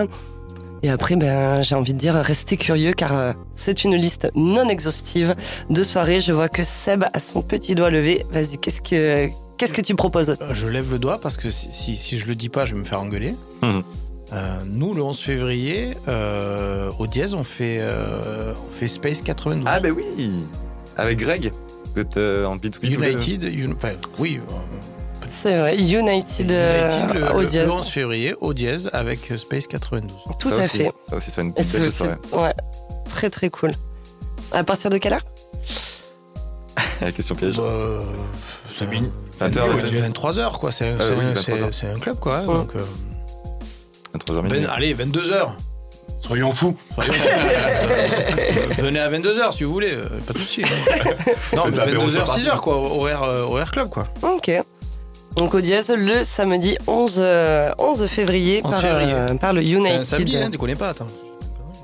Et 0.83 0.89
après, 0.89 1.15
ben, 1.15 1.61
j'ai 1.61 1.75
envie 1.75 1.93
de 1.93 1.97
dire, 1.97 2.13
restez 2.15 2.57
curieux 2.57 2.91
car 2.91 3.17
euh, 3.17 3.31
c'est 3.53 3.85
une 3.85 3.95
liste 3.95 4.29
non 4.35 4.67
exhaustive 4.67 5.33
de 5.69 5.81
soirées. 5.81 6.19
Je 6.19 6.33
vois 6.33 6.49
que 6.49 6.63
Seb 6.63 7.05
a 7.13 7.19
son 7.21 7.41
petit 7.41 7.73
doigt 7.73 7.89
levé. 7.89 8.25
Vas-y, 8.31 8.57
qu'est-ce 8.57 8.81
que, 8.81 9.29
qu'est-ce 9.57 9.71
que 9.71 9.81
tu 9.81 9.95
proposes? 9.95 10.29
Euh, 10.41 10.53
Je 10.53 10.67
lève 10.67 10.91
le 10.91 10.99
doigt 10.99 11.19
parce 11.21 11.37
que 11.37 11.49
si, 11.49 11.71
si, 11.71 11.95
si 11.95 12.19
je 12.19 12.27
le 12.27 12.35
dis 12.35 12.49
pas, 12.49 12.65
je 12.65 12.73
vais 12.73 12.79
me 12.81 12.83
faire 12.85 13.01
engueuler. 13.01 13.33
Mhm. 13.61 13.81
Euh, 14.33 14.57
nous, 14.67 14.93
le 14.93 15.01
11 15.03 15.19
février, 15.19 15.91
euh, 16.09 16.89
au 16.99 17.07
Diez, 17.07 17.33
on 17.33 17.43
fait, 17.45 17.77
euh, 17.79 18.53
on 18.53 18.73
fait 18.73 18.87
Space 18.89 19.21
92. 19.21 19.63
Ah, 19.67 19.79
ben 19.79 19.91
oui 19.95 20.03
Avec 20.97 21.19
Greg 21.19 21.51
Vous 21.95 22.01
êtes 22.01 22.17
euh, 22.17 22.45
en 22.45 22.57
B2B 22.57 22.69
tous 22.71 22.81
les 22.81 22.89
deux 22.97 23.03
United, 23.11 23.45
un- 23.45 23.71
enfin, 23.73 23.91
oui, 24.19 24.39
euh, 24.49 24.53
C'est 25.43 25.59
vrai, 25.59 25.75
United, 25.77 26.51
euh, 26.51 26.99
United, 26.99 27.15
le, 27.21 27.31
au 27.35 27.39
le- 27.41 27.45
Diaz. 27.45 27.65
le 27.65 27.71
11 27.71 27.87
février, 27.89 28.33
au 28.39 28.53
Diez, 28.53 28.75
avec 28.93 29.29
euh, 29.29 29.37
Space 29.37 29.67
92. 29.67 30.17
Tout 30.39 30.49
Ça 30.49 30.55
à 30.55 30.59
aussi, 30.63 30.77
fait. 30.77 30.91
Ça 31.09 31.15
aussi, 31.17 31.31
c'est 31.31 31.41
une 31.41 31.53
aussi, 31.57 31.91
soirée. 31.91 32.15
ouais, 32.31 32.53
très 33.09 33.29
très 33.29 33.49
cool. 33.49 33.71
À 34.53 34.63
partir 34.63 34.89
de 34.89 34.97
quelle 34.97 35.13
heure? 35.13 35.25
La 37.01 37.11
question 37.11 37.35
piège. 37.35 37.57
Bah, 37.57 37.63
euh, 37.63 37.99
c'est 38.77 38.89
minuit. 38.89 39.11
20h, 39.41 40.11
23h, 40.13 40.53
quoi. 40.59 40.71
C'est 40.71 40.87
un, 40.91 40.95
Ah 40.97 41.03
c'est 41.03 41.13
oui, 41.13 41.25
un- 41.25 41.33
23 41.33 41.57
c'est- 41.71 41.71
c'est 41.73 41.87
un 41.91 41.99
club, 41.99 42.17
quoi. 42.19 42.37
hein, 42.37 42.45
Donc, 42.45 42.69
euh, 42.77 42.79
23h 44.13 44.47
ben- 44.47 44.67
allez, 44.73 44.93
22h. 44.93 45.49
Soyons 46.25 46.53
fous. 46.53 46.77
Venez 48.77 48.99
à 48.99 49.09
22h 49.09 49.51
si 49.53 49.65
vous 49.65 49.73
voulez, 49.73 49.97
pas 50.25 50.31
de 50.33 50.37
souci. 50.39 50.61
non, 51.53 51.63
mais 51.65 51.71
Faites 51.71 51.75
l'apéro 51.75 52.05
22h, 52.07 52.11
sur 52.11 52.25
parti. 52.25 52.41
6h, 52.45 52.59
quoi, 52.61 52.77
horaire, 52.77 53.23
euh, 53.23 53.41
horaire 53.43 53.71
club, 53.71 53.89
quoi. 53.89 54.07
Ok. 54.21 54.49
Donc 55.35 55.53
au 55.55 55.61
Diaz 55.61 55.87
le 55.89 56.23
samedi 56.23 56.77
11, 56.87 57.15
euh, 57.17 57.71
11 57.79 58.05
février, 58.07 58.61
11 58.63 58.71
par, 58.71 58.81
février. 58.81 59.13
euh, 59.13 59.33
par 59.35 59.53
le 59.53 59.61
C'est 59.61 59.67
United. 59.67 59.99
un 59.99 60.03
samedi, 60.03 60.37
hein, 60.37 60.49
déconnez 60.49 60.75
pas, 60.75 60.89
attends. 60.89 61.07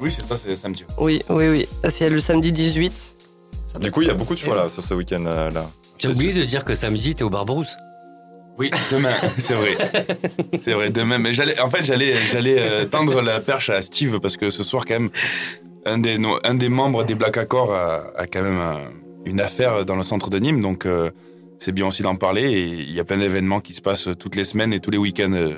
Oui, 0.02 0.12
c'est 0.12 0.24
ça, 0.24 0.38
c'est 0.38 0.56
samedi. 0.56 0.86
Oui, 1.00 1.22
oui, 1.30 1.48
oui. 1.50 1.68
C'est 1.90 2.10
le 2.10 2.20
samedi 2.20 2.52
18. 2.52 3.16
Du 3.82 3.92
coup, 3.92 4.02
il 4.02 4.08
y 4.08 4.12
a 4.12 4.14
beaucoup 4.14 4.34
de 4.36 4.40
choix 4.40 4.56
là 4.56 4.70
sur 4.70 4.84
ce 4.84 4.94
week-end 4.94 5.24
euh, 5.26 5.50
là. 5.50 5.66
Tu 5.98 6.08
as 6.08 6.12
oublié 6.12 6.32
de 6.34 6.44
dire 6.46 6.64
que 6.64 6.74
samedi, 6.74 7.16
t'es 7.16 7.24
au 7.24 7.30
Barberousse. 7.30 7.76
Oui, 8.58 8.72
demain, 8.92 9.14
c'est 9.38 9.54
vrai. 9.56 9.76
C'est 10.64 10.74
vrai, 10.74 10.90
demain. 10.90 11.18
Mais 11.18 11.34
j'allais, 11.34 11.60
en 11.60 11.70
fait, 11.70 11.84
j'allais, 11.84 12.14
j'allais 12.32 12.58
euh, 12.60 12.86
tendre 12.86 13.22
la 13.22 13.40
perche 13.40 13.70
à 13.70 13.82
Steve 13.82 14.20
parce 14.20 14.38
que 14.38 14.50
ce 14.50 14.64
soir, 14.64 14.86
quand 14.88 14.96
même, 15.00 15.10
un 15.86 15.98
des, 15.98 16.18
nos- 16.18 16.40
un 16.44 16.54
des 16.56 16.70
membres 16.70 17.04
des 17.04 17.16
Black 17.16 17.38
Accord 17.38 17.74
a, 17.74 18.04
a 18.18 18.28
quand 18.28 18.42
même 18.42 18.58
un- 18.60 18.80
une 19.26 19.42
affaire 19.42 19.86
dans 19.86 19.96
le 19.96 20.04
centre 20.04 20.30
de 20.30 20.38
Nîmes. 20.40 20.62
Donc, 20.62 20.86
euh, 20.86 21.10
c'est 21.60 21.72
bien 21.72 21.88
aussi 21.88 22.02
d'en 22.02 22.16
parler. 22.16 22.50
Et 22.52 22.68
il 22.68 22.92
y 22.92 23.00
a 23.00 23.04
plein 23.04 23.18
d'événements 23.18 23.60
qui 23.60 23.74
se 23.74 23.82
passent 23.82 24.10
toutes 24.18 24.36
les 24.36 24.44
semaines 24.44 24.74
et 24.74 24.80
tous 24.80 24.92
les 24.92 24.98
week-ends 24.98 25.34
euh, 25.34 25.58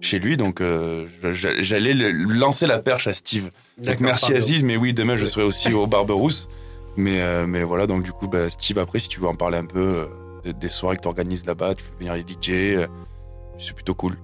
chez 0.00 0.18
lui. 0.18 0.36
Donc, 0.36 0.60
euh, 0.60 1.06
j'allais 1.32 1.94
lancer 1.94 2.66
la 2.66 2.78
perche 2.78 3.06
à 3.06 3.14
Steve. 3.14 3.50
Donc, 3.78 4.00
merci 4.00 4.26
pardon. 4.26 4.36
Aziz, 4.36 4.62
mais 4.62 4.76
oui, 4.76 4.94
demain, 4.94 5.16
je 5.16 5.26
serai 5.26 5.42
aussi 5.42 5.72
au 5.72 5.86
Barberousse. 5.86 6.48
Mais, 6.96 7.20
euh, 7.20 7.46
mais 7.46 7.62
voilà, 7.62 7.86
donc 7.86 8.02
du 8.02 8.12
coup, 8.12 8.28
bah, 8.28 8.50
Steve, 8.50 8.78
après, 8.78 8.98
si 8.98 9.08
tu 9.08 9.20
veux 9.20 9.28
en 9.28 9.34
parler 9.34 9.58
un 9.58 9.64
peu 9.64 10.08
euh, 10.46 10.52
des, 10.52 10.68
soirées 10.68 10.96
que 10.96 11.02
tu 11.02 11.08
organises 11.08 11.46
là-bas, 11.46 11.74
tu 11.74 11.84
fais 11.84 11.92
venir 11.98 12.14
les 12.14 12.22
DJ, 12.22 12.86
c'est 13.58 13.74
plutôt 13.74 13.94
cool. 13.94 14.16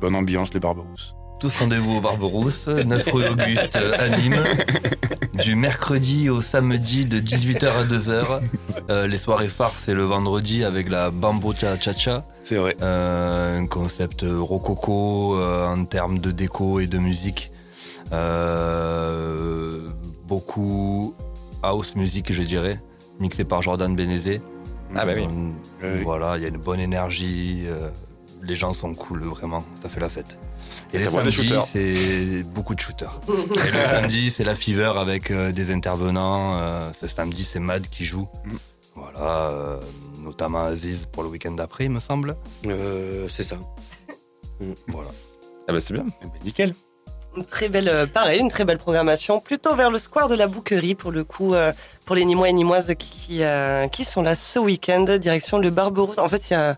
Bonne 0.00 0.14
ambiance, 0.14 0.52
les 0.52 0.60
Barberousse. 0.60 1.14
Tous 1.40 1.56
rendez-vous 1.60 1.98
au 1.98 2.00
Barberousse, 2.00 2.66
9 2.66 3.08
rue 3.12 3.28
Auguste 3.28 3.76
à 3.76 4.08
Nîmes, 4.08 4.42
du 5.40 5.54
mercredi 5.54 6.28
au 6.30 6.42
samedi 6.42 7.06
de 7.06 7.20
18h 7.20 7.66
à 7.68 7.84
2h. 7.84 8.40
Euh, 8.90 9.06
les 9.06 9.18
soirées 9.18 9.46
phares, 9.48 9.74
c'est 9.84 9.94
le 9.94 10.02
vendredi 10.02 10.64
avec 10.64 10.88
la 10.88 11.10
Bambo 11.12 11.54
Cha 11.54 11.78
Cha 11.78 11.92
Cha, 11.92 12.24
C'est 12.42 12.56
vrai. 12.56 12.76
euh, 12.82 13.60
un 13.60 13.66
concept 13.66 14.24
rococo 14.28 15.36
euh, 15.36 15.66
en 15.66 15.84
termes 15.84 16.18
de 16.18 16.32
déco 16.32 16.80
et 16.80 16.88
de 16.88 16.98
musique. 16.98 17.52
Beaucoup 20.26 21.14
house 21.62 21.94
music, 21.94 22.32
je 22.32 22.42
dirais, 22.42 22.80
mixé 23.20 23.44
par 23.44 23.62
Jordan 23.62 23.94
Benezé. 23.94 24.40
Ah 24.96 25.04
bah 25.06 25.12
oui. 25.14 25.28
Voilà, 26.02 26.36
il 26.36 26.42
y 26.42 26.46
a 26.46 26.48
une 26.48 26.56
bonne 26.58 26.80
énergie, 26.80 27.62
les 28.42 28.54
gens 28.56 28.74
sont 28.74 28.92
cool, 28.92 29.22
vraiment, 29.24 29.62
ça 29.82 29.88
fait 29.88 30.00
la 30.00 30.08
fête. 30.08 30.36
Et 30.92 30.96
Et 30.96 30.98
les 30.98 31.04
ça 31.04 31.10
voit 31.10 31.22
des 31.22 31.30
shooters. 31.30 31.66
c'est 31.72 32.42
beaucoup 32.54 32.74
de 32.74 32.80
shooters. 32.80 33.20
Et 33.28 33.70
le 33.70 33.84
samedi, 33.88 34.32
c'est 34.34 34.44
la 34.44 34.54
fever 34.54 34.92
avec 34.96 35.30
euh, 35.30 35.52
des 35.52 35.72
intervenants. 35.72 36.58
euh, 36.58 36.88
ce 37.00 37.06
samedi, 37.08 37.46
c'est 37.50 37.60
Mad 37.60 37.86
qui 37.88 38.04
joue. 38.04 38.28
Mm. 38.44 38.56
Voilà, 38.96 39.50
euh, 39.50 39.80
notamment 40.22 40.64
Aziz 40.64 41.06
pour 41.12 41.22
le 41.22 41.28
week-end 41.28 41.52
d'après, 41.52 41.84
il 41.84 41.90
me 41.90 42.00
semble. 42.00 42.36
Euh, 42.66 43.28
c'est 43.28 43.44
ça. 43.44 43.56
Voilà. 44.88 45.10
Ah 45.68 45.72
bah 45.72 45.80
c'est 45.80 45.94
bien. 45.94 46.04
Eh 46.20 46.24
ben, 46.24 46.32
nickel. 46.44 46.72
Une 47.36 47.44
très 47.44 47.68
belle, 47.68 48.08
pareil, 48.12 48.40
une 48.40 48.48
très 48.48 48.64
belle 48.64 48.78
programmation, 48.78 49.38
plutôt 49.38 49.76
vers 49.76 49.90
le 49.90 49.98
square 49.98 50.26
de 50.28 50.34
la 50.34 50.48
Bouquerie 50.48 50.96
pour 50.96 51.12
le 51.12 51.22
coup, 51.22 51.54
euh, 51.54 51.72
pour 52.06 52.16
les 52.16 52.24
Nîmois 52.24 52.48
et 52.48 52.52
Nîmoises 52.52 52.94
qui, 52.98 53.10
qui, 53.10 53.44
euh, 53.44 53.86
qui 53.86 54.04
sont 54.04 54.22
là 54.22 54.34
ce 54.34 54.58
week-end, 54.58 55.04
direction 55.20 55.58
le 55.58 55.70
Barberousse. 55.70 56.18
En 56.18 56.28
fait, 56.28 56.50
il 56.50 56.54
y 56.54 56.56
a. 56.56 56.76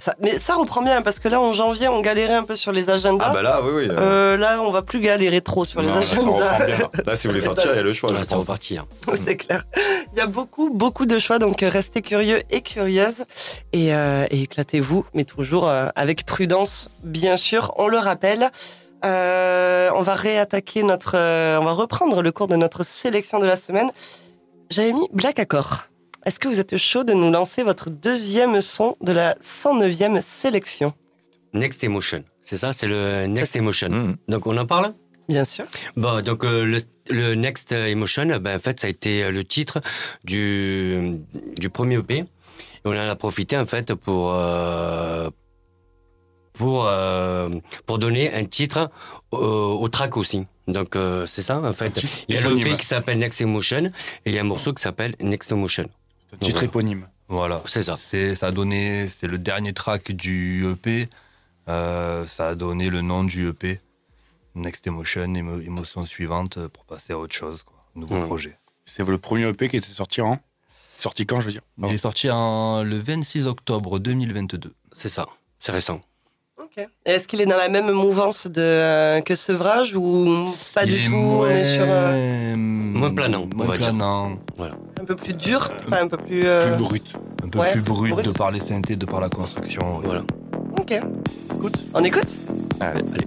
Ça, 0.00 0.14
mais 0.20 0.38
ça 0.38 0.54
reprend 0.54 0.82
bien 0.82 1.02
parce 1.02 1.18
que 1.18 1.28
là, 1.28 1.40
en 1.40 1.52
janvier, 1.52 1.88
on 1.88 2.00
galérait 2.00 2.34
un 2.34 2.42
peu 2.44 2.56
sur 2.56 2.72
les 2.72 2.88
agendas. 2.90 3.26
Ah 3.28 3.32
bah 3.34 3.42
là, 3.42 3.60
oui, 3.62 3.70
oui. 3.74 3.88
euh, 3.90 3.96
Euh, 3.98 4.36
là, 4.36 4.60
on 4.62 4.70
va 4.70 4.82
plus 4.82 4.98
galérer 5.00 5.40
trop 5.42 5.64
sur 5.64 5.82
les 5.82 5.88
là, 5.88 6.00
ça 6.00 6.16
agendas. 6.16 6.64
bien. 6.64 6.78
Là, 7.06 7.16
si 7.16 7.26
vous 7.26 7.32
voulez 7.34 7.44
sortir, 7.44 7.70
il 7.72 7.76
y 7.76 7.78
a 7.78 7.82
le 7.82 7.92
choix, 7.92 8.10
Ah, 8.14 8.22
je 8.22 8.28
pense. 8.28 8.40
reparti. 8.42 8.78
hein. 8.78 8.86
c'est 9.26 9.36
clair. 9.36 9.64
Il 10.12 10.18
y 10.18 10.20
a 10.22 10.26
beaucoup, 10.26 10.70
beaucoup 10.70 11.04
de 11.06 11.18
choix, 11.18 11.38
donc 11.38 11.62
euh, 11.62 11.68
restez 11.68 12.00
curieux 12.02 12.42
et 12.50 12.62
curieuses 12.62 13.24
et, 13.72 13.94
euh, 13.94 14.24
et 14.30 14.42
éclatez-vous, 14.42 15.04
mais 15.14 15.24
toujours 15.24 15.68
euh, 15.68 15.88
avec 15.96 16.24
prudence, 16.24 16.88
bien 17.04 17.36
sûr. 17.36 17.72
On 17.76 17.86
le 17.88 17.98
rappelle. 17.98 18.50
Euh, 19.04 19.90
on 19.94 20.02
va 20.02 20.14
réattaquer 20.14 20.82
notre, 20.82 21.12
euh, 21.16 21.58
on 21.60 21.64
va 21.64 21.72
reprendre 21.72 22.22
le 22.22 22.32
cours 22.32 22.48
de 22.48 22.56
notre 22.56 22.84
sélection 22.84 23.38
de 23.38 23.46
la 23.46 23.56
semaine. 23.56 23.90
J'avais 24.70 24.92
mis 24.92 25.08
Black 25.12 25.38
Accord. 25.38 25.84
Est-ce 26.26 26.38
que 26.38 26.48
vous 26.48 26.60
êtes 26.60 26.76
chaud 26.76 27.04
de 27.04 27.12
nous 27.14 27.30
lancer 27.30 27.62
votre 27.62 27.88
deuxième 27.90 28.60
son 28.60 28.96
de 29.00 29.12
la 29.12 29.34
109e 29.36 30.20
sélection? 30.22 30.92
Next 31.54 31.82
Emotion. 31.82 32.24
C'est 32.42 32.56
ça, 32.56 32.72
c'est 32.72 32.86
le 32.86 33.26
Next 33.26 33.56
Emotion. 33.56 33.88
Mhm. 33.90 34.16
Donc, 34.28 34.46
on 34.46 34.56
en 34.56 34.66
parle? 34.66 34.94
Bien 35.28 35.44
sûr. 35.44 35.64
Bon, 35.96 36.20
donc 36.22 36.44
euh, 36.44 36.64
le, 36.64 36.78
le 37.10 37.34
Next 37.34 37.72
Emotion, 37.72 38.26
ben, 38.38 38.56
en 38.56 38.58
fait, 38.58 38.80
ça 38.80 38.86
a 38.86 38.90
été 38.90 39.24
euh, 39.24 39.30
le 39.30 39.44
titre 39.44 39.80
du, 40.24 41.20
du 41.58 41.70
premier 41.70 41.96
EP. 41.96 42.18
Et 42.18 42.26
on 42.84 42.90
en 42.90 42.96
a 43.08 43.16
profité, 43.16 43.56
en 43.56 43.66
fait, 43.66 43.94
pour, 43.94 44.32
euh, 44.34 45.30
pour, 46.52 46.86
euh, 46.86 47.48
pour 47.86 47.98
donner 47.98 48.32
un 48.34 48.44
titre 48.44 48.90
au, 49.32 49.38
au 49.38 49.88
track 49.88 50.16
aussi. 50.16 50.46
Donc 50.68 50.94
euh, 50.94 51.26
c'est 51.26 51.42
ça 51.42 51.58
en 51.58 51.72
fait. 51.72 52.04
Il 52.28 52.34
y 52.34 52.38
a 52.38 52.48
l'EP 52.48 52.76
qui 52.76 52.86
s'appelle 52.86 53.18
Next 53.18 53.40
Emotion 53.40 53.86
et 53.86 53.92
il 54.26 54.34
y 54.34 54.38
a 54.38 54.40
un 54.42 54.44
morceau 54.44 54.72
qui 54.72 54.82
s'appelle 54.82 55.14
Next 55.20 55.50
Emotion. 55.50 55.88
Un 56.32 56.36
titre 56.38 56.52
voilà. 56.52 56.66
éponyme. 56.66 57.08
Voilà. 57.28 57.62
C'est 57.66 57.82
ça. 57.82 57.96
C'est, 58.00 58.34
ça 58.34 58.48
a 58.48 58.50
donné, 58.52 59.08
c'est 59.20 59.26
le 59.26 59.38
dernier 59.38 59.72
track 59.72 60.12
du 60.12 60.66
EP. 60.70 61.08
Euh, 61.68 62.26
ça 62.26 62.48
a 62.48 62.54
donné 62.54 62.90
le 62.90 63.00
nom 63.02 63.24
du 63.24 63.48
EP. 63.48 63.80
Next 64.56 64.86
Emotion, 64.86 65.26
émo- 65.34 65.64
émotion 65.64 66.04
suivante, 66.06 66.56
euh, 66.58 66.68
pour 66.68 66.84
passer 66.84 67.12
à 67.12 67.18
autre 67.18 67.34
chose, 67.34 67.62
quoi. 67.62 67.76
Nouveau 67.94 68.22
projet. 68.24 68.58
C'est 68.84 69.06
le 69.06 69.18
premier 69.18 69.46
EP 69.48 69.68
qui 69.68 69.76
était 69.76 69.86
sorti 69.92 70.20
en. 70.20 70.38
Sorti 70.98 71.24
quand, 71.26 71.40
je 71.40 71.46
veux 71.46 71.52
dire? 71.52 71.62
Il 71.78 71.86
est 71.92 71.96
sorti 71.98 72.30
en, 72.30 72.82
le 72.82 72.96
26 72.98 73.46
octobre 73.46 73.98
2022. 74.00 74.74
C'est 74.92 75.08
ça. 75.08 75.28
C'est 75.60 75.72
récent. 75.72 76.00
Ok. 76.62 76.86
Et 77.06 77.10
Est-ce 77.10 77.26
qu'il 77.26 77.40
est 77.40 77.46
dans 77.46 77.56
la 77.56 77.68
même 77.68 77.90
mouvance 77.90 78.46
de, 78.46 78.60
euh, 78.60 79.20
que 79.22 79.34
Sevrage 79.34 79.96
ou 79.96 80.50
pas 80.74 80.84
Il 80.84 80.94
du 80.96 81.04
tout 81.08 81.14
On 81.14 81.46
est 81.48 81.64
sur 81.76 81.84
euh, 81.86 82.54
Moins 82.56 83.14
planant, 83.14 83.46
on 83.52 83.56
Moins 83.56 83.66
va 83.66 83.76
dire. 83.78 83.88
planant. 83.88 84.32
un 85.00 85.04
peu 85.04 85.16
plus 85.16 85.34
dur, 85.34 85.70
enfin, 85.88 86.02
un 86.04 86.08
peu 86.08 86.16
plus. 86.18 86.42
euh, 86.44 86.68
Plus 86.74 86.82
brut. 86.84 87.12
Un 87.44 87.48
peu 87.48 87.58
Ouais, 87.58 87.72
plus 87.72 87.80
brut, 87.80 88.12
brut. 88.12 88.26
de 88.26 88.32
par 88.32 88.50
les 88.50 88.60
synthés, 88.60 88.96
de 88.96 89.06
par 89.06 89.20
la 89.20 89.28
construction. 89.28 89.98
ouais. 89.98 90.04
Voilà. 90.06 90.22
Ok. 90.78 90.92
Écoute, 91.56 91.74
on 91.94 92.04
écoute? 92.04 92.26
Allez, 92.80 93.00
allez. 93.00 93.26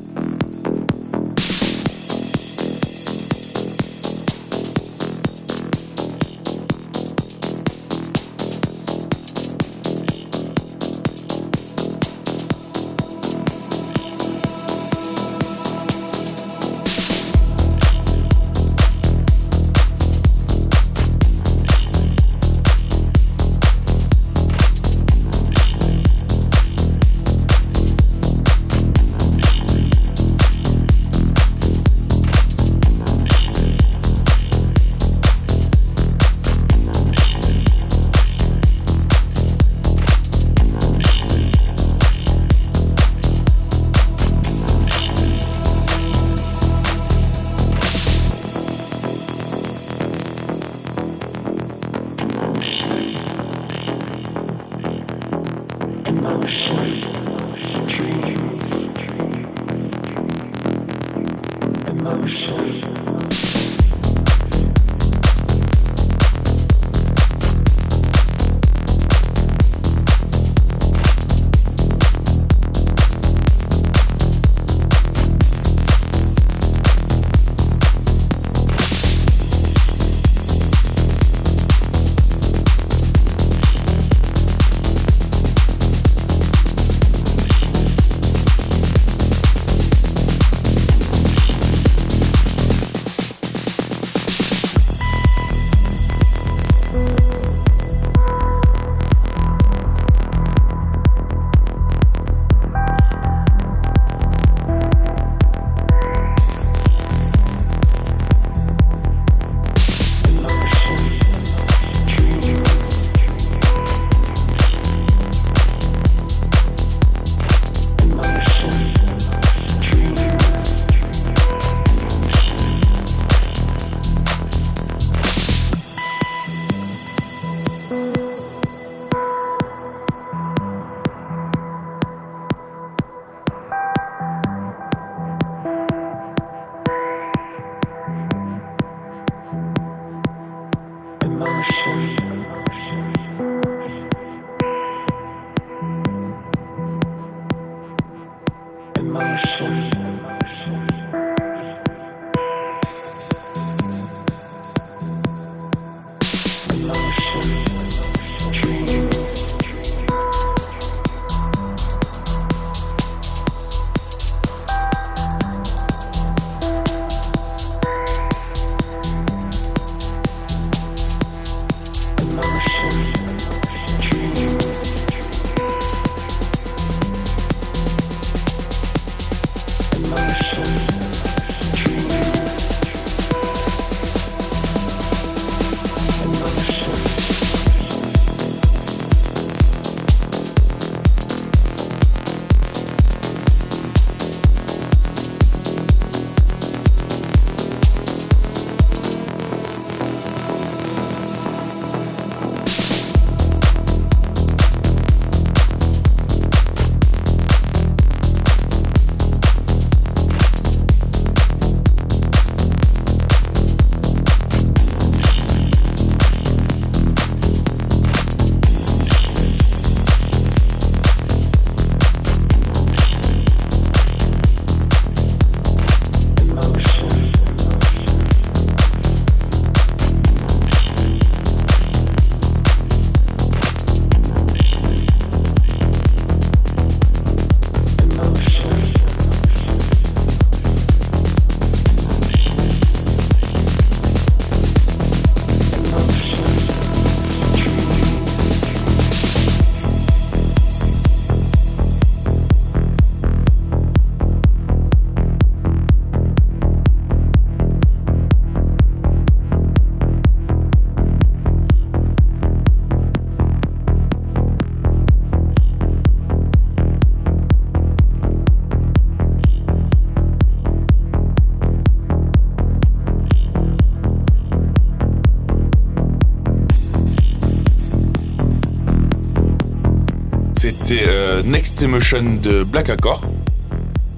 Emotion 281.84 282.24
de 282.42 282.64
Black 282.64 282.90
Accord. 282.90 283.22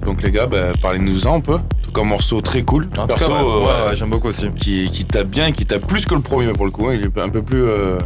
Donc 0.05 0.22
les 0.22 0.32
gars, 0.32 0.45
bah, 0.45 0.72
parlez-nous-en 0.82 1.38
un 1.38 1.39
peu. 1.39 1.55
En 1.55 1.59
tout 1.82 1.91
cas, 1.91 2.01
un 2.01 2.05
morceau 2.05 2.39
très 2.41 2.61
cool. 2.63 2.88
Tout 2.89 3.05
Perso, 3.07 3.32
ouais, 3.32 3.39
euh, 3.39 3.89
ouais, 3.89 3.95
j'aime 3.95 4.11
beaucoup 4.11 4.28
aussi. 4.28 4.49
qui, 4.51 4.89
qui 4.91 5.03
tape 5.05 5.28
bien, 5.28 5.51
qui 5.51 5.66
tape 5.66 5.86
plus 5.88 6.05
que 6.05 6.13
le 6.13 6.22
premier 6.22 6.51
pour 6.53 6.66
le 6.66 6.72
coup. 6.72 6.88
hein. 6.88 6.93
Il 6.93 7.05
est 7.05 7.20
un 7.20 7.30
peu 7.30 7.41
plus, 7.41 7.63
euh, 7.63 7.97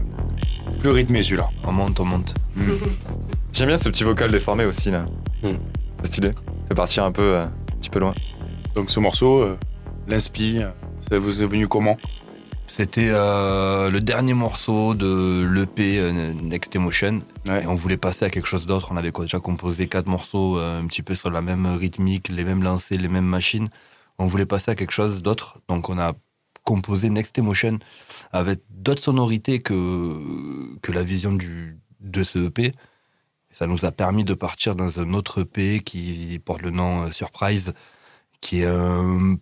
plus 0.79 0.89
rythmé 0.91 1.21
celui-là. 1.23 1.49
On 1.65 1.71
monte, 1.73 1.99
on 1.99 2.05
monte. 2.05 2.33
J'aime 3.53 3.67
bien 3.67 3.77
ce 3.77 3.89
petit 3.89 4.03
vocal 4.03 4.31
déformé 4.31 4.63
aussi 4.65 4.91
là. 4.91 5.05
Hmm. 5.43 5.55
C'est 6.03 6.07
stylé. 6.07 6.31
Fait 6.69 6.75
partir 6.75 7.03
un 7.03 7.11
peu, 7.11 7.21
euh, 7.21 7.43
un 7.45 7.77
petit 7.81 7.89
peu 7.89 7.99
loin. 7.99 8.13
Donc 8.75 8.89
ce 8.91 8.99
morceau, 8.99 9.41
euh, 9.41 9.57
l'inspi, 10.07 10.59
ça 11.09 11.19
vous 11.19 11.41
est 11.41 11.45
venu 11.45 11.67
comment? 11.67 11.97
C'était 12.69 13.09
euh, 13.09 13.89
le 13.89 13.99
dernier 13.99 14.35
morceau 14.35 14.93
de 14.93 15.43
l'EP 15.43 15.97
euh, 15.97 16.33
Next 16.33 16.75
Emotion. 16.75 17.23
Ouais. 17.47 17.63
Et 17.63 17.67
on 17.67 17.73
voulait 17.73 17.97
passer 17.97 18.25
à 18.25 18.29
quelque 18.29 18.45
chose 18.45 18.67
d'autre. 18.67 18.89
On 18.91 18.97
avait 18.97 19.11
déjà 19.11 19.39
composé 19.39 19.87
quatre 19.87 20.07
morceaux 20.07 20.59
euh, 20.59 20.79
un 20.79 20.85
petit 20.85 21.01
peu 21.01 21.15
sur 21.15 21.31
la 21.31 21.41
même 21.41 21.65
rythmique, 21.65 22.29
les 22.29 22.43
mêmes 22.43 22.63
lancers, 22.63 22.99
les 22.99 23.07
mêmes 23.07 23.25
machines. 23.25 23.69
On 24.19 24.27
voulait 24.27 24.45
passer 24.45 24.71
à 24.71 24.75
quelque 24.75 24.91
chose 24.91 25.23
d'autre. 25.23 25.59
Donc 25.67 25.89
on 25.89 25.97
a 25.97 26.13
composé 26.63 27.09
Next 27.09 27.37
Emotion 27.39 27.79
avec 28.31 28.59
d'autres 28.69 29.01
sonorités 29.01 29.59
que, 29.59 30.77
que 30.81 30.91
la 30.91 31.01
vision 31.03 31.33
du, 31.33 31.79
de 31.99 32.23
ce 32.23 32.47
EP. 32.47 32.73
Ça 33.51 33.65
nous 33.65 33.83
a 33.83 33.91
permis 33.91 34.23
de 34.23 34.35
partir 34.35 34.75
dans 34.75 34.99
un 34.99 35.13
autre 35.13 35.41
EP 35.41 35.79
qui 35.79 36.39
porte 36.45 36.61
le 36.61 36.69
nom 36.69 37.11
Surprise, 37.11 37.73
qui 38.41 38.61
est 38.61 38.67
un 38.67 39.37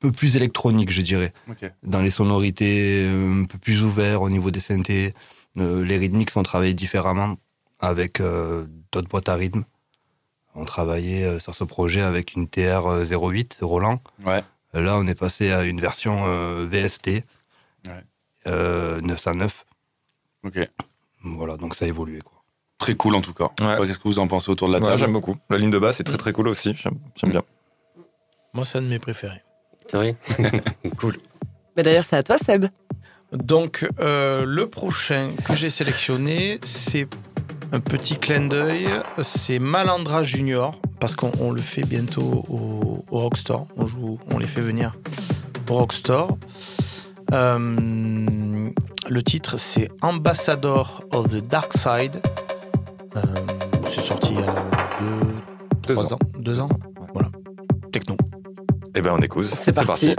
peu 0.00 0.10
plus 0.12 0.36
électronique, 0.36 0.90
je 0.90 1.02
dirais 1.02 1.32
dans 1.82 2.00
les 2.00 2.10
sonorités 2.10 3.04
euh, 3.06 3.42
un 3.42 3.44
peu 3.44 3.58
plus 3.58 3.82
ouverts 3.82 4.22
au 4.22 4.30
niveau 4.30 4.50
des 4.50 4.60
synthés. 4.60 5.14
Euh, 5.58 5.84
les 5.84 5.96
rythmiques 5.98 6.30
sont 6.30 6.42
travaillés 6.42 6.74
différemment 6.74 7.36
avec 7.80 8.20
euh, 8.20 8.66
d'autres 8.92 9.08
boîtes 9.08 9.28
à 9.28 9.34
rythme. 9.34 9.64
On 10.54 10.64
travaillait 10.64 11.24
euh, 11.24 11.38
sur 11.38 11.54
ce 11.54 11.64
projet 11.64 12.00
avec 12.00 12.34
une 12.34 12.46
TR-08 12.46 13.62
Roland. 13.64 14.00
Ouais. 14.24 14.42
Là, 14.72 14.96
on 14.96 15.06
est 15.06 15.14
passé 15.14 15.50
à 15.52 15.62
une 15.64 15.80
version 15.80 16.24
euh, 16.26 16.66
VST 16.70 17.08
Ouais. 17.86 18.04
euh, 18.46 19.00
909. 19.00 19.64
Ok. 20.44 20.58
Voilà, 21.24 21.56
donc 21.56 21.74
ça 21.74 21.84
a 21.84 21.88
évolué. 21.88 22.20
Quoi. 22.20 22.42
Très 22.78 22.94
cool 22.94 23.14
en 23.14 23.20
tout 23.20 23.34
cas. 23.34 23.50
Ouais. 23.60 23.86
Qu'est-ce 23.86 23.98
que 23.98 24.04
vous 24.08 24.18
en 24.18 24.28
pensez 24.28 24.50
autour 24.50 24.68
de 24.68 24.72
la 24.74 24.78
Ouais, 24.80 24.86
table 24.86 24.98
j'aime 24.98 25.12
beaucoup. 25.12 25.36
La 25.50 25.58
ligne 25.58 25.70
de 25.70 25.78
basse 25.78 26.00
est 26.00 26.04
très 26.04 26.16
très 26.16 26.32
cool 26.32 26.48
aussi. 26.48 26.74
J'aime 26.74 26.98
j'aime 27.16 27.30
bien. 27.30 27.42
Moi, 28.54 28.64
c'est 28.64 28.78
un 28.78 28.82
de 28.82 28.86
mes 28.88 28.98
préférés. 28.98 29.42
C'est 29.90 29.96
vrai 29.96 30.16
Cool. 30.98 31.16
Mais 31.76 31.82
d'ailleurs, 31.82 32.04
c'est 32.08 32.16
à 32.16 32.22
toi, 32.22 32.36
Seb. 32.44 32.66
Donc, 33.32 33.88
euh, 34.00 34.44
le 34.46 34.66
prochain 34.66 35.30
que 35.44 35.54
j'ai 35.54 35.70
sélectionné, 35.70 36.58
c'est 36.62 37.08
un 37.72 37.80
petit 37.80 38.18
clin 38.18 38.46
d'œil. 38.48 38.88
C'est 39.22 39.58
Malandra 39.58 40.22
Junior, 40.24 40.80
parce 40.98 41.14
qu'on 41.16 41.30
on 41.40 41.50
le 41.52 41.60
fait 41.60 41.82
bientôt 41.86 42.44
au, 42.48 43.04
au 43.10 43.18
Rockstore. 43.20 43.66
On, 43.76 43.86
joue, 43.86 44.18
on 44.32 44.38
les 44.38 44.46
fait 44.48 44.60
venir 44.60 44.92
au 45.70 45.74
Rockstore. 45.74 46.36
Euh, 47.32 47.58
le 49.08 49.22
titre, 49.22 49.56
c'est 49.56 49.88
Ambassador 50.02 51.02
of 51.12 51.28
the 51.28 51.46
Dark 51.46 51.72
Side. 51.72 52.20
Euh, 53.16 53.20
c'est 53.88 54.00
sorti 54.02 54.32
il 54.34 54.40
y 54.40 54.42
a 54.42 54.54
deux, 55.00 55.86
Deux 55.88 55.94
trois 55.94 56.12
ans. 56.12 56.16
ans. 56.16 56.18
Deux 56.38 56.58
ans 56.60 56.68
Voilà. 57.14 57.28
Techno. 57.92 58.16
Eh 58.94 59.02
ben 59.02 59.12
on 59.12 59.20
écoute. 59.20 59.50
C'est 59.56 59.74
parti. 59.74 60.14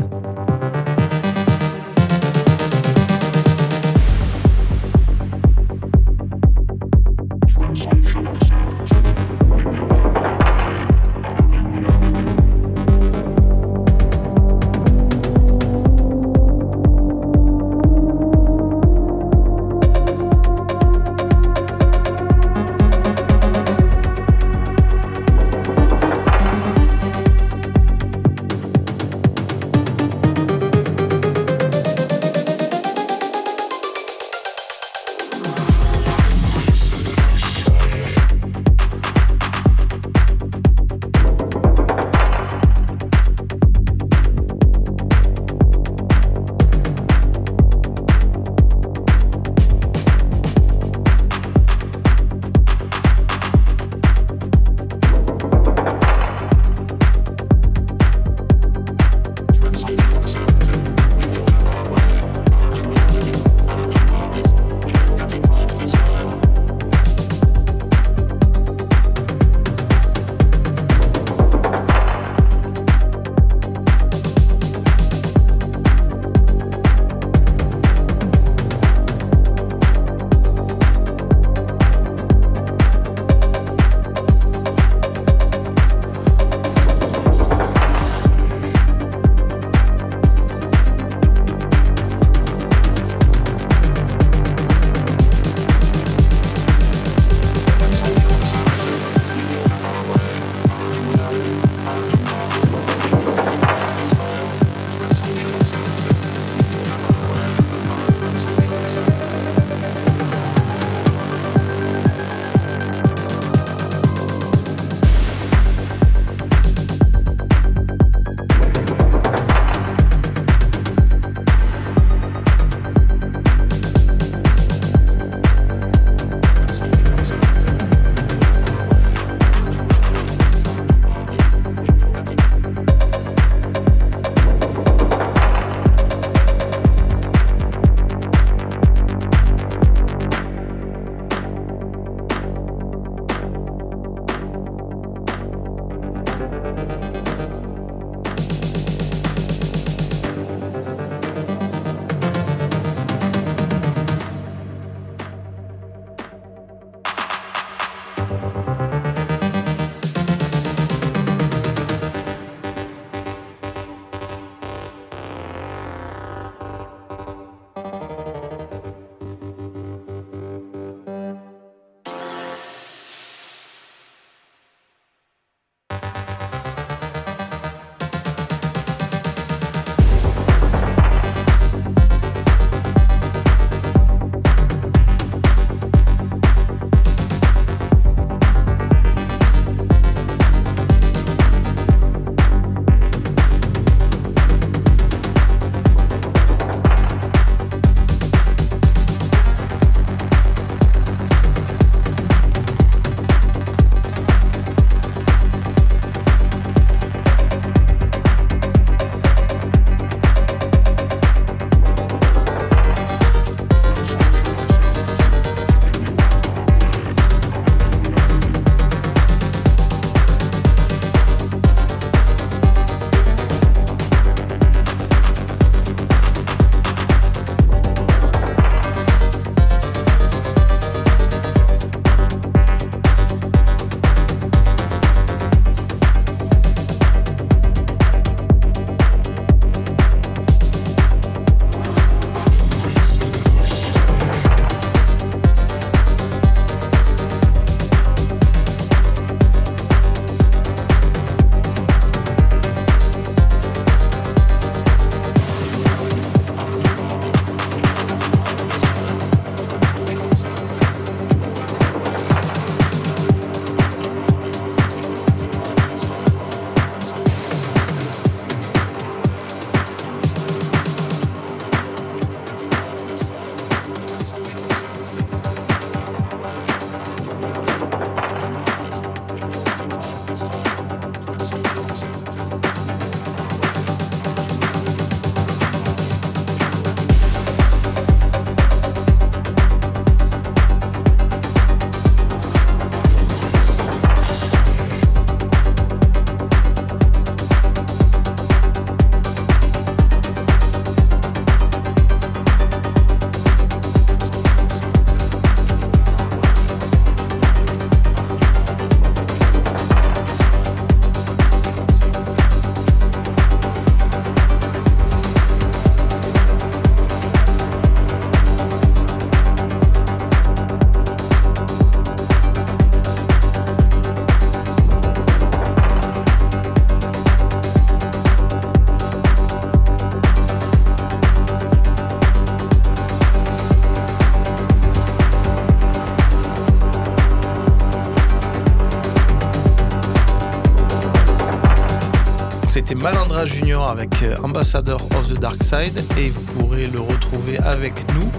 Dara 342.84 343.46
Junior 343.46 343.90
avec 343.90 344.10
euh, 344.24 344.36
Ambassador 344.44 345.02
of 345.18 345.30
the 345.30 345.40
Dark 345.40 345.64
Side 345.64 346.04
et 346.18 346.30
vous 346.30 346.42
pourrez 346.42 346.88
le 346.88 347.00
retrouver 347.00 347.58
avec 347.60 347.94
nous 348.14 348.30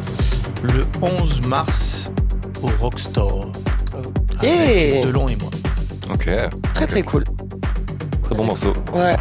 le 0.63 0.85
11 1.01 1.43
mars 1.43 2.13
au 2.63 2.69
Rockstore. 2.81 3.51
Avec 4.39 5.05
Delon 5.05 5.29
et 5.29 5.37
moi. 5.37 5.51
Ok. 6.13 6.29
Très 6.75 6.87
très 6.87 7.03
cool. 7.03 7.25
Très 8.23 8.35
bon 8.35 8.45
morceau. 8.45 8.73
Ouais. 8.93 9.17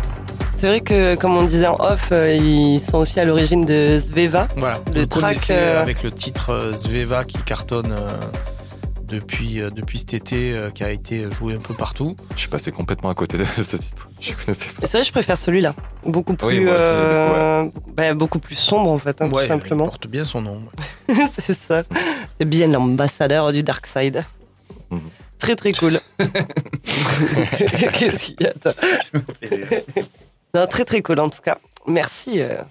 C'est 0.56 0.68
vrai 0.68 0.82
que, 0.82 1.16
comme 1.16 1.36
on 1.38 1.44
disait 1.44 1.66
en 1.66 1.76
off, 1.80 2.10
euh, 2.12 2.36
ils 2.36 2.80
sont 2.80 3.00
aussi 3.00 3.20
à 3.20 3.26
l'origine 3.26 3.66
de 3.66 4.00
Sveva. 4.00 4.48
Voilà, 4.58 4.80
Le 4.94 5.08
track, 5.08 5.50
euh, 5.50 5.82
avec 5.82 6.04
le 6.04 6.12
titre 6.12 6.72
Zveva 6.76 7.24
qui 7.24 7.40
cartonne 7.40 7.94
euh, 7.94 8.10
depuis, 9.12 9.62
euh, 9.62 9.70
depuis 9.70 10.00
cet 10.00 10.14
été, 10.14 10.54
euh, 10.54 10.70
qui 10.70 10.84
a 10.84 10.90
été 10.90 11.30
joué 11.32 11.56
un 11.56 11.60
peu 11.60 11.74
partout. 11.74 12.16
Je 12.36 12.40
suis 12.40 12.48
passé 12.50 12.72
complètement 12.72 13.10
à 13.10 13.14
côté 13.14 13.38
de 13.38 13.44
ce 13.46 13.76
titre. 13.76 14.10
Je 14.22 14.34
connaissais 14.34 14.70
pas. 14.70 14.88
C'est 14.88 14.98
vrai, 14.98 15.04
je 15.04 15.12
préfère 15.12 15.38
celui-là. 15.38 15.76
Beaucoup 16.06 16.34
plus, 16.36 16.48
Oui, 16.48 16.60
moi 16.62 16.74
aussi, 16.74 16.82
euh, 16.84 17.66
bah, 17.94 18.14
beaucoup 18.14 18.40
plus 18.40 18.56
sombre 18.56 18.90
en 18.90 18.98
fait, 18.98 19.22
hein, 19.22 19.30
Ouais, 19.30 19.44
tout 19.44 19.48
simplement. 19.50 19.86
Il 19.86 19.90
porte 19.90 20.08
bien 20.08 20.24
son 20.24 20.42
nom. 20.42 20.62
c'est 21.38 21.58
ça. 21.58 21.84
C'est 22.40 22.46
bien 22.46 22.68
l'ambassadeur 22.68 23.52
du 23.52 23.64
Dark 23.64 23.86
Side. 23.86 24.24
Mhm. 24.90 25.02
Très 25.40 25.56
très 25.56 25.74
cool. 25.74 26.00
Qu'est-ce 26.18 28.26
qu'il 28.26 28.38
y 28.42 28.48
a 28.48 28.54
Non, 30.54 30.68
très 30.68 30.86
très 30.86 31.02
cool 31.02 31.20
en 31.20 31.30
tout 31.30 31.42
cas. 31.42 31.58
Merci, 31.88 32.42
euh, 32.42 32.62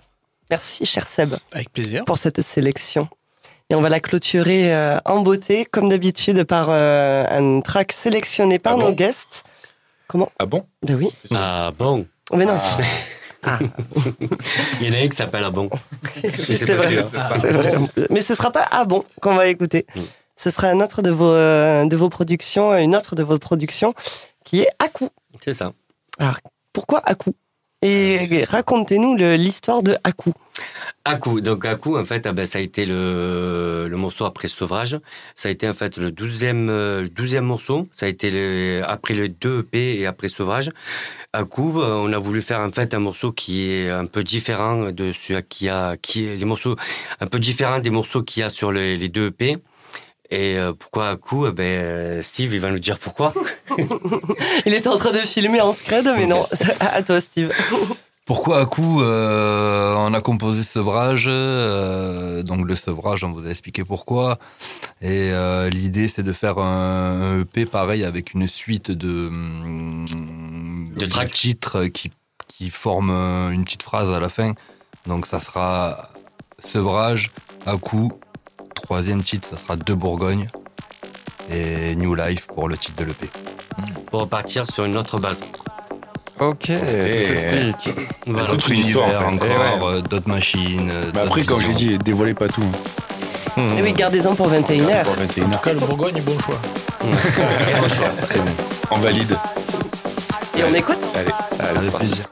merci 0.49 0.87
cher 0.87 1.05
Seb 1.07 1.35
Avec 1.53 1.73
plaisir. 1.73 2.05
pour 2.05 2.17
cette 2.17 2.41
sélection. 2.41 3.09
Et 3.71 3.75
on 3.77 3.81
va 3.81 3.89
la 3.89 4.01
clôturer 4.01 4.75
euh, 4.75 4.99
en 5.05 5.21
beauté, 5.21 5.65
comme 5.65 5.89
d'habitude, 5.89 6.43
par 6.43 6.67
euh, 6.71 7.25
un 7.31 7.61
track 7.61 7.93
sélectionné 7.93 8.59
par 8.59 8.73
Ah 8.75 8.77
nos 8.77 8.87
bon 8.87 8.93
guests. 8.93 9.45
Comment 10.09 10.29
Ah 10.41 10.47
bon 10.47 10.67
Ben 10.83 10.97
oui. 10.97 11.09
Ah 11.33 11.71
bon 11.79 12.05
Mais 12.35 12.47
non. 12.47 12.59
Ah, 13.45 13.59
Il 14.81 14.89
y 14.89 14.91
en 14.91 14.95
a 14.95 15.05
un 15.05 15.09
qui 15.09 15.17
s'appelle 15.17 15.45
Ah 15.47 15.51
bon. 15.51 15.71
C'est 16.47 16.65
vrai. 16.75 16.97
vrai. 16.97 17.75
Mais 18.11 18.21
ce 18.21 18.35
sera 18.35 18.51
pas 18.51 18.67
Ah 18.73 18.85
bon 18.85 19.05
qu'on 19.23 19.37
va 19.37 19.47
écouter. 19.47 19.87
Mm. 19.95 20.01
Ce 20.35 20.51
sera 20.51 20.67
un 20.67 20.81
autre 20.81 21.01
de 21.01 21.11
vos, 21.11 21.31
euh, 21.33 21.87
de 21.87 21.97
vos 21.97 22.09
productions, 22.09 22.77
une 22.77 22.97
autre 22.97 23.15
de 23.15 23.23
vos 23.23 23.39
productions 23.39 23.95
qui 24.45 24.63
est 24.63 24.69
À 24.79 24.89
coup. 24.89 25.09
C'est 25.45 25.53
ça. 25.53 25.73
Pourquoi 26.73 26.99
À 27.05 27.15
coup 27.15 27.35
Et 27.83 28.45
racontez-nous 28.45 29.17
le- 29.17 29.37
l'histoire 29.37 29.83
de. 29.83 29.97
À 31.07 31.15
coup, 31.15 31.41
donc 31.41 31.67
coup, 31.79 31.97
en 31.97 32.05
fait, 32.05 32.27
ah 32.27 32.33
ben, 32.33 32.45
ça 32.45 32.59
a 32.59 32.61
été 32.61 32.85
le, 32.85 33.87
le 33.89 33.97
morceau 33.97 34.27
après 34.27 34.49
Sauvage. 34.49 35.01
Ça 35.35 35.49
a 35.49 35.53
été 35.53 35.67
en 35.67 35.73
fait 35.73 35.97
le 35.97 36.11
douzième, 36.13 36.69
euh, 36.69 37.03
le 37.03 37.09
douzième 37.09 37.45
morceau. 37.47 37.89
Ça 37.91 38.05
a 38.05 38.09
été 38.11 38.29
le, 38.31 38.83
après 38.87 39.15
le 39.15 39.31
2 39.31 39.61
EP 39.61 39.99
et 40.01 40.07
après 40.07 40.29
Sauvage. 40.29 40.71
Coup, 41.49 41.81
euh, 41.81 41.95
on 42.05 42.13
a 42.13 42.19
voulu 42.19 42.43
faire 42.43 42.61
en 42.61 42.71
fait 42.71 42.93
un 42.93 42.99
morceau 42.99 43.33
qui 43.33 43.71
est 43.71 43.89
un 43.89 44.05
peu 44.05 44.23
différent 44.23 44.91
de 44.93 45.13
ce 45.13 45.41
qu'il 45.41 45.69
y 45.69 45.71
a, 45.71 45.97
qui 45.97 46.27
est 46.27 46.37
les 46.37 46.45
morceaux 46.45 46.77
un 47.21 47.27
peu 47.29 47.39
différents 47.39 47.79
des 47.79 47.91
morceaux 47.91 48.23
qu'il 48.23 48.41
y 48.41 48.43
a 48.43 48.51
sur 48.51 48.71
les, 48.73 48.97
les 48.97 49.09
deux 49.09 49.29
EP. 49.29 49.57
Et 50.31 50.57
euh, 50.57 50.73
pourquoi 50.73 51.09
à 51.09 51.17
coup 51.17 51.47
Eh 51.47 51.53
Ben, 51.53 51.65
euh, 51.65 52.23
Steve, 52.23 52.55
il 52.55 52.61
va 52.61 52.71
nous 52.71 52.79
dire 52.79 52.99
pourquoi? 52.99 53.35
Il 54.67 54.75
était 54.75 54.89
en 54.89 54.97
train 54.97 55.13
de 55.13 55.19
filmer 55.19 55.61
en 55.61 55.73
scred, 55.73 56.05
mais 56.17 56.27
non. 56.27 56.47
À 56.81 57.03
toi, 57.03 57.21
Steve. 57.21 57.53
Pourquoi 58.31 58.61
à 58.61 58.67
coup 58.67 59.03
euh, 59.03 59.93
on 59.97 60.15
a 60.15 60.21
composé 60.21 60.63
sevrage 60.63 61.25
euh, 61.27 62.45
Donc 62.45 62.65
le 62.65 62.77
sevrage, 62.77 63.25
on 63.25 63.33
vous 63.33 63.45
a 63.45 63.51
expliqué 63.51 63.83
pourquoi. 63.83 64.39
Et 65.01 65.33
euh, 65.33 65.69
l'idée, 65.69 66.07
c'est 66.07 66.23
de 66.23 66.33
faire 66.33 66.59
un, 66.59 67.41
EP 67.41 67.67
pareil 67.67 68.05
avec 68.05 68.33
une 68.33 68.47
suite 68.47 68.93
de, 68.93 69.27
hum, 69.27 70.93
De 70.95 71.07
titres 71.27 71.87
qui, 71.87 72.13
qui 72.47 72.71
forment 72.71 73.11
euh, 73.11 73.51
une 73.51 73.65
petite 73.65 73.83
phrase 73.83 74.09
à 74.11 74.21
la 74.21 74.29
fin. 74.29 74.55
Donc 75.09 75.27
ça 75.27 75.41
sera 75.41 76.09
sevrage, 76.65 77.33
à 77.67 77.79
coup. 77.79 78.13
Troisième 78.91 79.23
titre, 79.23 79.51
ça 79.53 79.57
sera 79.57 79.77
de 79.77 79.95
Bourgogne. 79.95 80.49
Et 81.49 81.95
New 81.95 82.13
Life 82.17 82.49
pour 82.49 82.69
le 82.69 82.77
titre 82.77 82.97
de 82.97 83.05
l'EP. 83.05 83.31
Pour 84.11 84.23
repartir 84.23 84.67
sur 84.67 84.85
une 84.85 84.97
autre 84.97 85.17
base. 85.17 85.39
Ok, 86.41 86.59
tout 86.67 86.73
s'explique. 86.73 87.95
Voilà. 88.27 88.49
Toute 88.49 88.67
une 88.67 88.81
histoire, 88.81 89.07
Univers 89.09 89.29
en 89.29 89.39
fait. 89.39 89.53
encore, 89.53 89.89
ouais. 89.91 89.95
euh, 89.99 90.01
d'autres 90.01 90.29
machines. 90.29 90.91
euh, 90.93 91.13
après, 91.25 91.45
comme 91.45 91.61
j'ai 91.61 91.73
dit, 91.73 91.99
dévoilez 91.99 92.35
pas 92.35 92.49
tout. 92.49 92.65
Et 93.59 93.61
Eh 93.79 93.83
oui, 93.83 93.93
gardez-en 93.93 94.35
pour 94.35 94.51
21h. 94.51 95.05
Pour 95.05 95.15
21 95.15 95.45
En 95.45 95.51
tout 95.51 95.59
cas, 95.61 95.73
le 95.73 95.79
Bourgogne, 95.79 96.21
bon 96.23 96.37
choix. 96.41 96.59
Très 98.29 98.41
bon. 98.41 98.53
En 98.91 98.99
valide. 98.99 99.37
Et 100.59 100.65
on 100.69 100.75
écoute? 100.75 100.99
Allez. 101.15 101.31
Allez, 101.61 101.79
Avec 101.79 101.83
c'est 101.85 101.91
parti. 101.93 102.23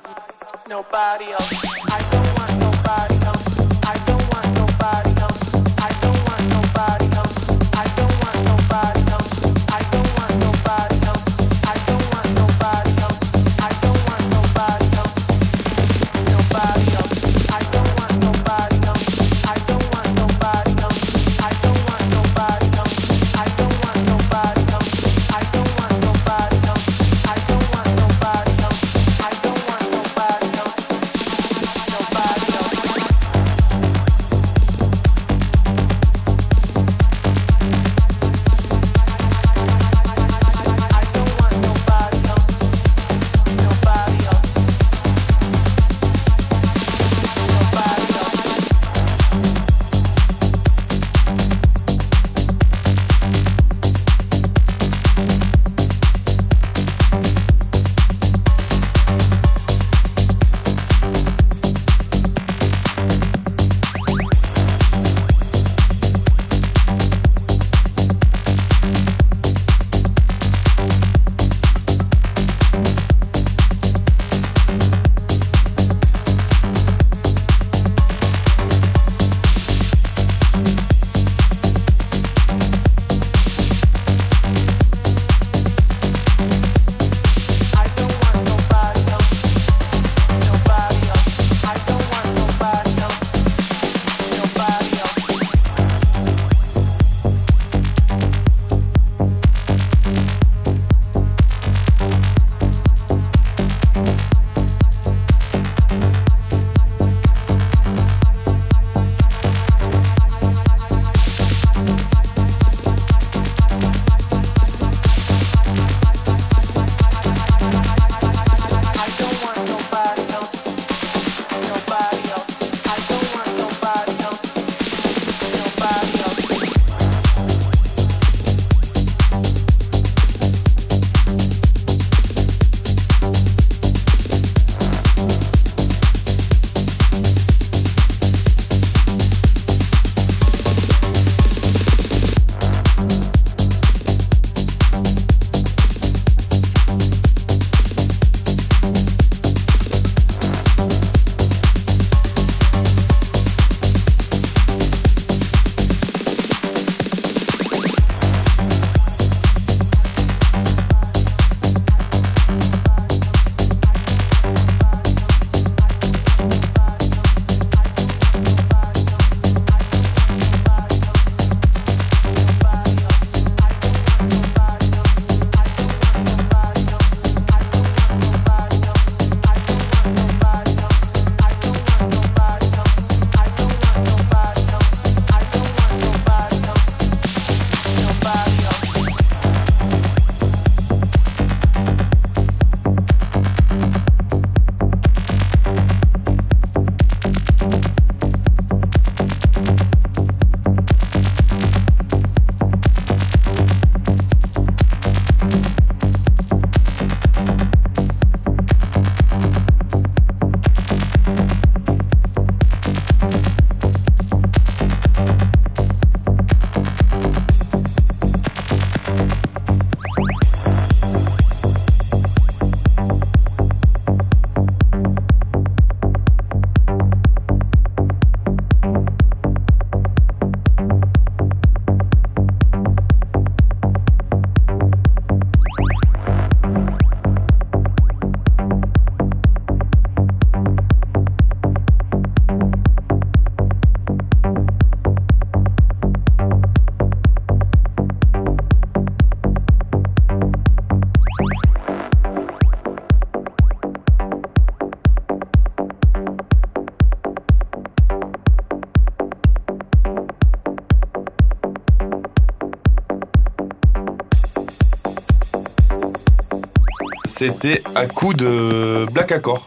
C'était 267.52 267.82
à 267.94 268.06
coup 268.06 268.34
de 268.34 269.06
Black 269.12 269.32
Accord. 269.32 269.66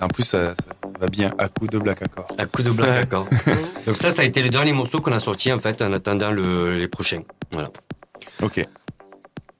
En 0.00 0.08
plus, 0.08 0.24
ça, 0.24 0.54
ça 0.54 0.88
va 1.00 1.06
bien 1.08 1.32
à 1.38 1.48
coup 1.48 1.66
de 1.66 1.78
Black 1.78 2.02
Accord. 2.02 2.26
À 2.38 2.46
coup 2.46 2.62
de 2.62 2.70
black 2.70 2.90
d'accord. 3.02 3.26
Donc 3.86 3.96
ça, 3.96 4.10
ça 4.10 4.22
a 4.22 4.24
été 4.24 4.42
le 4.42 4.50
dernier 4.50 4.72
morceau 4.72 5.00
qu'on 5.00 5.12
a 5.12 5.18
sorti 5.20 5.52
en 5.52 5.58
fait 5.58 5.80
en 5.82 5.92
attendant 5.92 6.30
le- 6.30 6.78
les 6.78 6.88
prochains. 6.88 7.22
Voilà. 7.52 7.70
Ok. 8.42 8.58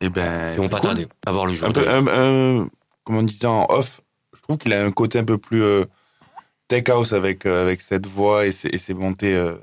Et 0.00 0.08
ben. 0.08 0.54
Et 0.56 0.60
on 0.60 0.68
pas 0.68 0.78
cool. 0.78 0.88
tarder 0.90 1.08
à 1.26 1.32
voir 1.32 1.46
le 1.46 1.52
jour. 1.54 1.68
Un 1.68 1.72
peu, 1.72 1.88
un- 1.88 2.06
un- 2.06 2.68
comme 3.04 3.16
on 3.16 3.22
disait 3.22 3.46
en 3.46 3.66
off, 3.68 4.00
je 4.36 4.40
trouve 4.42 4.58
qu'il 4.58 4.72
a 4.72 4.84
un 4.84 4.90
côté 4.92 5.18
un 5.18 5.24
peu 5.24 5.38
plus 5.38 5.62
euh, 5.62 5.84
tech 6.68 6.88
house 6.88 7.12
avec, 7.12 7.46
euh, 7.46 7.62
avec 7.64 7.80
cette 7.82 8.06
voix 8.06 8.46
et 8.46 8.52
ses, 8.52 8.68
et 8.68 8.78
ses 8.78 8.94
montées 8.94 9.34
euh, 9.34 9.54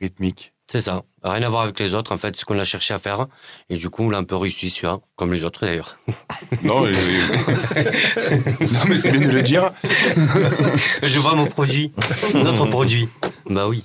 rythmiques. 0.00 0.52
C'est 0.70 0.80
ça. 0.80 1.02
Rien 1.22 1.42
à 1.42 1.48
voir 1.48 1.62
avec 1.62 1.78
les 1.80 1.94
autres, 1.94 2.12
en 2.12 2.18
fait, 2.18 2.36
ce 2.36 2.44
qu'on 2.44 2.58
a 2.58 2.64
cherché 2.64 2.92
à 2.92 2.98
faire. 2.98 3.26
Et 3.70 3.76
du 3.76 3.88
coup, 3.88 4.02
on 4.04 4.10
l'a 4.10 4.18
un 4.18 4.24
peu 4.24 4.36
réussi 4.36 4.68
sur 4.68 4.90
un, 4.90 5.00
comme 5.16 5.32
les 5.32 5.44
autres 5.44 5.62
d'ailleurs. 5.64 5.98
Non, 6.62 6.82
mais, 6.82 6.92
non, 8.60 8.80
mais 8.88 8.96
c'est 8.96 9.10
bien 9.12 9.26
de 9.28 9.32
le 9.32 9.42
dire. 9.42 9.72
Je 11.02 11.18
vois 11.18 11.34
mon 11.34 11.46
produit, 11.46 11.92
notre 12.34 12.66
produit. 12.66 13.08
Bah 13.48 13.66
oui. 13.68 13.84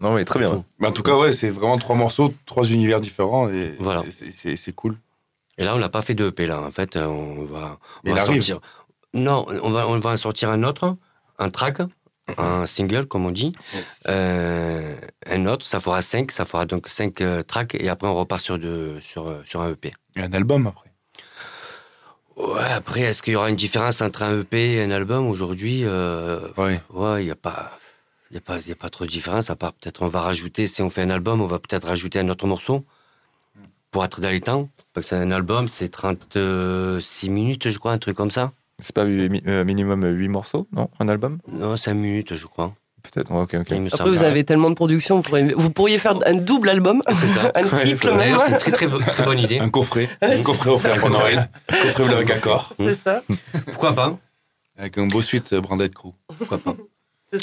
Non, 0.00 0.12
mais 0.14 0.24
très 0.24 0.38
bien. 0.38 0.64
Mais 0.78 0.88
en 0.88 0.92
tout 0.92 1.02
cas, 1.02 1.16
ouais, 1.16 1.32
c'est 1.32 1.50
vraiment 1.50 1.78
trois 1.78 1.96
morceaux, 1.96 2.34
trois 2.46 2.64
univers 2.64 3.00
différents 3.00 3.48
et, 3.48 3.74
Voilà. 3.78 4.02
et 4.06 4.56
c'est- 4.56 4.72
cool. 4.74 4.96
Et 5.58 5.64
là, 5.64 5.74
on 5.76 5.78
n'a 5.78 5.88
pas 5.88 6.02
fait 6.02 6.14
de 6.14 6.28
EP 6.28 6.46
là. 6.46 6.60
En 6.60 6.70
fait, 6.70 6.96
euh, 6.96 7.06
on 7.06 7.44
va, 7.44 7.78
Mais 8.02 8.12
on 8.12 8.14
va 8.14 8.24
sortir. 8.26 8.60
Non, 9.12 9.46
on 9.62 9.70
va, 9.70 9.86
on 9.88 9.98
va 9.98 10.10
en 10.10 10.16
sortir 10.16 10.50
un 10.50 10.62
autre, 10.64 10.96
un 11.38 11.50
track, 11.50 11.78
un 12.38 12.66
single, 12.66 13.06
comme 13.06 13.26
on 13.26 13.30
dit. 13.30 13.54
Euh, 14.08 14.96
un 15.26 15.46
autre, 15.46 15.66
ça 15.66 15.80
fera 15.80 16.02
cinq, 16.02 16.30
ça 16.32 16.44
fera 16.44 16.66
donc 16.66 16.88
cinq 16.88 17.20
euh, 17.20 17.42
tracks, 17.42 17.74
et 17.74 17.88
après 17.88 18.08
on 18.08 18.14
repart 18.14 18.40
sur, 18.40 18.58
de, 18.58 18.96
sur, 19.00 19.28
euh, 19.28 19.42
sur 19.44 19.60
un 19.60 19.70
EP. 19.70 19.92
A 20.16 20.22
un 20.22 20.32
album 20.32 20.66
après? 20.66 20.90
Ouais, 22.36 22.64
après, 22.64 23.02
est-ce 23.02 23.22
qu'il 23.22 23.34
y 23.34 23.36
aura 23.36 23.48
une 23.48 23.56
différence 23.56 24.00
entre 24.02 24.22
un 24.22 24.40
EP 24.40 24.74
et 24.74 24.82
un 24.82 24.90
album? 24.90 25.28
Aujourd'hui 25.28 25.82
euh, 25.84 26.48
Ouais. 26.56 26.80
Ouais, 26.92 27.22
il 27.22 27.26
n'y 27.26 27.30
a 27.30 27.36
pas. 27.36 27.78
Il 28.30 28.34
n'y 28.34 28.38
a, 28.38 28.40
pas- 28.40 28.58
y 28.66 28.72
a 28.72 28.74
pas 28.74 28.90
trop 28.90 29.04
de 29.04 29.10
différence, 29.10 29.50
à 29.50 29.54
part 29.56 29.72
peut-être 29.74 30.02
on 30.02 30.08
va 30.08 30.22
rajouter, 30.22 30.66
si 30.66 30.82
on 30.82 30.90
fait 30.90 31.02
un 31.02 31.10
album, 31.10 31.40
on 31.40 31.46
va 31.46 31.60
peut-être 31.60 31.86
rajouter 31.86 32.18
un 32.18 32.28
autre 32.28 32.46
morceau 32.48 32.84
pour 33.92 34.04
être 34.04 34.20
dans 34.20 34.30
les 34.30 34.40
temps. 34.40 34.68
Parce 34.92 35.06
que 35.06 35.10
c'est 35.10 35.22
un 35.22 35.30
album, 35.30 35.68
c'est 35.68 35.88
36 35.88 37.30
minutes, 37.30 37.68
je 37.68 37.78
crois, 37.78 37.92
un 37.92 37.98
truc 37.98 38.16
comme 38.16 38.32
ça. 38.32 38.52
C'est 38.80 38.94
pas 38.94 39.02
euh, 39.04 39.64
minimum 39.64 40.04
8 40.04 40.28
morceaux, 40.28 40.66
non 40.72 40.88
Un 41.00 41.08
album? 41.08 41.38
Non, 41.50 41.76
5 41.76 41.94
minutes, 41.94 42.34
je 42.34 42.46
crois. 42.46 42.74
Peut-être, 43.02 43.30
ouais, 43.32 43.42
ok, 43.42 43.54
ok. 43.60 43.66
Il 43.70 43.82
me 43.82 43.94
Après, 43.94 44.08
vous 44.08 44.22
avez 44.22 44.44
tellement 44.44 44.70
de 44.70 44.74
production, 44.74 45.16
vous 45.16 45.22
pourriez, 45.22 45.52
vous 45.54 45.70
pourriez 45.70 45.98
faire 45.98 46.14
un 46.26 46.34
double 46.34 46.70
album, 46.70 47.02
C'est 47.08 47.26
ça. 47.26 47.52
un 47.54 47.62
Ouais, 47.64 47.82
triple 47.84 48.06
même. 48.08 48.16
D'ailleurs, 48.18 48.40
c'est 48.42 48.52
une 48.52 48.58
très, 48.58 48.72
très, 48.72 48.86
très 48.88 49.24
bonne 49.24 49.38
idée. 49.38 49.58
Un 49.58 49.68
coffret. 49.68 50.08
Un 50.22 50.42
coffret 50.42 50.70
offert 50.70 50.96
pour 50.98 51.10
Noël. 51.10 51.50
Un 51.68 51.92
coffret 51.92 52.14
avec 52.14 52.30
accord. 52.30 52.72
C'est 52.78 52.98
ça, 53.02 53.22
Pourquoi 53.66 53.92
pas? 53.92 54.16
Avec 54.78 54.96
un 54.98 55.06
beau 55.06 55.20
suite 55.22 55.52
euh, 55.52 55.60
Branded 55.60 55.92
Crew. 55.92 56.12
Pourquoi 56.38 56.58
pas? 56.58 56.74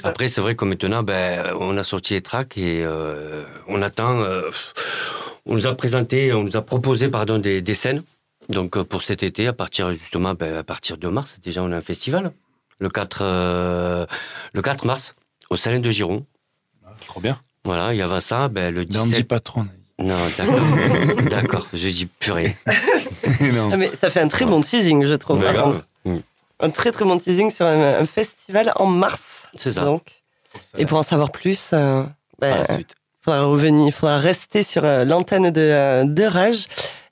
Après, 0.04 0.28
c'est 0.28 0.42
vrai 0.42 0.56
que 0.56 0.66
maintenant, 0.66 1.04
ben, 1.04 1.54
on 1.60 1.78
a 1.78 1.84
sorti 1.84 2.14
les 2.16 2.22
tracks 2.22 2.58
et 2.58 2.84
euh, 2.84 3.44
on 3.68 3.82
attend. 3.82 4.20
euh, 4.22 4.50
on 5.46 5.54
nous 5.56 5.68
a 5.68 5.76
présenté, 5.76 6.34
on 6.34 6.44
nous 6.44 6.58
a 6.58 6.62
proposé 6.62 7.08
pardon, 7.08 7.38
des, 7.40 7.62
des 7.62 7.74
scènes. 7.76 8.04
Donc 8.50 8.78
euh, 8.78 8.84
pour 8.84 9.02
cet 9.02 9.24
été, 9.24 9.48
à 9.48 9.54
partir 9.54 9.92
justement, 9.92 10.34
ben, 10.34 10.58
à 10.58 10.64
partir 10.64 10.98
de 10.98 11.08
mars, 11.08 11.38
déjà 11.44 11.64
on 11.64 11.72
a 11.72 11.78
un 11.78 11.82
festival. 11.82 12.32
Le 12.80 12.90
4, 12.90 13.20
euh, 13.22 14.06
le 14.54 14.62
4 14.62 14.86
mars, 14.86 15.16
au 15.50 15.56
Salin 15.56 15.80
de 15.80 15.90
Giron. 15.90 16.26
Trop 17.08 17.22
bien. 17.22 17.40
Voilà, 17.64 17.94
il 17.94 17.98
y 17.98 18.02
avait 18.02 18.20
ça, 18.22 18.48
ben, 18.48 18.74
le 18.74 18.86
Dandy 18.86 19.12
17. 19.12 19.28
Patron. 19.28 19.68
Non, 20.00 20.18
d'accord. 20.38 21.24
d'accord, 21.30 21.68
je 21.74 21.88
dis 21.90 22.08
purée. 22.08 22.58
non. 23.54 23.70
Ah, 23.72 23.78
mais 23.78 23.92
ça 23.96 24.10
fait 24.10 24.22
un 24.22 24.28
très 24.28 24.46
bon 24.46 24.62
teasing, 24.62 25.06
je 25.06 25.14
trouve. 25.14 25.46
Un 26.64 26.70
très 26.70 26.92
très 26.92 27.06
bon 27.06 27.18
teasing 27.20 27.52
sur 27.52 27.66
un, 27.66 28.00
un 28.00 28.06
festival 28.06 28.72
en 28.76 28.88
mars. 28.88 29.50
C'est 29.56 29.72
ça. 29.72 29.84
Donc. 29.84 30.22
Et 30.78 30.86
pour 30.86 30.98
en 30.98 31.04
savoir 31.04 31.32
plus, 31.32 31.72
euh, 31.74 32.04
ben, 32.40 32.66
suite. 32.66 32.96
faudra 33.24 33.44
revenir, 33.44 33.88
il 33.88 33.92
faudra 33.92 34.18
rester 34.18 34.64
sur 34.64 34.84
euh, 34.84 35.06
l'antenne 35.06 35.50
de, 35.52 35.62
euh, 35.62 36.04
de 36.06 36.24
Rage 36.24 36.66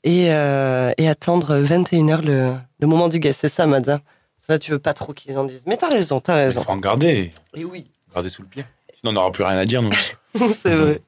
et, 0.03 0.27
euh, 0.33 0.91
et 0.97 1.07
attendre 1.09 1.59
21h 1.61 2.21
le, 2.23 2.53
le 2.79 2.87
moment 2.87 3.09
du 3.09 3.19
guest. 3.19 3.39
C'est 3.41 3.49
ça, 3.49 3.65
Madza 3.65 3.99
Là, 4.47 4.57
tu 4.57 4.71
veux 4.71 4.79
pas 4.79 4.95
trop 4.95 5.13
qu'ils 5.13 5.37
en 5.37 5.43
disent. 5.43 5.61
Mais 5.67 5.77
t'as 5.77 5.89
raison, 5.89 6.19
t'as 6.19 6.39
Il 6.39 6.45
raison. 6.45 6.63
faut 6.63 6.71
en 6.71 6.77
garder. 6.77 7.29
Et 7.55 7.63
oui, 7.63 7.85
Garder 8.11 8.29
sous 8.31 8.41
le 8.41 8.47
pied. 8.47 8.65
Sinon, 8.99 9.11
on 9.11 9.13
n'aura 9.13 9.31
plus 9.31 9.43
rien 9.43 9.57
à 9.59 9.65
dire, 9.65 9.83
nous. 9.83 9.91
c'est 10.63 10.73
vrai. 10.75 11.01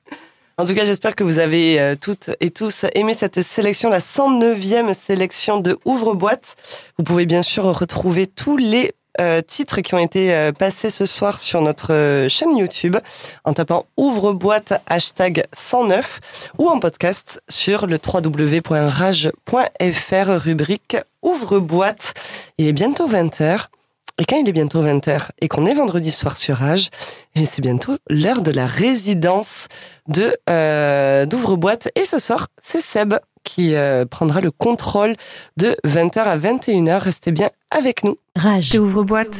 En 0.60 0.66
tout 0.66 0.76
cas, 0.76 0.86
j'espère 0.86 1.16
que 1.16 1.24
vous 1.24 1.40
avez 1.40 1.80
euh, 1.80 1.96
toutes 2.00 2.30
et 2.40 2.52
tous 2.52 2.86
aimé 2.94 3.16
cette 3.18 3.42
sélection, 3.42 3.90
la 3.90 3.98
109e 4.00 4.94
sélection 4.94 5.60
de 5.60 5.80
Ouvre-boîte. 5.86 6.56
Vous 7.00 7.04
pouvez 7.04 7.26
bien 7.26 7.42
sûr 7.42 7.64
retrouver 7.64 8.28
tous 8.28 8.58
les 8.58 8.94
euh, 9.20 9.42
titres 9.42 9.82
qui 9.82 9.94
ont 9.94 10.00
été 10.00 10.34
euh, 10.34 10.54
passés 10.54 10.90
ce 10.90 11.06
soir 11.06 11.42
sur 11.42 11.62
notre 11.62 11.94
euh, 11.94 12.30
chaîne 12.30 12.56
YouTube 12.56 12.96
en 13.44 13.52
tapant 13.54 13.86
Ouvre-boîte 13.98 14.82
hashtag 14.88 15.44
109 15.54 16.22
ou 16.58 16.70
en 16.70 16.80
podcast 16.80 17.42
sur 17.50 17.88
le 17.88 17.98
www.rage.fr 17.98 19.32
rubrique 20.42 20.98
Ouvre-boîte. 21.22 22.14
Il 22.58 22.68
est 22.68 22.74
bientôt 22.74 23.10
20h. 23.10 23.66
Et 24.18 24.26
quand 24.26 24.38
il 24.38 24.48
est 24.48 24.54
bientôt 24.54 24.84
20h 24.84 25.30
et 25.42 25.48
qu'on 25.48 25.66
est 25.66 25.74
vendredi 25.74 26.12
soir 26.12 26.38
sur 26.38 26.58
Rage, 26.58 26.90
eh 27.36 27.46
c'est 27.46 27.62
bientôt 27.62 27.98
l'heure 28.08 28.44
de 28.44 28.52
la 28.52 28.68
résidence 28.68 29.68
de 30.08 30.38
d'ouvre-boîte. 31.26 31.90
Et 31.96 32.06
ce 32.06 32.20
soir, 32.20 32.48
c'est 32.62 32.82
Seb 32.82 33.16
qui 33.44 33.76
euh, 33.76 34.06
prendra 34.06 34.42
le 34.42 34.52
contrôle 34.52 35.16
de 35.58 35.76
20h 35.86 36.20
à 36.20 36.38
21h. 36.38 36.98
Restez 37.00 37.32
bien 37.32 37.50
avec 37.70 38.04
nous. 38.04 38.18
Rage. 38.36 38.76
Ouvre 38.76 39.04
boîte. 39.04 39.36